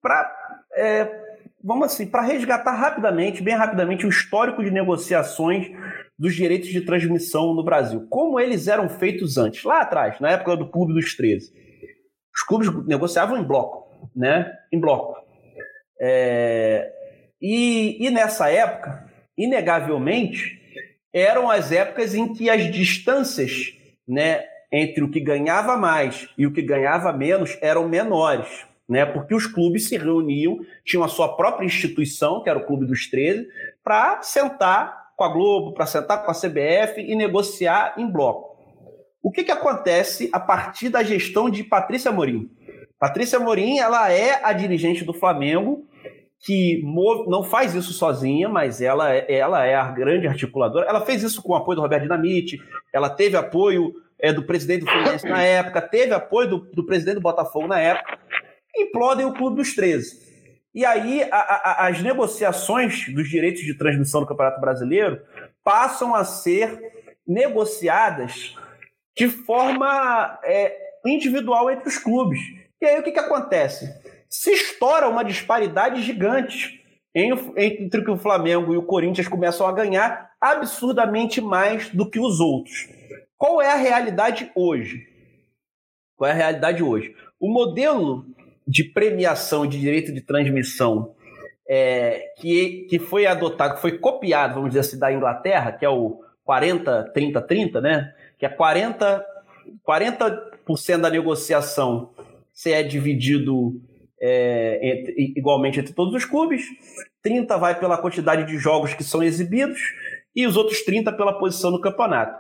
para 0.01 0.37
é, 0.77 1.21
vamos 1.63 1.87
assim, 1.87 2.07
para 2.07 2.23
resgatar 2.23 2.73
rapidamente, 2.73 3.43
bem 3.43 3.55
rapidamente, 3.55 4.07
o 4.07 4.09
histórico 4.09 4.63
de 4.63 4.71
negociações 4.71 5.71
dos 6.19 6.35
direitos 6.35 6.69
de 6.69 6.81
transmissão 6.81 7.55
no 7.55 7.63
Brasil. 7.63 8.07
Como 8.09 8.39
eles 8.39 8.69
eram 8.69 8.89
feitos 8.89 9.37
antes, 9.37 9.65
lá 9.65 9.83
atrás, 9.83 10.19
na 10.21 10.31
época 10.31 10.57
do 10.57 10.69
Clube 10.69 10.95
dos 10.95 11.15
13. 11.15 11.53
Os 12.41 12.47
clubes 12.47 12.87
negociavam 12.87 13.37
em 13.37 13.43
bloco, 13.43 14.09
né? 14.17 14.51
Em 14.73 14.81
bloco. 14.81 15.15
É, 16.01 16.91
e, 17.41 17.99
e 18.01 18.11
nessa 18.11 18.51
época, 18.51 19.07
inegavelmente, 19.37 20.59
eram 21.13 21.51
as 21.51 21.71
épocas 21.71 22.15
em 22.15 22.33
que 22.33 22.49
as 22.49 22.71
distâncias, 22.71 23.75
né, 24.09 24.45
entre 24.73 25.05
o 25.05 25.11
que 25.11 25.21
ganhava 25.21 25.77
mais 25.77 26.29
e 26.39 26.47
o 26.47 26.53
que 26.53 26.63
ganhava 26.63 27.13
menos 27.13 27.59
eram 27.61 27.87
menores, 27.87 28.65
né? 28.89 29.05
Porque 29.05 29.35
os 29.35 29.47
clubes 29.47 29.89
se 29.89 29.99
reuniam, 29.99 30.61
tinham 30.85 31.05
a 31.05 31.09
sua 31.09 31.37
própria 31.37 31.67
instituição, 31.67 32.43
que 32.43 32.49
era 32.49 32.59
o 32.59 32.65
Clube 32.67 32.87
dos 32.87 33.09
13, 33.11 33.47
para 33.85 34.23
sentar 34.23 35.11
com 35.17 35.25
a 35.25 35.29
Globo, 35.29 35.75
para 35.75 35.85
sentar 35.85 36.25
com 36.25 36.31
a 36.31 36.35
CBF 36.35 37.01
e 37.01 37.15
negociar 37.15 37.95
em 37.99 38.11
bloco. 38.11 38.50
O 39.23 39.31
que, 39.31 39.45
que 39.45 39.53
acontece 39.53 40.31
a 40.33 40.41
partir 40.41 40.89
da 40.89 41.03
gestão 41.03 41.51
de 41.51 41.63
Patrícia 41.63 42.11
Morim? 42.11 42.51
Patrícia 42.99 43.39
Morim 43.39 43.79
ela 43.79 44.11
é 44.13 44.41
a 44.45 44.53
dirigente 44.53 45.05
do 45.05 45.13
Flamengo 45.13 45.87
que 46.43 46.83
não 47.27 47.43
faz 47.43 47.75
isso 47.75 47.93
sozinha, 47.93 48.49
mas 48.49 48.81
ela, 48.81 49.15
é, 49.15 49.31
ela 49.31 49.65
é 49.67 49.75
a 49.75 49.91
grande 49.91 50.27
articuladora. 50.27 50.87
Ela 50.87 51.05
fez 51.05 51.23
isso 51.23 51.43
com 51.43 51.53
o 51.53 51.57
apoio 51.57 51.77
do 51.77 51.83
Roberto 51.83 52.05
Dinamite, 52.05 52.59
ela 52.93 53.11
teve 53.11 53.37
apoio 53.37 53.93
é, 54.19 54.33
do 54.33 54.43
presidente 54.43 54.85
do 54.85 54.91
Fluminense 54.91 55.29
na 55.29 55.43
época, 55.43 55.83
teve 55.83 56.15
apoio 56.15 56.49
do, 56.49 56.59
do 56.59 56.87
presidente 56.87 57.17
do 57.17 57.21
Botafogo 57.21 57.67
na 57.67 57.79
época. 57.79 58.19
Implodem 58.75 59.27
o 59.27 59.35
Clube 59.35 59.57
dos 59.57 59.75
13. 59.75 60.31
E 60.75 60.85
aí 60.85 61.25
a, 61.31 61.37
a, 61.37 61.89
as 61.89 62.01
negociações 62.01 63.13
dos 63.13 63.29
direitos 63.29 63.61
de 63.61 63.77
transmissão 63.77 64.21
do 64.21 64.27
Campeonato 64.27 64.61
Brasileiro 64.61 65.21
passam 65.63 66.15
a 66.15 66.25
ser 66.25 66.81
negociadas 67.27 68.57
de 69.21 69.29
forma 69.29 70.41
é, 70.43 70.75
individual 71.05 71.71
entre 71.71 71.87
os 71.87 71.99
clubes. 71.99 72.41
E 72.81 72.87
aí 72.87 72.99
o 72.99 73.03
que, 73.03 73.13
que 73.13 73.19
acontece? 73.19 73.95
Se 74.31 74.51
estoura 74.51 75.11
uma 75.11 75.23
disparidade 75.23 76.01
gigante 76.01 76.83
entre 77.15 78.01
o 78.01 78.05
que 78.05 78.11
o 78.11 78.17
Flamengo 78.17 78.73
e 78.73 78.79
o 78.79 78.83
Corinthians 78.83 79.29
começam 79.29 79.67
a 79.67 79.73
ganhar 79.73 80.31
absurdamente 80.41 81.39
mais 81.39 81.91
do 81.91 82.09
que 82.09 82.19
os 82.19 82.41
outros. 82.41 82.89
Qual 83.37 83.61
é 83.61 83.71
a 83.71 83.77
realidade 83.77 84.51
hoje? 84.55 85.07
Qual 86.17 86.27
é 86.27 86.33
a 86.33 86.37
realidade 86.37 86.83
hoje? 86.83 87.15
O 87.39 87.53
modelo 87.53 88.25
de 88.67 88.85
premiação 88.85 89.67
de 89.67 89.79
direito 89.79 90.15
de 90.15 90.23
transmissão 90.23 91.15
é, 91.69 92.33
que, 92.39 92.87
que 92.89 92.99
foi 92.99 93.27
adotado, 93.27 93.75
que 93.75 93.83
foi 93.83 93.99
copiado, 93.99 94.55
vamos 94.55 94.71
dizer 94.71 94.81
assim, 94.81 94.99
da 94.99 95.13
Inglaterra, 95.13 95.73
que 95.73 95.85
é 95.85 95.91
o 95.91 96.23
40, 96.43 97.11
30, 97.13 97.43
30, 97.43 97.81
né? 97.83 98.15
Que 98.41 98.47
é 98.47 98.49
40, 98.49 99.25
40% 99.87 101.01
da 101.01 101.11
negociação 101.11 102.11
se 102.53 102.73
é 102.73 102.83
dividido 102.83 103.81
é, 104.21 104.81
entre, 104.83 105.35
igualmente 105.37 105.81
entre 105.81 105.95
todos 105.95 106.13
os 106.15 106.25
clubes, 106.25 106.65
30 107.23 107.57
vai 107.57 107.79
pela 107.79 107.97
quantidade 107.97 108.45
de 108.45 108.59
jogos 108.59 108.93
que 108.93 109.05
são 109.05 109.23
exibidos 109.23 109.81
e 110.35 110.47
os 110.47 110.57
outros 110.57 110.83
30 110.83 111.13
pela 111.13 111.39
posição 111.39 111.71
no 111.71 111.81
campeonato. 111.81 112.39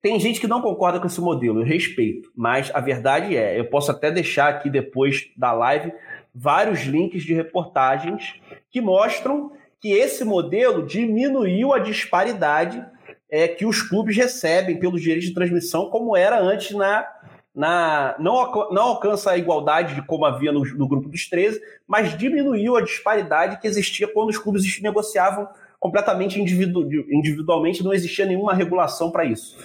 Tem 0.00 0.20
gente 0.20 0.40
que 0.40 0.46
não 0.46 0.60
concorda 0.60 1.00
com 1.00 1.06
esse 1.06 1.20
modelo, 1.20 1.60
eu 1.60 1.64
respeito, 1.64 2.30
mas 2.36 2.70
a 2.74 2.80
verdade 2.80 3.36
é, 3.36 3.58
eu 3.58 3.64
posso 3.64 3.90
até 3.90 4.10
deixar 4.10 4.48
aqui 4.48 4.70
depois 4.70 5.30
da 5.36 5.52
live 5.52 5.92
vários 6.34 6.82
links 6.82 7.22
de 7.22 7.34
reportagens 7.34 8.40
que 8.70 8.80
mostram 8.80 9.52
que 9.80 9.92
esse 9.92 10.24
modelo 10.24 10.86
diminuiu 10.86 11.72
a 11.72 11.78
disparidade 11.78 12.84
é, 13.30 13.48
que 13.48 13.66
os 13.66 13.82
clubes 13.82 14.16
recebem 14.16 14.78
pelos 14.78 15.00
direitos 15.00 15.28
de 15.28 15.34
transmissão, 15.34 15.90
como 15.90 16.16
era 16.16 16.40
antes 16.40 16.76
na 16.76 17.06
na, 17.54 18.14
não, 18.20 18.70
não 18.70 18.82
alcança 18.82 19.32
a 19.32 19.36
igualdade 19.36 19.96
de 19.96 20.02
como 20.02 20.24
havia 20.24 20.52
no, 20.52 20.64
no 20.64 20.86
grupo 20.86 21.08
dos 21.08 21.28
13, 21.28 21.60
mas 21.88 22.16
diminuiu 22.16 22.76
a 22.76 22.80
disparidade 22.80 23.58
que 23.58 23.66
existia 23.66 24.06
quando 24.06 24.28
os 24.28 24.38
clubes 24.38 24.80
negociavam 24.80 25.48
completamente 25.80 26.40
individu, 26.40 26.88
individualmente, 27.10 27.82
não 27.82 27.92
existia 27.92 28.24
nenhuma 28.24 28.54
regulação 28.54 29.10
para 29.10 29.24
isso. 29.24 29.58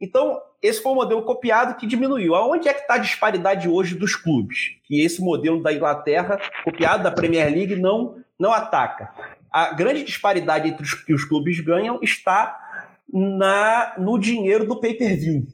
Então, 0.00 0.40
esse 0.62 0.80
foi 0.80 0.92
um 0.92 0.96
modelo 0.96 1.22
copiado 1.22 1.76
que 1.76 1.88
diminuiu. 1.88 2.36
Aonde 2.36 2.68
é 2.68 2.74
que 2.74 2.82
está 2.82 2.94
a 2.94 2.98
disparidade 2.98 3.68
hoje 3.68 3.96
dos 3.96 4.14
clubes? 4.14 4.76
Que 4.84 5.04
esse 5.04 5.20
modelo 5.20 5.60
da 5.60 5.72
Inglaterra, 5.72 6.38
copiado 6.64 7.02
da 7.02 7.10
Premier 7.10 7.52
League, 7.52 7.74
não, 7.74 8.16
não 8.38 8.52
ataca. 8.52 9.10
A 9.50 9.72
grande 9.72 10.04
disparidade 10.04 10.68
entre 10.68 10.84
os 10.84 10.94
que 10.94 11.12
os 11.12 11.24
clubes 11.24 11.58
ganham 11.60 11.98
está 12.00 12.59
na, 13.12 13.94
no 13.98 14.18
dinheiro 14.18 14.66
do 14.66 14.80
pay-per-view. 14.80 15.46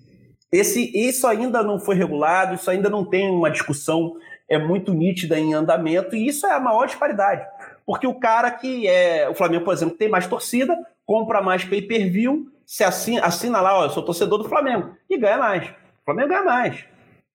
Esse, 0.52 0.90
isso 0.96 1.26
ainda 1.26 1.62
não 1.62 1.78
foi 1.78 1.96
regulado, 1.96 2.54
isso 2.54 2.70
ainda 2.70 2.88
não 2.88 3.04
tem 3.04 3.30
uma 3.30 3.50
discussão 3.50 4.14
é 4.48 4.59
muito 4.59 4.94
nítida 4.94 5.38
em 5.38 5.54
andamento, 5.54 6.14
e 6.14 6.26
isso 6.26 6.46
é 6.46 6.52
a 6.52 6.61
maior 6.61 6.86
disparidade. 6.86 7.44
Porque 7.84 8.07
o 8.07 8.14
cara 8.14 8.50
que 8.50 8.86
é. 8.86 9.28
O 9.28 9.34
Flamengo, 9.34 9.64
por 9.64 9.74
exemplo, 9.74 9.96
tem 9.96 10.09
mais 10.09 10.26
torcida, 10.26 10.76
compra 11.04 11.42
mais 11.42 11.64
pay-per-view, 11.64 12.46
se 12.64 12.84
assina, 12.84 13.24
assina 13.24 13.61
lá, 13.61 13.78
ó, 13.78 13.84
eu 13.84 13.90
sou 13.90 14.04
torcedor 14.04 14.38
do 14.38 14.48
Flamengo, 14.48 14.96
e 15.11 15.18
ganha 15.18 15.38
mais. 15.38 15.68
O 15.68 16.04
Flamengo 16.04 16.28
ganha 16.28 16.42
mais. 16.42 16.84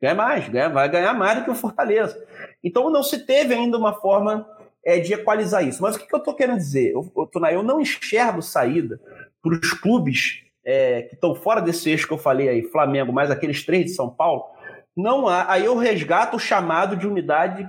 Ganha 0.01 0.15
mais, 0.15 0.49
ganha, 0.49 0.69
vai 0.69 0.89
ganhar 0.89 1.13
mais 1.13 1.39
do 1.39 1.45
que 1.45 1.51
o 1.51 1.55
Fortaleza. 1.55 2.17
Então 2.63 2.89
não 2.89 3.03
se 3.03 3.19
teve 3.19 3.53
ainda 3.53 3.77
uma 3.77 3.93
forma 3.93 4.47
é, 4.83 4.99
de 4.99 5.13
equalizar 5.13 5.63
isso. 5.63 5.81
Mas 5.81 5.95
o 5.95 5.99
que, 5.99 6.07
que 6.07 6.15
eu 6.15 6.19
estou 6.19 6.33
querendo 6.33 6.57
dizer? 6.57 6.91
Eu, 6.91 7.11
eu, 7.15 7.29
eu 7.51 7.63
não 7.63 7.79
enxergo 7.79 8.41
saída 8.41 8.99
para 9.41 9.53
os 9.53 9.73
clubes 9.73 10.43
é, 10.63 11.03
que 11.03 11.15
estão 11.15 11.33
fora 11.33 11.61
desse 11.61 11.89
eixo 11.89 12.07
que 12.07 12.13
eu 12.13 12.17
falei 12.17 12.49
aí, 12.49 12.63
Flamengo, 12.63 13.11
mais 13.11 13.31
aqueles 13.31 13.65
três 13.65 13.85
de 13.85 13.91
São 13.91 14.09
Paulo, 14.09 14.43
não 14.95 15.27
há. 15.27 15.51
Aí 15.51 15.65
eu 15.65 15.75
resgato 15.77 16.35
o 16.35 16.39
chamado 16.39 16.95
de 16.95 17.07
unidade 17.07 17.67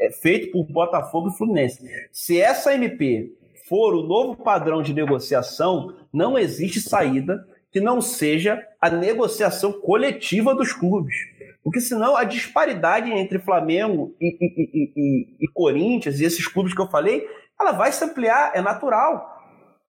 é, 0.00 0.10
feito 0.10 0.50
por 0.50 0.64
Botafogo 0.64 1.28
e 1.28 1.36
Fluminense. 1.36 1.84
Se 2.10 2.40
essa 2.40 2.74
MP 2.74 3.32
for 3.68 3.94
o 3.94 4.02
novo 4.02 4.36
padrão 4.36 4.82
de 4.82 4.94
negociação, 4.94 5.94
não 6.12 6.38
existe 6.38 6.80
saída 6.80 7.46
que 7.70 7.80
não 7.80 8.00
seja 8.00 8.60
a 8.80 8.90
negociação 8.90 9.72
coletiva 9.72 10.54
dos 10.54 10.72
clubes. 10.72 11.14
Porque 11.62 11.80
senão 11.80 12.16
a 12.16 12.24
disparidade 12.24 13.12
entre 13.12 13.38
Flamengo 13.38 14.14
e, 14.20 14.36
e, 14.40 14.70
e, 14.96 15.44
e, 15.44 15.48
Corinthians 15.48 16.18
e 16.18 16.24
esses 16.24 16.48
clubes 16.48 16.74
que 16.74 16.80
eu 16.80 16.88
falei, 16.88 17.28
ela 17.60 17.72
vai 17.72 17.92
se 17.92 18.02
ampliar, 18.02 18.52
é 18.54 18.62
natural. 18.62 19.39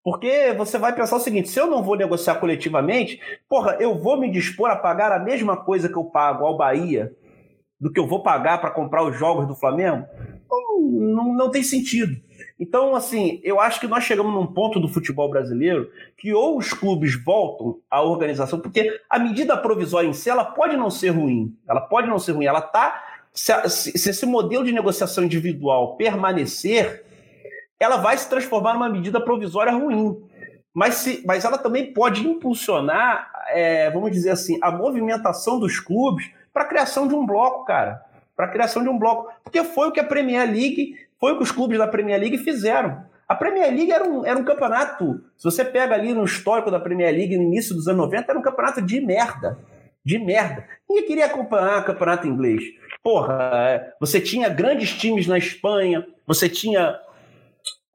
Porque 0.07 0.54
você 0.57 0.78
vai 0.78 0.94
pensar 0.94 1.16
o 1.16 1.20
seguinte: 1.20 1.48
se 1.48 1.59
eu 1.59 1.66
não 1.66 1.82
vou 1.82 1.96
negociar 1.96 2.36
coletivamente, 2.36 3.20
porra, 3.48 3.76
eu 3.80 3.98
vou 3.98 4.16
me 4.16 4.30
dispor 4.30 4.70
a 4.70 4.76
pagar 4.76 5.11
a 5.11 5.18
mesma 5.18 5.57
coisa 5.57 5.88
que 5.88 5.96
eu 5.96 6.04
pago 6.04 6.46
ao 6.46 6.57
Bahia 6.57 7.12
do 7.80 7.92
que 7.92 7.98
eu 7.98 8.07
vou 8.07 8.22
pagar 8.22 8.61
para 8.61 8.70
comprar 8.70 9.02
os 9.02 9.18
jogos 9.18 9.48
do 9.48 9.57
Flamengo? 9.57 10.07
Não, 10.92 11.34
não, 11.34 11.50
tem 11.50 11.64
sentido. 11.64 12.14
Então, 12.57 12.94
assim, 12.94 13.40
eu 13.42 13.61
acho 13.61 13.80
que 13.80 13.88
nós 13.88 14.04
chegamos 14.04 14.32
num 14.32 14.46
ponto 14.46 14.78
do 14.78 14.86
futebol 14.86 15.28
brasileiro 15.28 15.90
que 16.16 16.32
ou 16.32 16.57
os 16.57 16.72
clubes 16.72 17.20
voltam 17.24 17.80
à 17.90 18.00
organização, 18.00 18.61
porque 18.61 19.00
a 19.11 19.18
medida 19.18 19.57
provisória 19.57 20.07
em 20.07 20.12
si, 20.12 20.30
ela 20.30 20.44
pode 20.44 20.76
não 20.76 20.88
ser 20.88 21.09
ruim, 21.09 21.52
ela 21.68 21.80
pode 21.80 22.07
não 22.07 22.20
ser 22.20 22.30
ruim, 22.30 22.46
ela 22.46 22.61
tá. 22.61 23.02
Se, 23.34 23.52
se 23.68 24.09
esse 24.09 24.24
modelo 24.24 24.64
de 24.64 24.70
negociação 24.70 25.24
individual 25.24 25.96
permanecer, 25.96 27.04
ela 27.79 27.97
vai 27.97 28.16
se 28.16 28.29
transformar 28.29 28.74
numa 28.74 28.89
medida 28.89 29.20
provisória 29.20 29.72
ruim. 29.72 30.16
Mas, 30.74 30.97
se, 30.97 31.22
mas 31.27 31.45
ela 31.45 31.57
também 31.57 31.93
pode 31.93 32.27
impulsionar, 32.27 33.31
é, 33.49 33.91
vamos 33.91 34.11
dizer 34.11 34.31
assim, 34.31 34.59
a 34.62 34.70
movimentação 34.70 35.59
dos 35.59 35.81
clubes 35.81 36.31
para 36.53 36.64
a 36.64 36.66
criação 36.66 37.09
de 37.09 37.14
um 37.14 37.24
bloco, 37.24 37.64
cara. 37.64 38.03
Para 38.37 38.47
a 38.47 38.51
criação 38.51 38.83
de 38.83 38.89
um 38.89 38.99
bloco. 38.99 39.33
Porque 39.43 39.64
foi 39.64 39.89
o 39.89 39.93
que 39.93 40.01
a 40.01 40.05
Premier 40.05 40.45
League, 40.45 40.95
foi 41.18 41.33
o 41.33 41.37
que 41.39 41.43
os 41.43 41.51
clubes 41.51 41.79
da 41.79 41.87
Premier 41.87 42.20
League 42.20 42.39
fizeram. 42.39 43.05
A 43.29 43.35
Premier 43.35 43.70
League 43.70 43.91
era 43.91 44.05
um, 44.05 44.24
era 44.24 44.39
um 44.39 44.45
campeonato. 44.45 45.20
Se 45.37 45.45
você 45.45 45.64
pega 45.64 45.95
ali 45.95 46.12
no 46.12 46.24
histórico 46.24 46.70
da 46.70 46.79
Premier 46.79 47.12
League 47.12 47.37
no 47.37 47.43
início 47.43 47.74
dos 47.74 47.89
anos 47.89 48.03
90, 48.03 48.31
era 48.31 48.39
um 48.39 48.43
campeonato 48.43 48.83
de 48.83 49.01
merda. 49.01 49.59
De 50.05 50.18
merda. 50.18 50.64
Ninguém 50.89 51.07
queria 51.07 51.27
acompanhar 51.27 51.81
o 51.81 51.85
campeonato 51.85 52.29
inglês. 52.29 52.62
Porra, 53.03 53.51
é, 53.55 53.93
você 53.99 54.20
tinha 54.20 54.49
grandes 54.49 54.93
times 54.93 55.27
na 55.27 55.39
Espanha, 55.39 56.07
você 56.27 56.49
tinha 56.49 56.99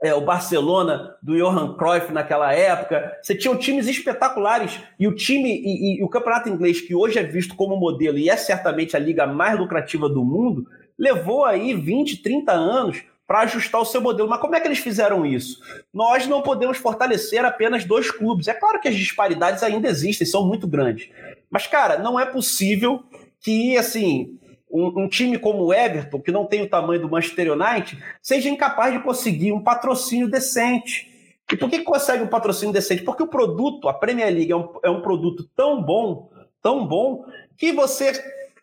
é, 0.02 0.14
o 0.16 0.22
Barcelona 0.22 1.16
do 1.22 1.38
Johan 1.38 1.76
Cruyff 1.76 2.12
naquela 2.12 2.52
época. 2.52 3.18
Você 3.22 3.36
tinha 3.36 3.56
times 3.56 3.88
espetaculares 3.88 4.80
e 5.00 5.08
o 5.08 5.16
time 5.16 5.50
e, 5.50 6.00
e, 6.00 6.04
o 6.04 6.10
campeonato 6.10 6.50
inglês 6.50 6.82
que 6.82 6.96
hoje 6.96 7.20
é 7.20 7.24
visto 7.24 7.56
como 7.56 7.78
modelo 7.78 8.18
e 8.18 8.30
é 8.30 8.36
certamente 8.36 8.96
a 8.96 9.00
liga 9.00 9.28
mais 9.28 9.60
lucrativa 9.60 10.10
do 10.10 10.26
mundo, 10.26 10.66
levou 10.98 11.46
aí 11.46 11.74
20, 11.76 12.24
30 12.24 12.52
anos 12.52 13.04
para 13.28 13.42
ajustar 13.42 13.80
o 13.80 13.86
seu 13.86 14.02
modelo. 14.02 14.28
Mas 14.28 14.42
como 14.42 14.56
é 14.56 14.60
que 14.60 14.68
eles 14.68 14.80
fizeram 14.80 15.26
isso? 15.26 15.62
Nós 15.94 16.28
não 16.28 16.42
podemos 16.42 16.78
fortalecer 16.78 17.46
apenas 17.46 17.86
dois 17.86 18.10
clubes. 18.10 18.48
É 18.48 18.54
claro 18.54 18.82
que 18.82 18.88
as 18.88 18.96
disparidades 18.96 19.62
ainda 19.62 19.88
existem, 19.88 20.26
são 20.26 20.46
muito 20.46 20.68
grandes. 20.68 21.10
Mas 21.50 21.68
cara, 21.68 22.00
não 22.00 22.20
é 22.20 22.26
possível 22.26 23.04
que 23.40 23.78
assim 23.78 24.38
um, 24.72 25.04
um, 25.04 25.08
time 25.08 25.38
como 25.38 25.66
o 25.66 25.74
Everton, 25.74 26.20
que 26.20 26.32
não 26.32 26.46
tem 26.46 26.62
o 26.62 26.70
tamanho 26.70 27.02
do 27.02 27.10
Manchester 27.10 27.52
United, 27.52 28.02
seja 28.22 28.50
incapaz 28.50 28.94
de 28.94 29.00
conseguir 29.00 29.52
um 29.52 29.62
patrocínio 29.62 30.30
decente. 30.30 31.10
E 31.52 31.58
por 31.58 31.70
que, 31.70 31.80
consegue 31.80 32.24
um 32.24 32.28
patrocínio 32.28 32.74
decente? 32.74 33.04
Porque 33.04 33.24
o 33.24 33.28
produto, 33.28 33.90
a 33.90 33.94
Premier 33.94 34.34
League, 34.34 34.52
é 34.52 34.56
um, 34.56 34.70
é 34.84 34.90
um 34.90 35.02
produto 35.02 35.50
tão 35.56 35.82
bom, 35.82 36.30
tão 36.62 36.86
bom, 36.88 37.26
que 37.58 37.72
você, 37.72 38.14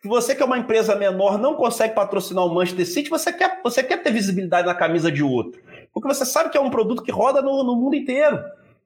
que 0.01 0.07
você 0.07 0.33
que 0.33 0.41
é 0.41 0.45
uma 0.45 0.57
empresa 0.57 0.95
menor 0.95 1.37
não 1.37 1.55
consegue 1.55 1.93
patrocinar 1.93 2.45
o 2.45 2.53
Manchester 2.53 2.87
City, 2.87 3.09
você 3.09 3.31
quer, 3.31 3.61
você 3.63 3.83
quer 3.83 4.01
ter 4.01 4.11
visibilidade 4.11 4.67
na 4.67 4.73
camisa 4.73 5.11
de 5.11 5.23
outro. 5.23 5.61
Porque 5.93 6.07
você 6.07 6.25
sabe 6.25 6.49
que 6.49 6.57
é 6.57 6.61
um 6.61 6.69
produto 6.69 7.03
que 7.03 7.11
roda 7.11 7.41
no, 7.41 7.63
no 7.63 7.75
mundo 7.75 7.95
inteiro 7.95 8.39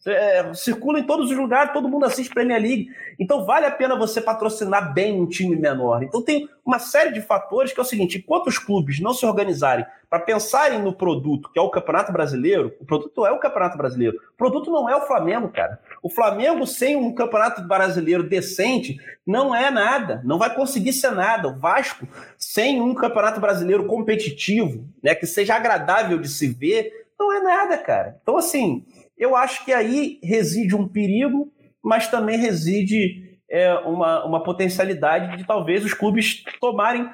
é, 0.06 0.54
circula 0.54 1.00
em 1.00 1.04
todos 1.04 1.32
os 1.32 1.38
lugares, 1.38 1.72
todo 1.72 1.88
mundo 1.88 2.06
assiste 2.06 2.34
Premier 2.34 2.62
League. 2.62 2.90
Então 3.18 3.46
vale 3.46 3.66
a 3.66 3.72
pena 3.72 3.96
você 3.96 4.20
patrocinar 4.20 4.94
bem 4.94 5.20
um 5.20 5.26
time 5.26 5.56
menor. 5.56 6.04
Então 6.04 6.22
tem 6.22 6.50
uma 6.66 6.80
série 6.80 7.12
de 7.12 7.22
fatores 7.22 7.72
que 7.72 7.80
é 7.80 7.84
o 7.84 7.86
seguinte: 7.86 8.18
enquanto 8.18 8.48
os 8.48 8.58
clubes 8.58 9.00
não 9.00 9.14
se 9.14 9.26
organizarem 9.26 9.86
para 10.10 10.20
pensarem 10.20 10.80
no 10.80 10.94
produto, 10.94 11.50
que 11.52 11.58
é 11.58 11.62
o 11.62 11.70
Campeonato 11.70 12.12
Brasileiro, 12.12 12.74
o 12.80 12.86
produto 12.86 13.26
é 13.26 13.32
o 13.32 13.40
Campeonato 13.40 13.78
Brasileiro. 13.78 14.18
O 14.34 14.38
produto 14.38 14.70
não 14.70 14.90
é 14.90 14.96
o 14.96 15.08
Flamengo, 15.08 15.50
cara. 15.50 15.80
O 16.02 16.10
Flamengo 16.10 16.68
sem 16.68 16.96
um 16.96 17.14
Campeonato 17.14 17.64
Brasileiro 17.64 18.24
decente 18.24 18.98
não 19.26 19.56
é 19.56 19.72
nada, 19.72 20.22
não 20.24 20.38
vai 20.38 20.54
conseguir 20.54 20.94
ser 20.94 21.12
nada. 21.12 21.48
O 21.48 21.56
Vasco 21.56 22.08
sem 22.38 22.82
um 22.82 22.94
Campeonato 22.94 23.40
Brasileiro 23.40 23.86
competitivo, 23.86 24.86
né, 25.02 25.16
que 25.16 25.26
seja 25.26 25.56
agradável 25.56 26.20
de 26.20 26.28
se 26.28 26.48
ver, 26.48 27.08
não 27.18 27.32
é 27.32 27.40
nada, 27.40 27.78
cara. 27.78 28.20
Então 28.22 28.38
assim, 28.38 28.86
eu 29.18 29.36
acho 29.36 29.64
que 29.66 29.74
aí 29.74 30.20
reside 30.24 30.76
um 30.76 30.88
perigo, 30.88 31.52
mas 31.84 32.08
também 32.08 32.38
reside 32.38 33.40
é, 33.50 33.74
uma, 33.80 34.26
uma 34.26 34.44
potencialidade 34.44 35.38
de 35.38 35.46
talvez 35.46 35.86
os 35.86 35.94
clubes 35.94 36.44
tomarem 36.60 37.10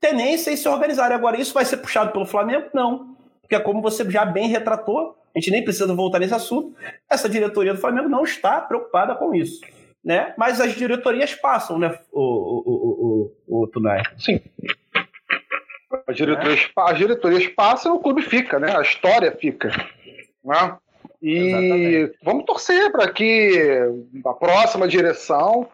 tenência 0.00 0.50
em 0.50 0.56
se 0.56 0.68
organizar. 0.68 1.10
Agora, 1.12 1.40
isso 1.40 1.54
vai 1.54 1.64
ser 1.64 1.78
puxado 1.78 2.12
pelo 2.12 2.26
Flamengo? 2.26 2.68
Não. 2.72 3.16
Porque, 3.40 3.54
é 3.54 3.60
como 3.60 3.82
você 3.82 4.08
já 4.10 4.24
bem 4.24 4.48
retratou, 4.48 5.16
a 5.34 5.38
gente 5.38 5.50
nem 5.50 5.64
precisa 5.64 5.92
voltar 5.94 6.18
nesse 6.18 6.34
assunto, 6.34 6.74
essa 7.10 7.28
diretoria 7.28 7.74
do 7.74 7.80
Flamengo 7.80 8.08
não 8.08 8.24
está 8.24 8.60
preocupada 8.60 9.14
com 9.14 9.34
isso. 9.34 9.60
Né? 10.04 10.32
Mas 10.38 10.60
as 10.60 10.74
diretorias 10.74 11.34
passam, 11.34 11.78
né, 11.78 11.98
o, 12.12 12.20
o, 12.20 12.62
o, 12.66 13.32
o, 13.46 13.62
o 13.62 13.66
Tunai? 13.66 14.02
Sim. 14.18 14.40
As 16.06 16.16
diretorias, 16.16 16.60
é. 16.60 16.80
as 16.80 16.98
diretorias 16.98 17.46
passam 17.48 17.94
e 17.94 17.98
o 17.98 18.00
clube 18.00 18.22
fica, 18.22 18.58
né? 18.60 18.76
A 18.76 18.82
história 18.82 19.32
fica. 19.32 19.68
Né? 20.44 20.76
E 21.26 21.38
Exatamente. 21.38 22.18
vamos 22.22 22.44
torcer 22.44 22.92
para 22.92 23.10
que 23.10 23.52
a 24.24 24.32
próxima 24.32 24.86
direção 24.86 25.68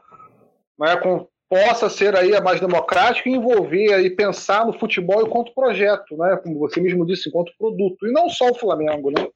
né, 0.79 0.97
com, 0.97 1.27
possa 1.47 1.91
ser 1.91 2.17
aí 2.17 2.35
a 2.35 2.41
mais 2.41 2.59
democrática 2.59 3.29
e 3.29 3.35
envolver 3.35 4.01
e 4.01 4.09
pensar 4.09 4.65
no 4.65 4.73
futebol 4.73 5.21
enquanto 5.21 5.53
projeto, 5.53 6.17
né? 6.17 6.41
Como 6.43 6.59
você 6.59 6.81
mesmo 6.81 7.05
disse, 7.05 7.29
enquanto 7.29 7.53
produto. 7.59 8.07
E 8.07 8.13
não 8.13 8.31
só 8.31 8.49
o 8.49 8.55
Flamengo, 8.55 9.11
né? 9.11 9.29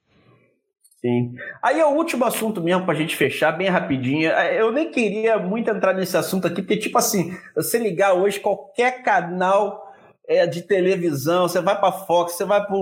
Sim. 1.03 1.35
Aí 1.63 1.79
é 1.79 1.85
o 1.85 1.95
último 1.95 2.25
assunto 2.25 2.63
mesmo 2.63 2.87
para 2.87 2.95
a 2.95 2.97
gente 2.97 3.15
fechar 3.15 3.53
bem 3.53 3.69
rapidinho. 3.69 4.31
É, 4.31 4.59
eu 4.59 4.73
nem 4.73 4.91
queria 4.91 5.39
muito 5.39 5.69
entrar 5.69 5.93
nesse 5.93 6.17
assunto 6.17 6.47
aqui, 6.47 6.63
porque, 6.63 6.79
tipo 6.79 6.97
assim, 6.97 7.37
você 7.55 7.79
ligar 7.79 8.15
hoje 8.15 8.41
qualquer 8.41 9.03
canal 9.03 9.93
é, 10.27 10.47
de 10.47 10.63
televisão, 10.63 11.47
você 11.47 11.61
vai 11.61 11.79
para 11.79 11.93
Fox, 11.93 12.33
você 12.33 12.47
vai 12.47 12.65
para 12.65 12.75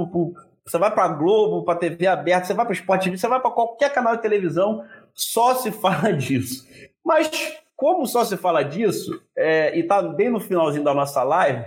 você 0.65 0.79
vai 0.79 0.91
para 0.91 1.09
Globo, 1.09 1.65
para 1.65 1.79
TV 1.79 2.07
aberta, 2.07 2.47
você 2.47 2.55
vai 2.55 2.65
para 2.65 2.75
Sport 2.75 3.05
TV, 3.05 3.19
você 3.19 3.29
vai 3.29 3.41
para 3.41 3.51
qualquer 3.51 3.93
canal 3.93 4.17
de 4.17 4.23
televisão, 4.23 4.85
só 5.12 5.55
se 5.55 5.71
fala 5.73 6.12
disso. 6.12 6.67
Mas 7.05 7.31
como 7.77 8.07
só 8.07 8.25
se 8.25 8.37
fala 8.37 8.62
disso, 8.62 9.21
é, 9.37 9.77
e 9.77 9.81
está 9.81 10.01
bem 10.01 10.31
no 10.31 10.41
finalzinho 10.41 10.85
da 10.85 10.95
nossa 10.95 11.23
live, 11.23 11.65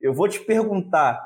eu 0.00 0.14
vou 0.14 0.28
te 0.28 0.38
perguntar, 0.38 1.20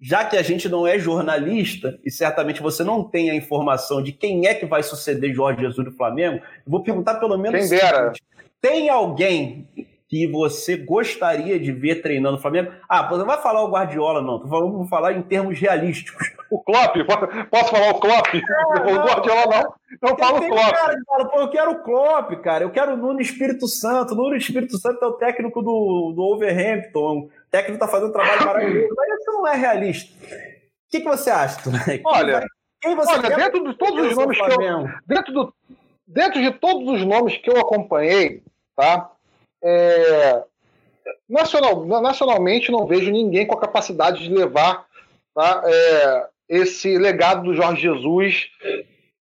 já 0.00 0.24
que 0.24 0.36
a 0.36 0.42
gente 0.42 0.68
não 0.68 0.86
é 0.86 0.98
jornalista 0.98 1.98
e 2.04 2.10
certamente 2.10 2.62
você 2.62 2.82
não 2.82 3.04
tem 3.04 3.30
a 3.30 3.34
informação 3.34 4.02
de 4.02 4.12
quem 4.12 4.46
é 4.46 4.54
que 4.54 4.64
vai 4.64 4.82
suceder 4.82 5.34
Jorge 5.34 5.60
Jesus 5.60 5.84
no 5.84 5.92
Flamengo, 5.92 6.36
eu 6.36 6.70
vou 6.70 6.82
perguntar 6.82 7.16
pelo 7.16 7.36
menos. 7.36 7.68
Quem 7.68 7.78
dera. 7.78 8.14
Seguinte, 8.14 8.22
tem 8.60 8.88
alguém 8.88 9.68
que 10.12 10.26
você 10.26 10.76
gostaria 10.76 11.58
de 11.58 11.72
ver 11.72 12.02
treinando 12.02 12.36
o 12.36 12.38
Flamengo? 12.38 12.70
Ah, 12.86 13.08
você 13.08 13.20
não 13.20 13.24
vai 13.24 13.40
falar 13.40 13.64
o 13.64 13.70
Guardiola, 13.70 14.20
não. 14.20 14.38
Tô 14.38 14.46
falando, 14.46 14.70
vou 14.70 14.86
falar 14.86 15.14
em 15.14 15.22
termos 15.22 15.58
realísticos. 15.58 16.34
O 16.50 16.62
Klopp? 16.62 16.96
Posso 17.50 17.70
falar 17.70 17.92
o 17.92 17.98
Klopp? 17.98 18.34
É, 18.34 18.38
o 18.92 19.02
Guardiola 19.02 19.46
não. 19.46 19.74
Não 20.02 20.18
falo 20.18 20.36
o 20.36 20.46
Klopp. 20.46 20.70
Cara 20.70 20.94
que 20.94 21.04
fala, 21.06 21.28
Pô, 21.30 21.40
eu 21.40 21.48
quero 21.48 21.70
o 21.70 21.82
Klopp, 21.82 22.30
cara. 22.42 22.64
Eu 22.64 22.70
quero 22.70 22.92
o 22.92 22.96
Nuno 22.98 23.22
Espírito 23.22 23.66
Santo. 23.66 24.12
O 24.12 24.16
Nuno 24.18 24.36
Espírito 24.36 24.76
Santo 24.76 25.02
é 25.02 25.08
o 25.08 25.12
técnico 25.14 25.62
do, 25.62 26.12
do 26.14 26.22
Overhampton. 26.22 27.20
O 27.20 27.30
técnico 27.50 27.80
tá 27.80 27.88
fazendo 27.88 28.10
um 28.10 28.12
trabalho 28.12 28.44
maravilhoso. 28.44 28.94
Mas 28.94 29.18
isso 29.18 29.32
não 29.32 29.46
é 29.46 29.56
realista. 29.56 30.14
O 30.26 30.90
que, 30.90 31.00
que 31.00 31.08
você 31.08 31.30
acha, 31.30 31.58
Quem 31.86 32.02
olha, 32.04 32.44
quem 32.82 32.94
você 32.94 33.12
olha 33.12 33.34
dentro 33.34 33.64
de 33.64 33.78
todos 33.78 34.08
os 34.08 34.14
nomes 34.14 34.38
que 34.38 34.62
eu... 34.62 34.84
Dentro, 35.06 35.32
do, 35.32 35.54
dentro 36.06 36.42
de 36.42 36.50
todos 36.50 37.00
os 37.00 37.06
nomes 37.06 37.38
que 37.38 37.48
eu 37.48 37.58
acompanhei, 37.58 38.42
tá? 38.76 39.11
É, 39.62 40.42
nacional, 41.28 41.84
nacionalmente 41.84 42.70
não 42.70 42.86
vejo 42.86 43.10
ninguém 43.10 43.46
com 43.46 43.54
a 43.54 43.60
capacidade 43.60 44.22
de 44.22 44.34
levar 44.34 44.86
tá, 45.34 45.62
é, 45.64 46.26
esse 46.48 46.98
legado 46.98 47.42
do 47.44 47.54
Jorge 47.54 47.82
Jesus 47.82 48.50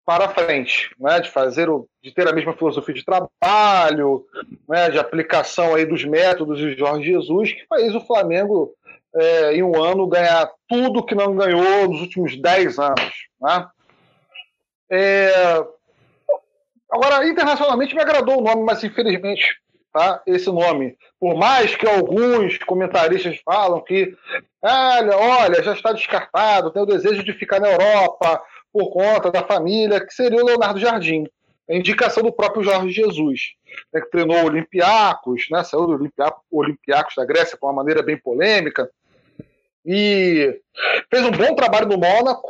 para 0.06 0.30
frente, 0.30 0.94
né, 1.00 1.20
de 1.20 1.30
fazer 1.30 1.70
o, 1.70 1.88
de 2.04 2.12
ter 2.12 2.28
a 2.28 2.34
mesma 2.34 2.54
filosofia 2.54 2.94
de 2.94 3.06
trabalho, 3.06 4.26
né, 4.68 4.90
de 4.90 5.00
aplicação 5.00 5.76
aí 5.76 5.86
dos 5.86 6.04
métodos 6.04 6.60
de 6.60 6.76
Jorge 6.76 7.06
Jesus, 7.06 7.54
que 7.54 7.66
fez 7.74 7.96
o 7.96 8.02
Flamengo 8.02 8.74
é, 9.16 9.54
em 9.54 9.64
um 9.64 9.82
ano 9.82 10.08
ganhar 10.08 10.52
tudo 10.68 11.06
que 11.06 11.16
não 11.16 11.36
ganhou 11.36 11.88
nos 11.88 12.02
últimos 12.02 12.36
10 12.36 12.80
anos. 12.80 13.14
Né? 13.40 13.68
É, 14.90 15.66
agora, 16.90 17.26
internacionalmente 17.28 17.96
me 17.96 18.02
agradou 18.02 18.40
o 18.40 18.44
nome, 18.44 18.64
mas 18.64 18.84
infelizmente 18.84 19.61
tá? 19.92 20.22
esse 20.26 20.50
nome. 20.50 20.98
Por 21.20 21.36
mais 21.36 21.76
que 21.76 21.88
alguns 21.88 22.58
comentaristas 22.60 23.40
falam 23.44 23.82
que, 23.82 24.16
olha, 24.62 25.18
olha, 25.18 25.64
já 25.64 25.74
está 25.74 25.92
descartado, 25.92 26.72
tem 26.72 26.82
o 26.82 26.86
desejo 26.86 27.24
de 27.24 27.34
ficar 27.34 27.60
na 27.60 27.70
Europa 27.70 28.42
por 28.72 28.90
conta 28.92 29.32
da 29.32 29.44
família, 29.44 30.06
que 30.06 30.14
seria 30.14 30.42
o 30.42 30.46
Leonardo 30.46 30.80
Jardim. 30.80 31.26
A 31.70 31.76
indicação 31.76 32.24
do 32.24 32.34
próprio 32.34 32.64
Jorge 32.64 32.92
Jesus, 32.92 33.54
né, 33.94 34.02
que 34.02 34.10
treinou 34.10 34.46
Olympiacos, 34.46 35.48
né, 35.52 35.64
saiu 35.64 35.88
do 35.88 36.12
Olympiacos 36.52 37.16
da 37.16 37.26
Grécia 37.26 37.58
com 37.58 37.68
uma 37.68 37.74
maneira 37.74 38.02
bem 38.02 38.18
polêmica, 38.18 38.90
e 39.86 40.60
fez 41.10 41.26
um 41.26 41.32
bom 41.32 41.56
trabalho 41.56 41.88
no 41.88 41.98
Mônaco, 41.98 42.48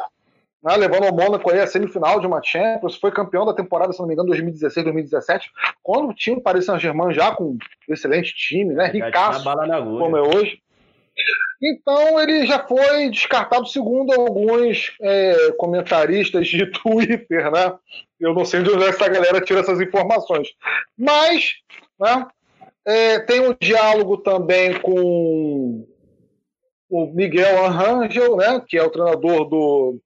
né, 0.64 0.76
levando 0.76 1.06
o 1.06 1.16
Mônaco 1.16 1.50
aí 1.52 1.60
a 1.60 1.68
semifinal 1.68 2.20
de 2.20 2.28
uma 2.28 2.42
Champions, 2.44 2.96
foi 2.96 3.12
campeão 3.12 3.46
da 3.46 3.54
temporada, 3.54 3.92
se 3.92 4.00
não 4.00 4.08
me 4.08 4.14
engano, 4.14 4.30
2016, 4.30 4.84
2017, 4.84 5.52
quando 5.82 6.14
tinha 6.14 6.38
o 6.38 6.42
Paris 6.42 6.66
Saint-Germain 6.66 7.14
já 7.14 7.32
com 7.32 7.46
um 7.46 7.58
excelente 7.90 8.34
time, 8.36 8.74
né, 8.74 8.88
ricaço, 8.88 9.44
como 9.44 10.18
é 10.18 10.22
hoje. 10.22 10.62
Então 11.62 12.20
ele 12.20 12.48
já 12.48 12.66
foi 12.66 13.10
descartado 13.10 13.68
segundo 13.68 14.12
alguns 14.14 14.96
é, 15.02 15.52
comentaristas 15.58 16.48
de 16.48 16.66
Twitter, 16.72 17.52
né? 17.52 17.74
Eu 18.20 18.34
não 18.34 18.46
sei 18.46 18.64
de 18.64 18.72
onde 18.72 18.86
essa 18.86 19.08
galera 19.08 19.42
tira 19.42 19.60
essas 19.60 19.80
informações. 19.80 20.48
Mas 20.98 21.52
né, 22.00 22.26
é, 22.86 23.20
tem 23.20 23.42
um 23.42 23.56
diálogo 23.60 24.18
também 24.18 24.80
com 24.80 25.86
o 26.90 27.06
Miguel 27.14 27.66
Arrangel, 27.66 28.36
né, 28.36 28.62
que 28.68 28.78
é 28.78 28.84
o 28.84 28.90
treinador 28.90 29.46
do, 29.48 30.00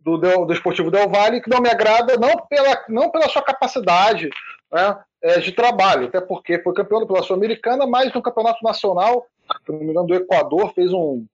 do, 0.00 0.16
do, 0.18 0.52
Esportivo 0.52 0.90
Del 0.90 1.08
Valle, 1.08 1.40
que 1.40 1.50
não 1.50 1.60
me 1.60 1.68
agrada 1.68 2.16
não 2.16 2.36
pela, 2.48 2.84
não 2.88 3.10
pela 3.10 3.28
sua 3.28 3.42
capacidade 3.42 4.30
né, 4.72 4.98
é, 5.22 5.38
de 5.40 5.52
trabalho, 5.52 6.06
até 6.06 6.20
porque 6.20 6.62
foi 6.62 6.72
campeão 6.72 7.06
pela 7.06 7.22
Sul-Americana, 7.22 7.86
mas 7.86 8.12
no 8.12 8.22
campeonato 8.22 8.64
nacional, 8.64 9.26
se 9.64 9.72
não 9.72 9.78
me 9.78 9.90
engano, 9.90 10.06
do 10.06 10.14
Equador, 10.14 10.72
fez 10.74 10.92
um, 10.92 11.26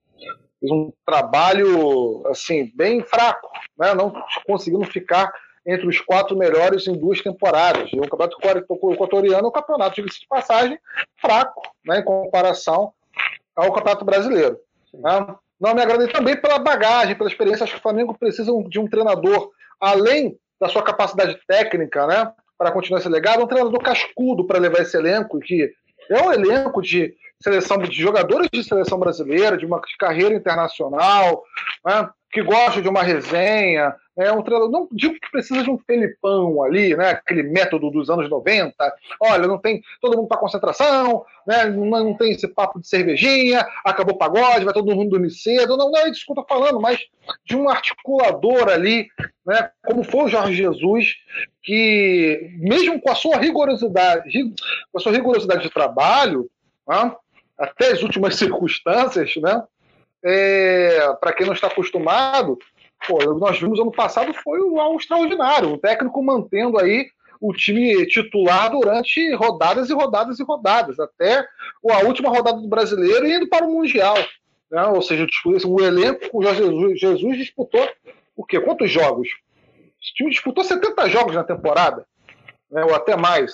fez 0.59 0.73
um 0.73 0.93
trabalho 1.07 2.23
assim 2.27 2.71
bem 2.75 3.03
fraco, 3.03 3.49
né, 3.79 3.95
não 3.95 4.13
conseguindo 4.47 4.85
ficar 4.85 5.33
entre 5.65 5.87
os 5.87 6.01
quatro 6.01 6.37
melhores 6.37 6.89
em 6.89 6.99
duas 6.99 7.21
temporadas. 7.21 7.89
E 7.93 7.99
o 7.99 8.09
campeonato 8.09 8.37
equatoriano 8.93 9.47
é 9.47 9.49
um 9.49 9.53
campeonato, 9.53 10.03
de 10.03 10.27
passagem, 10.29 10.79
fraco 11.21 11.63
né, 11.87 12.01
em 12.01 12.05
comparação 12.05 12.93
ao 13.55 13.73
campeonato 13.73 14.05
brasileiro. 14.05 14.59
Né? 14.93 15.37
Não 15.63 15.77
me 15.77 15.81
agradei 15.81 16.09
também 16.09 16.37
pela 16.37 16.59
bagagem, 16.59 17.15
pela 17.15 17.31
experiência. 17.31 17.63
Acho 17.63 17.75
que 17.75 17.79
o 17.79 17.83
Flamengo 17.83 18.19
precisa 18.19 18.51
de 18.69 18.81
um 18.81 18.89
treinador, 18.89 19.51
além 19.81 20.37
da 20.61 20.69
sua 20.69 20.83
capacidade 20.83 21.39
técnica, 21.47 22.05
né, 22.05 22.33
para 22.59 22.73
continuar 22.73 22.99
esse 22.99 23.09
legado, 23.09 23.45
um 23.45 23.47
treinador 23.47 23.81
cascudo 23.81 24.45
para 24.45 24.59
levar 24.59 24.81
esse 24.81 24.97
elenco, 24.97 25.39
que 25.39 25.73
é 26.11 26.21
um 26.21 26.33
elenco 26.33 26.83
de 26.83 27.15
seleção 27.41 27.79
de 27.79 27.93
jogadores 27.93 28.49
de 28.53 28.65
seleção 28.65 28.99
brasileira, 28.99 29.57
de 29.57 29.65
uma 29.65 29.81
de 29.81 29.97
carreira 29.97 30.35
internacional, 30.35 31.45
né, 31.87 32.09
que 32.33 32.43
gosta 32.43 32.83
de 32.83 32.89
uma 32.89 33.03
resenha, 33.03 33.95
é 34.17 34.31
um 34.31 34.43
treinador, 34.43 34.71
não 34.71 34.87
digo 34.93 35.15
que 35.15 35.31
precisa 35.31 35.63
de 35.63 35.71
um 35.71 35.79
Felipão 35.79 36.63
ali, 36.63 36.95
né? 36.95 37.11
Aquele 37.11 37.43
método 37.43 37.91
dos 37.91 38.11
anos 38.11 38.29
90. 38.29 38.75
Olha, 39.21 39.49
não 39.49 39.59
tem 39.59 39.83
todo 40.01 40.17
mundo 40.17 40.29
para 40.29 40.37
concentração, 40.37 41.25
né? 41.47 41.65
Não, 41.65 41.87
não, 41.87 42.15
tem 42.15 42.33
esse 42.33 42.47
papo 42.47 42.79
de 42.79 42.87
cervejinha, 42.87 43.67
acabou 43.85 44.15
o 44.15 44.19
pagode, 44.19 44.65
vai 44.65 44.75
todo 44.75 44.95
mundo 44.95 45.11
dormir 45.11 45.31
cedo. 45.31 45.77
Não, 45.77 45.91
não 45.91 45.99
é 45.99 46.11
isso 46.11 46.27
que 46.27 46.33
eu 46.33 46.41
estou 46.41 46.47
falando, 46.47 46.79
mas 46.79 47.01
de 47.45 47.57
um 47.57 47.69
articulador 47.71 48.69
ali, 48.69 49.09
né? 49.47 49.71
Como 49.87 50.05
foi 50.05 50.25
o 50.25 50.29
Jorge 50.29 50.55
Jesus, 50.55 51.15
que 51.63 52.51
mesmo 52.59 53.01
com 53.01 53.11
a 53.11 53.15
sua 53.15 53.39
rigorosidade, 53.39 54.31
com 54.93 54.99
a 54.99 55.01
sua 55.01 55.13
rigorosidade 55.13 55.63
de 55.63 55.71
trabalho, 55.71 56.51
né? 56.87 57.17
até 57.59 57.93
as 57.93 58.03
últimas 58.03 58.37
circunstâncias, 58.37 59.35
né? 59.37 59.63
É, 60.25 61.15
para 61.21 61.33
quem 61.33 61.45
não 61.45 61.53
está 61.53 61.67
acostumado, 61.67 62.57
pô, 63.07 63.19
nós 63.35 63.59
vimos 63.59 63.79
ano 63.79 63.93
passado 63.93 64.33
foi 64.35 64.59
algo 64.79 64.99
extraordinário, 64.99 65.73
o 65.73 65.79
técnico 65.79 66.23
mantendo 66.23 66.79
aí 66.79 67.09
o 67.41 67.53
time 67.53 68.07
titular 68.07 68.71
durante 68.71 69.35
rodadas 69.35 69.91
e 69.91 69.93
rodadas 69.93 70.39
e 70.39 70.45
rodadas, 70.45 71.01
até 71.01 71.45
a 71.91 71.99
última 72.05 72.29
rodada 72.29 72.61
do 72.61 72.69
brasileiro 72.69 73.27
e 73.27 73.35
indo 73.35 73.49
para 73.49 73.67
o 73.67 73.73
Mundial. 73.73 74.15
Né? 74.71 74.85
Ou 74.87 75.03
seja, 75.03 75.27
o 75.67 75.81
elenco 75.81 76.31
com 76.31 76.39
o 76.39 76.43
Jesus, 76.43 77.01
Jesus 77.01 77.37
disputou 77.37 77.87
o 78.37 78.45
quê? 78.45 78.61
Quantos 78.61 78.91
jogos? 78.91 79.29
O 79.29 80.15
time 80.15 80.31
disputou 80.31 80.63
70 80.63 81.09
jogos 81.11 81.35
na 81.35 81.43
temporada, 81.43 82.07
né? 82.71 82.85
ou 82.85 82.95
até 82.95 83.17
mais. 83.17 83.53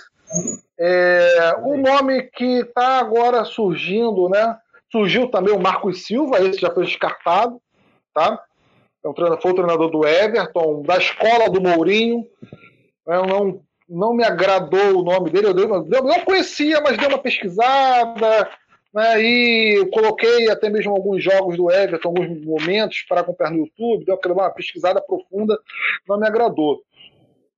É, 0.79 1.57
o 1.63 1.79
nome 1.79 2.25
que 2.25 2.61
está 2.61 2.99
agora 2.99 3.45
surgindo, 3.45 4.29
né? 4.29 4.57
Surgiu 4.93 5.29
também 5.29 5.55
o 5.55 5.61
Marcos 5.61 6.05
Silva, 6.07 6.41
esse 6.41 6.61
já 6.61 6.71
foi 6.71 6.85
descartado, 6.85 7.61
tá? 8.15 8.39
É 9.05 9.09
um 9.09 9.13
treinador, 9.13 9.43
foi 9.43 9.51
o 9.53 9.55
treinador 9.55 9.91
do 9.91 10.07
Everton, 10.07 10.83
da 10.83 10.97
escola 10.97 11.49
do 11.49 11.61
Mourinho. 11.61 12.27
Eu 13.07 13.27
não, 13.27 13.61
não 13.89 14.15
me 14.15 14.25
agradou 14.25 14.99
o 14.99 15.05
nome 15.05 15.31
dele. 15.31 15.49
Eu, 15.49 15.55
dei, 15.55 15.65
eu 15.65 16.03
não 16.03 16.25
conhecia, 16.25 16.81
mas 16.81 16.97
dei 16.97 17.09
uma 17.09 17.19
pesquisada. 17.19 18.51
Né, 18.93 19.21
e 19.21 19.91
coloquei 19.93 20.51
até 20.51 20.71
mesmo 20.71 20.93
alguns 20.93 21.23
jogos 21.23 21.57
do 21.57 21.71
Everton, 21.71 22.09
alguns 22.09 22.43
momentos 22.43 23.05
para 23.07 23.21
acompanhar 23.21 23.51
no 23.51 23.59
YouTube, 23.59 24.05
deu 24.05 24.19
uma 24.33 24.51
pesquisada 24.51 25.01
profunda, 25.01 25.59
não 26.09 26.19
me 26.19 26.27
agradou. 26.27 26.81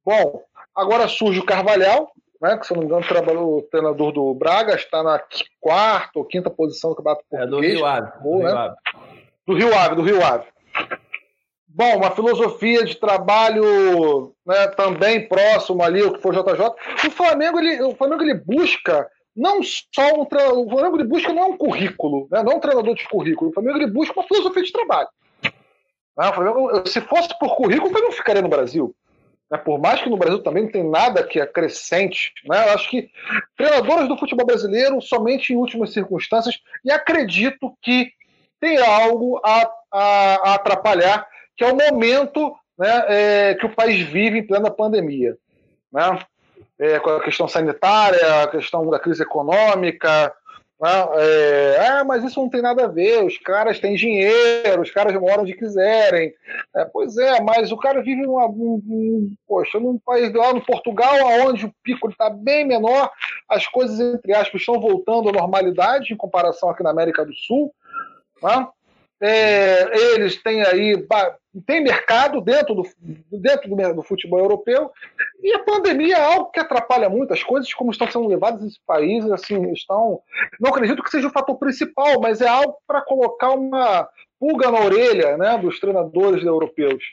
Bom, 0.04 0.42
agora 0.74 1.06
surge 1.06 1.38
o 1.38 1.46
Carvalhal, 1.46 2.10
né, 2.42 2.56
que 2.56 2.66
se 2.66 2.72
não 2.72 2.80
me 2.80 2.86
engano 2.86 3.06
trabalhou 3.06 3.58
o 3.58 3.62
treinador 3.62 4.12
do 4.12 4.34
Braga, 4.34 4.74
está 4.74 5.04
na 5.04 5.22
quarta 5.60 6.18
ou 6.18 6.24
quinta 6.24 6.50
posição 6.50 6.90
do 6.90 6.96
Campeonato 6.96 7.24
Português. 7.30 7.46
É 7.46 7.50
do 7.50 7.60
Rio 7.60 7.86
Ave. 7.86 8.22
do, 8.22 8.38
né? 8.38 8.48
Rio 8.48 8.58
Ave. 8.58 8.76
do 9.46 9.54
Rio 9.54 9.74
Ave, 9.78 9.94
do 9.94 10.02
Rio 10.02 10.24
Ave. 10.24 10.46
Bom, 11.72 11.98
uma 11.98 12.10
filosofia 12.10 12.84
de 12.84 12.96
trabalho 12.96 14.34
né, 14.44 14.66
também 14.68 15.28
próximo 15.28 15.82
ali, 15.82 16.02
o 16.02 16.12
que 16.12 16.20
foi 16.20 16.32
o 16.32 16.42
JJ. 16.42 16.66
O 17.06 17.10
Flamengo, 17.12 17.60
ele, 17.60 17.80
o 17.82 17.94
Flamengo 17.94 18.22
ele 18.22 18.34
busca 18.34 19.08
não 19.36 19.60
só 19.62 20.20
um 20.20 20.24
treinador, 20.24 20.66
o 20.66 20.68
Flamengo 20.68 20.96
ele 20.96 21.08
busca 21.08 21.32
não 21.32 21.50
um 21.50 21.56
currículo, 21.56 22.26
né, 22.30 22.42
não 22.42 22.56
um 22.56 22.60
treinador 22.60 22.94
de 22.94 23.08
currículo, 23.08 23.50
o 23.50 23.54
Flamengo 23.54 23.78
ele 23.78 23.86
busca 23.86 24.18
uma 24.18 24.26
filosofia 24.26 24.62
de 24.64 24.72
trabalho. 24.72 25.08
Né, 25.44 26.28
o 26.28 26.32
Flamengo, 26.32 26.88
se 26.88 27.00
fosse 27.02 27.38
por 27.38 27.54
currículo, 27.54 27.90
Flamengo 27.90 28.10
não 28.10 28.16
ficaria 28.16 28.42
no 28.42 28.48
Brasil. 28.48 28.94
Né, 29.48 29.56
por 29.56 29.78
mais 29.78 30.02
que 30.02 30.10
no 30.10 30.16
Brasil 30.16 30.42
também 30.42 30.64
não 30.64 30.72
tem 30.72 30.82
nada 30.82 31.22
que 31.22 31.40
acrescente, 31.40 32.32
né, 32.46 32.68
eu 32.68 32.74
acho 32.74 32.90
que 32.90 33.08
treinadores 33.56 34.08
do 34.08 34.18
futebol 34.18 34.44
brasileiro 34.44 35.00
somente 35.00 35.52
em 35.52 35.56
últimas 35.56 35.92
circunstâncias, 35.92 36.58
e 36.84 36.90
acredito 36.90 37.72
que 37.80 38.10
tem 38.60 38.76
algo 38.78 39.40
a, 39.44 39.70
a, 39.92 40.50
a 40.50 40.54
atrapalhar 40.54 41.26
que 41.60 41.64
é 41.64 41.70
o 41.70 41.76
momento 41.76 42.56
né, 42.78 43.04
é, 43.08 43.54
que 43.54 43.66
o 43.66 43.74
país 43.74 44.00
vive 44.08 44.38
em 44.38 44.46
plena 44.46 44.70
pandemia. 44.70 45.36
Né? 45.92 46.18
É, 46.78 46.98
com 46.98 47.10
a 47.10 47.22
questão 47.22 47.46
sanitária, 47.46 48.44
a 48.44 48.48
questão 48.48 48.88
da 48.88 48.98
crise 48.98 49.22
econômica. 49.22 50.32
Né? 50.80 50.90
É, 51.18 51.86
ah, 51.86 52.02
mas 52.02 52.24
isso 52.24 52.40
não 52.40 52.48
tem 52.48 52.62
nada 52.62 52.84
a 52.84 52.88
ver, 52.88 53.22
os 53.22 53.36
caras 53.36 53.78
têm 53.78 53.94
dinheiro, 53.94 54.80
os 54.80 54.90
caras 54.90 55.12
moram 55.20 55.42
onde 55.42 55.52
quiserem. 55.52 56.32
É, 56.74 56.86
pois 56.86 57.18
é, 57.18 57.42
mas 57.42 57.70
o 57.70 57.76
cara 57.76 58.00
vive 58.00 58.22
numa, 58.22 58.46
um, 58.46 59.34
poxa, 59.46 59.78
num 59.78 59.98
país 59.98 60.32
lá 60.32 60.54
no 60.54 60.64
Portugal, 60.64 61.14
onde 61.46 61.66
o 61.66 61.74
pico 61.84 62.08
está 62.08 62.30
bem 62.30 62.66
menor, 62.66 63.10
as 63.46 63.66
coisas, 63.66 64.00
entre 64.00 64.32
aspas, 64.32 64.62
estão 64.62 64.80
voltando 64.80 65.28
à 65.28 65.32
normalidade 65.32 66.14
em 66.14 66.16
comparação 66.16 66.70
aqui 66.70 66.82
na 66.82 66.88
América 66.88 67.22
do 67.22 67.34
Sul. 67.34 67.70
Né? 68.42 68.66
É, 69.22 70.14
eles 70.14 70.42
têm 70.42 70.62
aí 70.62 71.06
tem 71.66 71.82
mercado 71.82 72.40
dentro 72.40 72.74
do, 72.74 72.82
dentro 73.30 73.68
do, 73.94 74.02
futebol 74.02 74.38
europeu 74.38 74.90
e 75.42 75.52
a 75.52 75.58
pandemia 75.58 76.16
é 76.16 76.34
algo 76.34 76.50
que 76.50 76.58
atrapalha 76.58 77.10
muito 77.10 77.34
as 77.34 77.42
coisas 77.42 77.74
como 77.74 77.90
estão 77.90 78.10
sendo 78.10 78.26
levadas 78.26 78.62
nesse 78.62 78.80
país 78.86 79.30
assim 79.30 79.70
estão 79.72 80.20
não 80.58 80.70
acredito 80.70 81.02
que 81.02 81.10
seja 81.10 81.26
o 81.26 81.32
fator 81.32 81.58
principal 81.58 82.18
mas 82.18 82.40
é 82.40 82.48
algo 82.48 82.78
para 82.86 83.02
colocar 83.02 83.50
uma 83.50 84.08
pulga 84.38 84.70
na 84.70 84.80
orelha 84.80 85.36
né, 85.36 85.58
dos 85.58 85.78
treinadores 85.78 86.42
europeus 86.42 87.04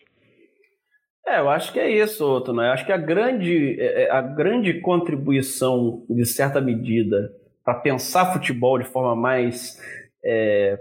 é, 1.27 1.41
eu 1.41 1.49
acho 1.49 1.73
que 1.73 1.79
é 1.79 1.91
isso, 1.91 2.25
outro, 2.25 2.53
né? 2.53 2.69
Eu 2.69 2.71
acho 2.71 2.85
que 2.85 2.91
a 2.93 2.95
grande, 2.97 3.75
é, 3.81 4.03
é, 4.03 4.11
a 4.11 4.21
grande 4.21 4.79
contribuição, 4.79 6.05
de 6.09 6.25
certa 6.25 6.61
medida, 6.61 7.33
para 7.65 7.73
pensar 7.73 8.31
futebol 8.31 8.79
de 8.79 8.85
forma 8.85 9.13
mais 9.13 9.77
é, 10.23 10.79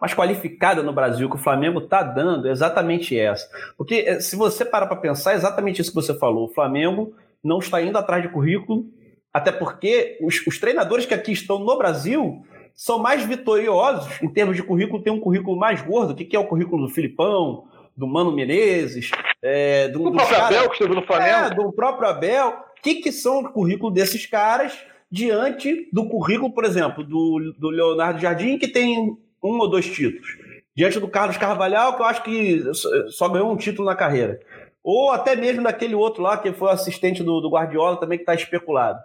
mais 0.00 0.14
qualificada 0.14 0.82
no 0.82 0.92
Brasil 0.92 1.28
que 1.28 1.36
o 1.36 1.40
Flamengo 1.40 1.80
está 1.80 2.02
dando 2.02 2.48
é 2.48 2.50
exatamente 2.50 3.18
essa. 3.18 3.48
Porque 3.76 4.04
eh, 4.06 4.20
se 4.20 4.36
você 4.36 4.64
parar 4.64 4.86
para 4.86 4.96
pensar, 4.96 5.32
é 5.32 5.36
exatamente 5.36 5.80
isso 5.80 5.90
que 5.90 5.96
você 5.96 6.16
falou. 6.18 6.46
O 6.46 6.54
Flamengo 6.54 7.14
não 7.42 7.58
está 7.58 7.80
indo 7.80 7.96
atrás 7.96 8.22
de 8.22 8.28
currículo, 8.28 8.86
até 9.32 9.52
porque 9.52 10.18
os, 10.20 10.46
os 10.46 10.58
treinadores 10.58 11.06
que 11.06 11.14
aqui 11.14 11.32
estão 11.32 11.58
no 11.58 11.78
Brasil 11.78 12.42
são 12.74 12.98
mais 12.98 13.24
vitoriosos 13.24 14.20
em 14.22 14.28
termos 14.28 14.54
de 14.54 14.62
currículo, 14.62 15.02
tem 15.02 15.12
um 15.12 15.20
currículo 15.20 15.58
mais 15.58 15.80
gordo. 15.80 16.12
O 16.12 16.14
que, 16.14 16.24
que 16.24 16.36
é 16.36 16.38
o 16.38 16.46
currículo 16.46 16.86
do 16.86 16.92
Filipão, 16.92 17.64
do 17.96 18.06
Mano 18.06 18.30
Menezes, 18.30 19.10
é, 19.42 19.88
do, 19.88 19.98
do 20.04 20.12
próprio 20.12 20.36
cara, 20.36 20.46
Abel 20.46 20.68
que 20.68 20.74
esteve 20.74 20.94
no 20.94 21.06
Flamengo? 21.06 21.30
É, 21.30 21.54
do 21.54 21.72
próprio 21.72 22.08
Abel. 22.08 22.48
O 22.48 22.82
que, 22.82 22.96
que 22.96 23.10
são 23.10 23.40
o 23.40 23.48
currículo 23.50 23.90
desses 23.90 24.26
caras 24.26 24.78
diante 25.10 25.88
do 25.92 26.08
currículo, 26.08 26.52
por 26.52 26.64
exemplo, 26.64 27.02
do, 27.02 27.54
do 27.58 27.70
Leonardo 27.70 28.20
Jardim, 28.20 28.58
que 28.58 28.68
tem 28.68 29.16
um 29.46 29.58
ou 29.58 29.68
dois 29.68 29.86
títulos. 29.86 30.38
Diante 30.74 31.00
do 31.00 31.08
Carlos 31.08 31.38
Carvalhal, 31.38 31.96
que 31.96 32.02
eu 32.02 32.06
acho 32.06 32.22
que 32.22 32.62
só 33.08 33.28
ganhou 33.28 33.50
um 33.50 33.56
título 33.56 33.86
na 33.86 33.94
carreira. 33.94 34.40
Ou 34.84 35.10
até 35.10 35.34
mesmo 35.34 35.64
daquele 35.64 35.94
outro 35.94 36.22
lá, 36.22 36.36
que 36.36 36.52
foi 36.52 36.70
assistente 36.70 37.22
do, 37.22 37.40
do 37.40 37.50
Guardiola, 37.50 37.98
também 37.98 38.18
que 38.18 38.22
está 38.22 38.34
especulado. 38.34 39.00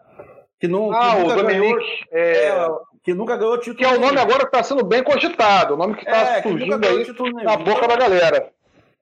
Que, 0.59 0.67
não, 0.67 0.91
ah, 0.91 1.15
que 1.15 1.21
nunca 1.23 1.43
ganhou, 1.43 1.79
é, 2.11 2.21
é, 2.21 2.69
que 3.03 3.13
nunca 3.13 3.35
ganhou 3.35 3.57
título. 3.57 3.77
Que 3.77 3.85
é 3.85 3.87
o 3.87 3.99
nome 3.99 4.11
nenhum. 4.11 4.21
agora 4.21 4.39
que 4.41 4.45
está 4.45 4.61
sendo 4.61 4.85
bem 4.85 5.03
cogitado, 5.03 5.73
o 5.73 5.77
nome 5.77 5.95
que 5.95 6.01
está 6.01 6.37
é, 6.37 6.41
surgindo 6.43 6.85
aí 6.85 7.43
na 7.43 7.57
boca 7.57 7.87
da 7.87 7.95
galera. 7.95 8.51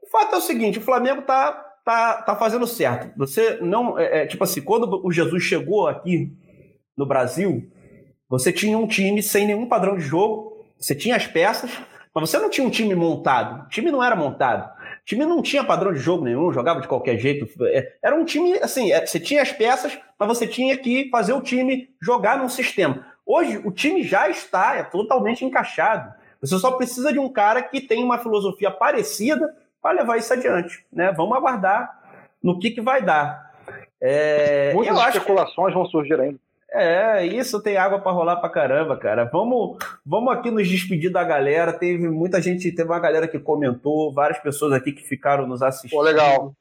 O 0.01 0.07
fato 0.07 0.35
é 0.35 0.37
o 0.37 0.41
seguinte: 0.41 0.79
o 0.79 0.81
Flamengo 0.81 1.19
está 1.19 1.51
tá, 1.83 2.21
tá 2.21 2.35
fazendo 2.35 2.65
certo. 2.65 3.11
Você 3.17 3.57
não. 3.61 3.99
É, 3.99 4.21
é, 4.21 4.25
tipo 4.25 4.43
assim, 4.43 4.61
quando 4.61 5.05
o 5.05 5.11
Jesus 5.11 5.43
chegou 5.43 5.87
aqui 5.87 6.31
no 6.95 7.05
Brasil, 7.05 7.69
você 8.29 8.53
tinha 8.53 8.77
um 8.77 8.87
time 8.87 9.21
sem 9.21 9.47
nenhum 9.47 9.67
padrão 9.67 9.97
de 9.97 10.03
jogo, 10.03 10.48
você 10.79 10.95
tinha 10.95 11.15
as 11.15 11.27
peças, 11.27 11.71
mas 12.13 12.29
você 12.29 12.39
não 12.39 12.49
tinha 12.49 12.65
um 12.65 12.69
time 12.69 12.95
montado. 12.95 13.65
O 13.65 13.69
time 13.69 13.91
não 13.91 14.03
era 14.03 14.15
montado. 14.15 14.69
O 15.01 15.05
time 15.05 15.25
não 15.25 15.41
tinha 15.41 15.63
padrão 15.63 15.93
de 15.93 15.99
jogo 15.99 16.23
nenhum, 16.23 16.51
jogava 16.53 16.81
de 16.81 16.87
qualquer 16.87 17.17
jeito. 17.17 17.47
É, 17.65 17.93
era 18.01 18.15
um 18.15 18.23
time, 18.23 18.57
assim, 18.59 18.91
é, 18.91 19.05
você 19.05 19.19
tinha 19.19 19.41
as 19.41 19.51
peças, 19.51 19.97
mas 20.17 20.27
você 20.27 20.47
tinha 20.47 20.77
que 20.77 21.09
fazer 21.09 21.33
o 21.33 21.41
time 21.41 21.89
jogar 22.01 22.37
num 22.37 22.49
sistema. 22.49 23.05
Hoje, 23.25 23.61
o 23.63 23.71
time 23.71 24.03
já 24.03 24.29
está, 24.29 24.75
é 24.75 24.83
totalmente 24.83 25.45
encaixado. 25.45 26.13
Você 26.41 26.57
só 26.57 26.71
precisa 26.71 27.11
de 27.11 27.19
um 27.19 27.29
cara 27.29 27.61
que 27.61 27.81
tem 27.81 28.03
uma 28.03 28.17
filosofia 28.17 28.71
parecida 28.71 29.53
para 29.81 29.99
levar 29.99 30.17
isso 30.17 30.33
adiante. 30.33 30.85
Né? 30.91 31.11
Vamos 31.11 31.35
aguardar 31.35 31.99
no 32.41 32.57
que, 32.57 32.71
que 32.71 32.81
vai 32.81 33.01
dar. 33.01 33.51
É, 34.01 34.73
Muitas 34.73 34.97
especulações 35.15 35.73
que... 35.73 35.73
vão 35.73 35.85
surgir 35.85 36.19
ainda. 36.19 36.39
É, 36.71 37.25
isso 37.25 37.61
tem 37.61 37.77
água 37.77 37.99
para 37.99 38.11
rolar 38.11 38.37
pra 38.37 38.49
caramba, 38.49 38.95
cara. 38.95 39.25
Vamos, 39.25 39.77
vamos 40.05 40.31
aqui 40.33 40.51
nos 40.51 40.67
despedir 40.67 41.11
da 41.11 41.23
galera. 41.23 41.73
Teve 41.73 42.07
muita 42.07 42.41
gente, 42.41 42.71
teve 42.71 42.89
uma 42.89 42.99
galera 42.99 43.27
que 43.27 43.39
comentou, 43.39 44.13
várias 44.13 44.39
pessoas 44.39 44.73
aqui 44.73 44.91
que 44.91 45.03
ficaram 45.03 45.47
nos 45.47 45.61
assistindo. 45.61 45.97
Pô, 45.97 46.03
legal. 46.03 46.53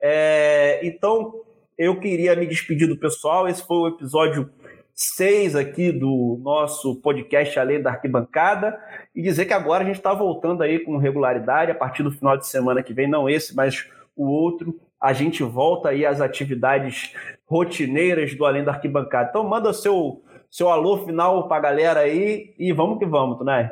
É, 0.00 0.80
então, 0.86 1.32
eu 1.78 1.98
queria 1.98 2.36
me 2.36 2.46
despedir 2.46 2.86
do 2.86 2.96
pessoal. 2.96 3.48
Esse 3.48 3.66
foi 3.66 3.76
o 3.76 3.88
episódio 3.88 4.50
6 4.94 5.56
aqui 5.56 5.90
do 5.90 6.38
nosso 6.42 6.96
podcast 6.96 7.58
Além 7.58 7.82
da 7.82 7.90
Arquibancada 7.90 8.78
e 9.14 9.22
dizer 9.22 9.46
que 9.46 9.52
agora 9.52 9.82
a 9.82 9.86
gente 9.86 9.96
está 9.96 10.12
voltando 10.12 10.62
aí 10.62 10.78
com 10.78 10.98
regularidade 10.98 11.70
a 11.70 11.74
partir 11.74 12.02
do 12.02 12.12
final 12.12 12.36
de 12.36 12.46
semana 12.46 12.82
que 12.82 12.92
vem, 12.92 13.08
não 13.08 13.28
esse, 13.28 13.56
mas 13.56 13.88
o 14.14 14.26
outro, 14.26 14.78
a 15.04 15.12
gente 15.12 15.42
volta 15.42 15.90
aí 15.90 16.06
às 16.06 16.22
atividades 16.22 17.14
rotineiras 17.44 18.34
do 18.34 18.46
Além 18.46 18.64
da 18.64 18.72
Arquibancada. 18.72 19.28
Então 19.28 19.44
manda 19.44 19.70
seu, 19.74 20.24
seu 20.50 20.70
alô 20.70 21.04
final 21.04 21.46
para 21.46 21.58
a 21.58 21.60
galera 21.60 22.00
aí 22.00 22.54
e 22.58 22.72
vamos 22.72 22.98
que 22.98 23.04
vamos, 23.04 23.36
Tunai. 23.36 23.70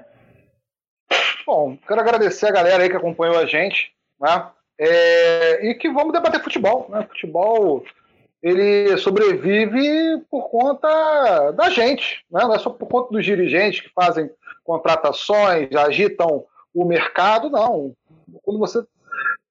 Bom, 1.46 1.78
quero 1.88 2.02
agradecer 2.02 2.48
a 2.48 2.52
galera 2.52 2.82
aí 2.82 2.90
que 2.90 2.96
acompanhou 2.96 3.38
a 3.38 3.46
gente, 3.46 3.92
né? 4.20 4.46
É, 4.78 5.70
e 5.70 5.74
que 5.74 5.90
vamos 5.90 6.12
debater 6.12 6.42
futebol, 6.42 6.86
né? 6.90 7.02
Futebol 7.08 7.82
ele 8.42 8.98
sobrevive 8.98 10.22
por 10.30 10.50
conta 10.50 11.50
da 11.52 11.70
gente, 11.70 12.26
né? 12.30 12.42
não 12.42 12.54
é 12.54 12.58
só 12.58 12.68
por 12.68 12.88
conta 12.88 13.12
dos 13.12 13.24
dirigentes 13.24 13.80
que 13.80 13.88
fazem 13.94 14.28
contratações, 14.64 15.74
agitam 15.74 16.44
o 16.74 16.84
mercado, 16.84 17.48
não. 17.48 17.94
Quando 18.42 18.58
você 18.58 18.84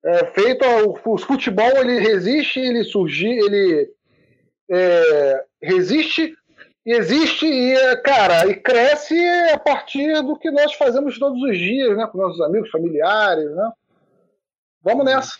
é, 0.03 0.25
feito 0.27 0.65
o, 1.05 1.17
futebol 1.17 1.69
ele 1.77 1.99
resiste, 1.99 2.59
ele 2.59 2.83
surge, 2.83 3.27
ele 3.27 3.89
é, 4.69 5.45
resiste, 5.61 6.35
existe 6.85 7.45
e 7.45 7.97
cara 7.97 8.47
e 8.47 8.55
cresce 8.55 9.17
a 9.53 9.59
partir 9.59 10.21
do 10.23 10.37
que 10.37 10.49
nós 10.49 10.73
fazemos 10.73 11.19
todos 11.19 11.41
os 11.43 11.57
dias, 11.57 11.95
né, 11.95 12.07
com 12.07 12.17
nossos 12.17 12.41
amigos, 12.41 12.69
familiares, 12.69 13.49
né? 13.51 13.71
Vamos 14.83 15.05
nessa. 15.05 15.37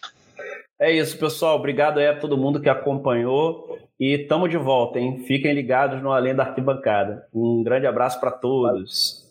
É 0.79 0.91
isso, 0.91 1.17
pessoal. 1.17 1.57
Obrigado 1.57 1.99
aí 1.99 2.07
a 2.07 2.19
todo 2.19 2.37
mundo 2.37 2.61
que 2.61 2.69
acompanhou 2.69 3.79
e 3.99 4.17
tamo 4.17 4.47
de 4.47 4.57
volta, 4.57 4.99
hein? 4.99 5.23
Fiquem 5.25 5.53
ligados 5.53 6.01
no 6.01 6.11
Além 6.11 6.35
da 6.35 6.43
Arquibancada. 6.43 7.27
Um 7.33 7.63
grande 7.63 7.87
abraço 7.87 8.19
para 8.19 8.31
todos. 8.31 9.27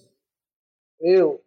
Eu. 1.00 1.40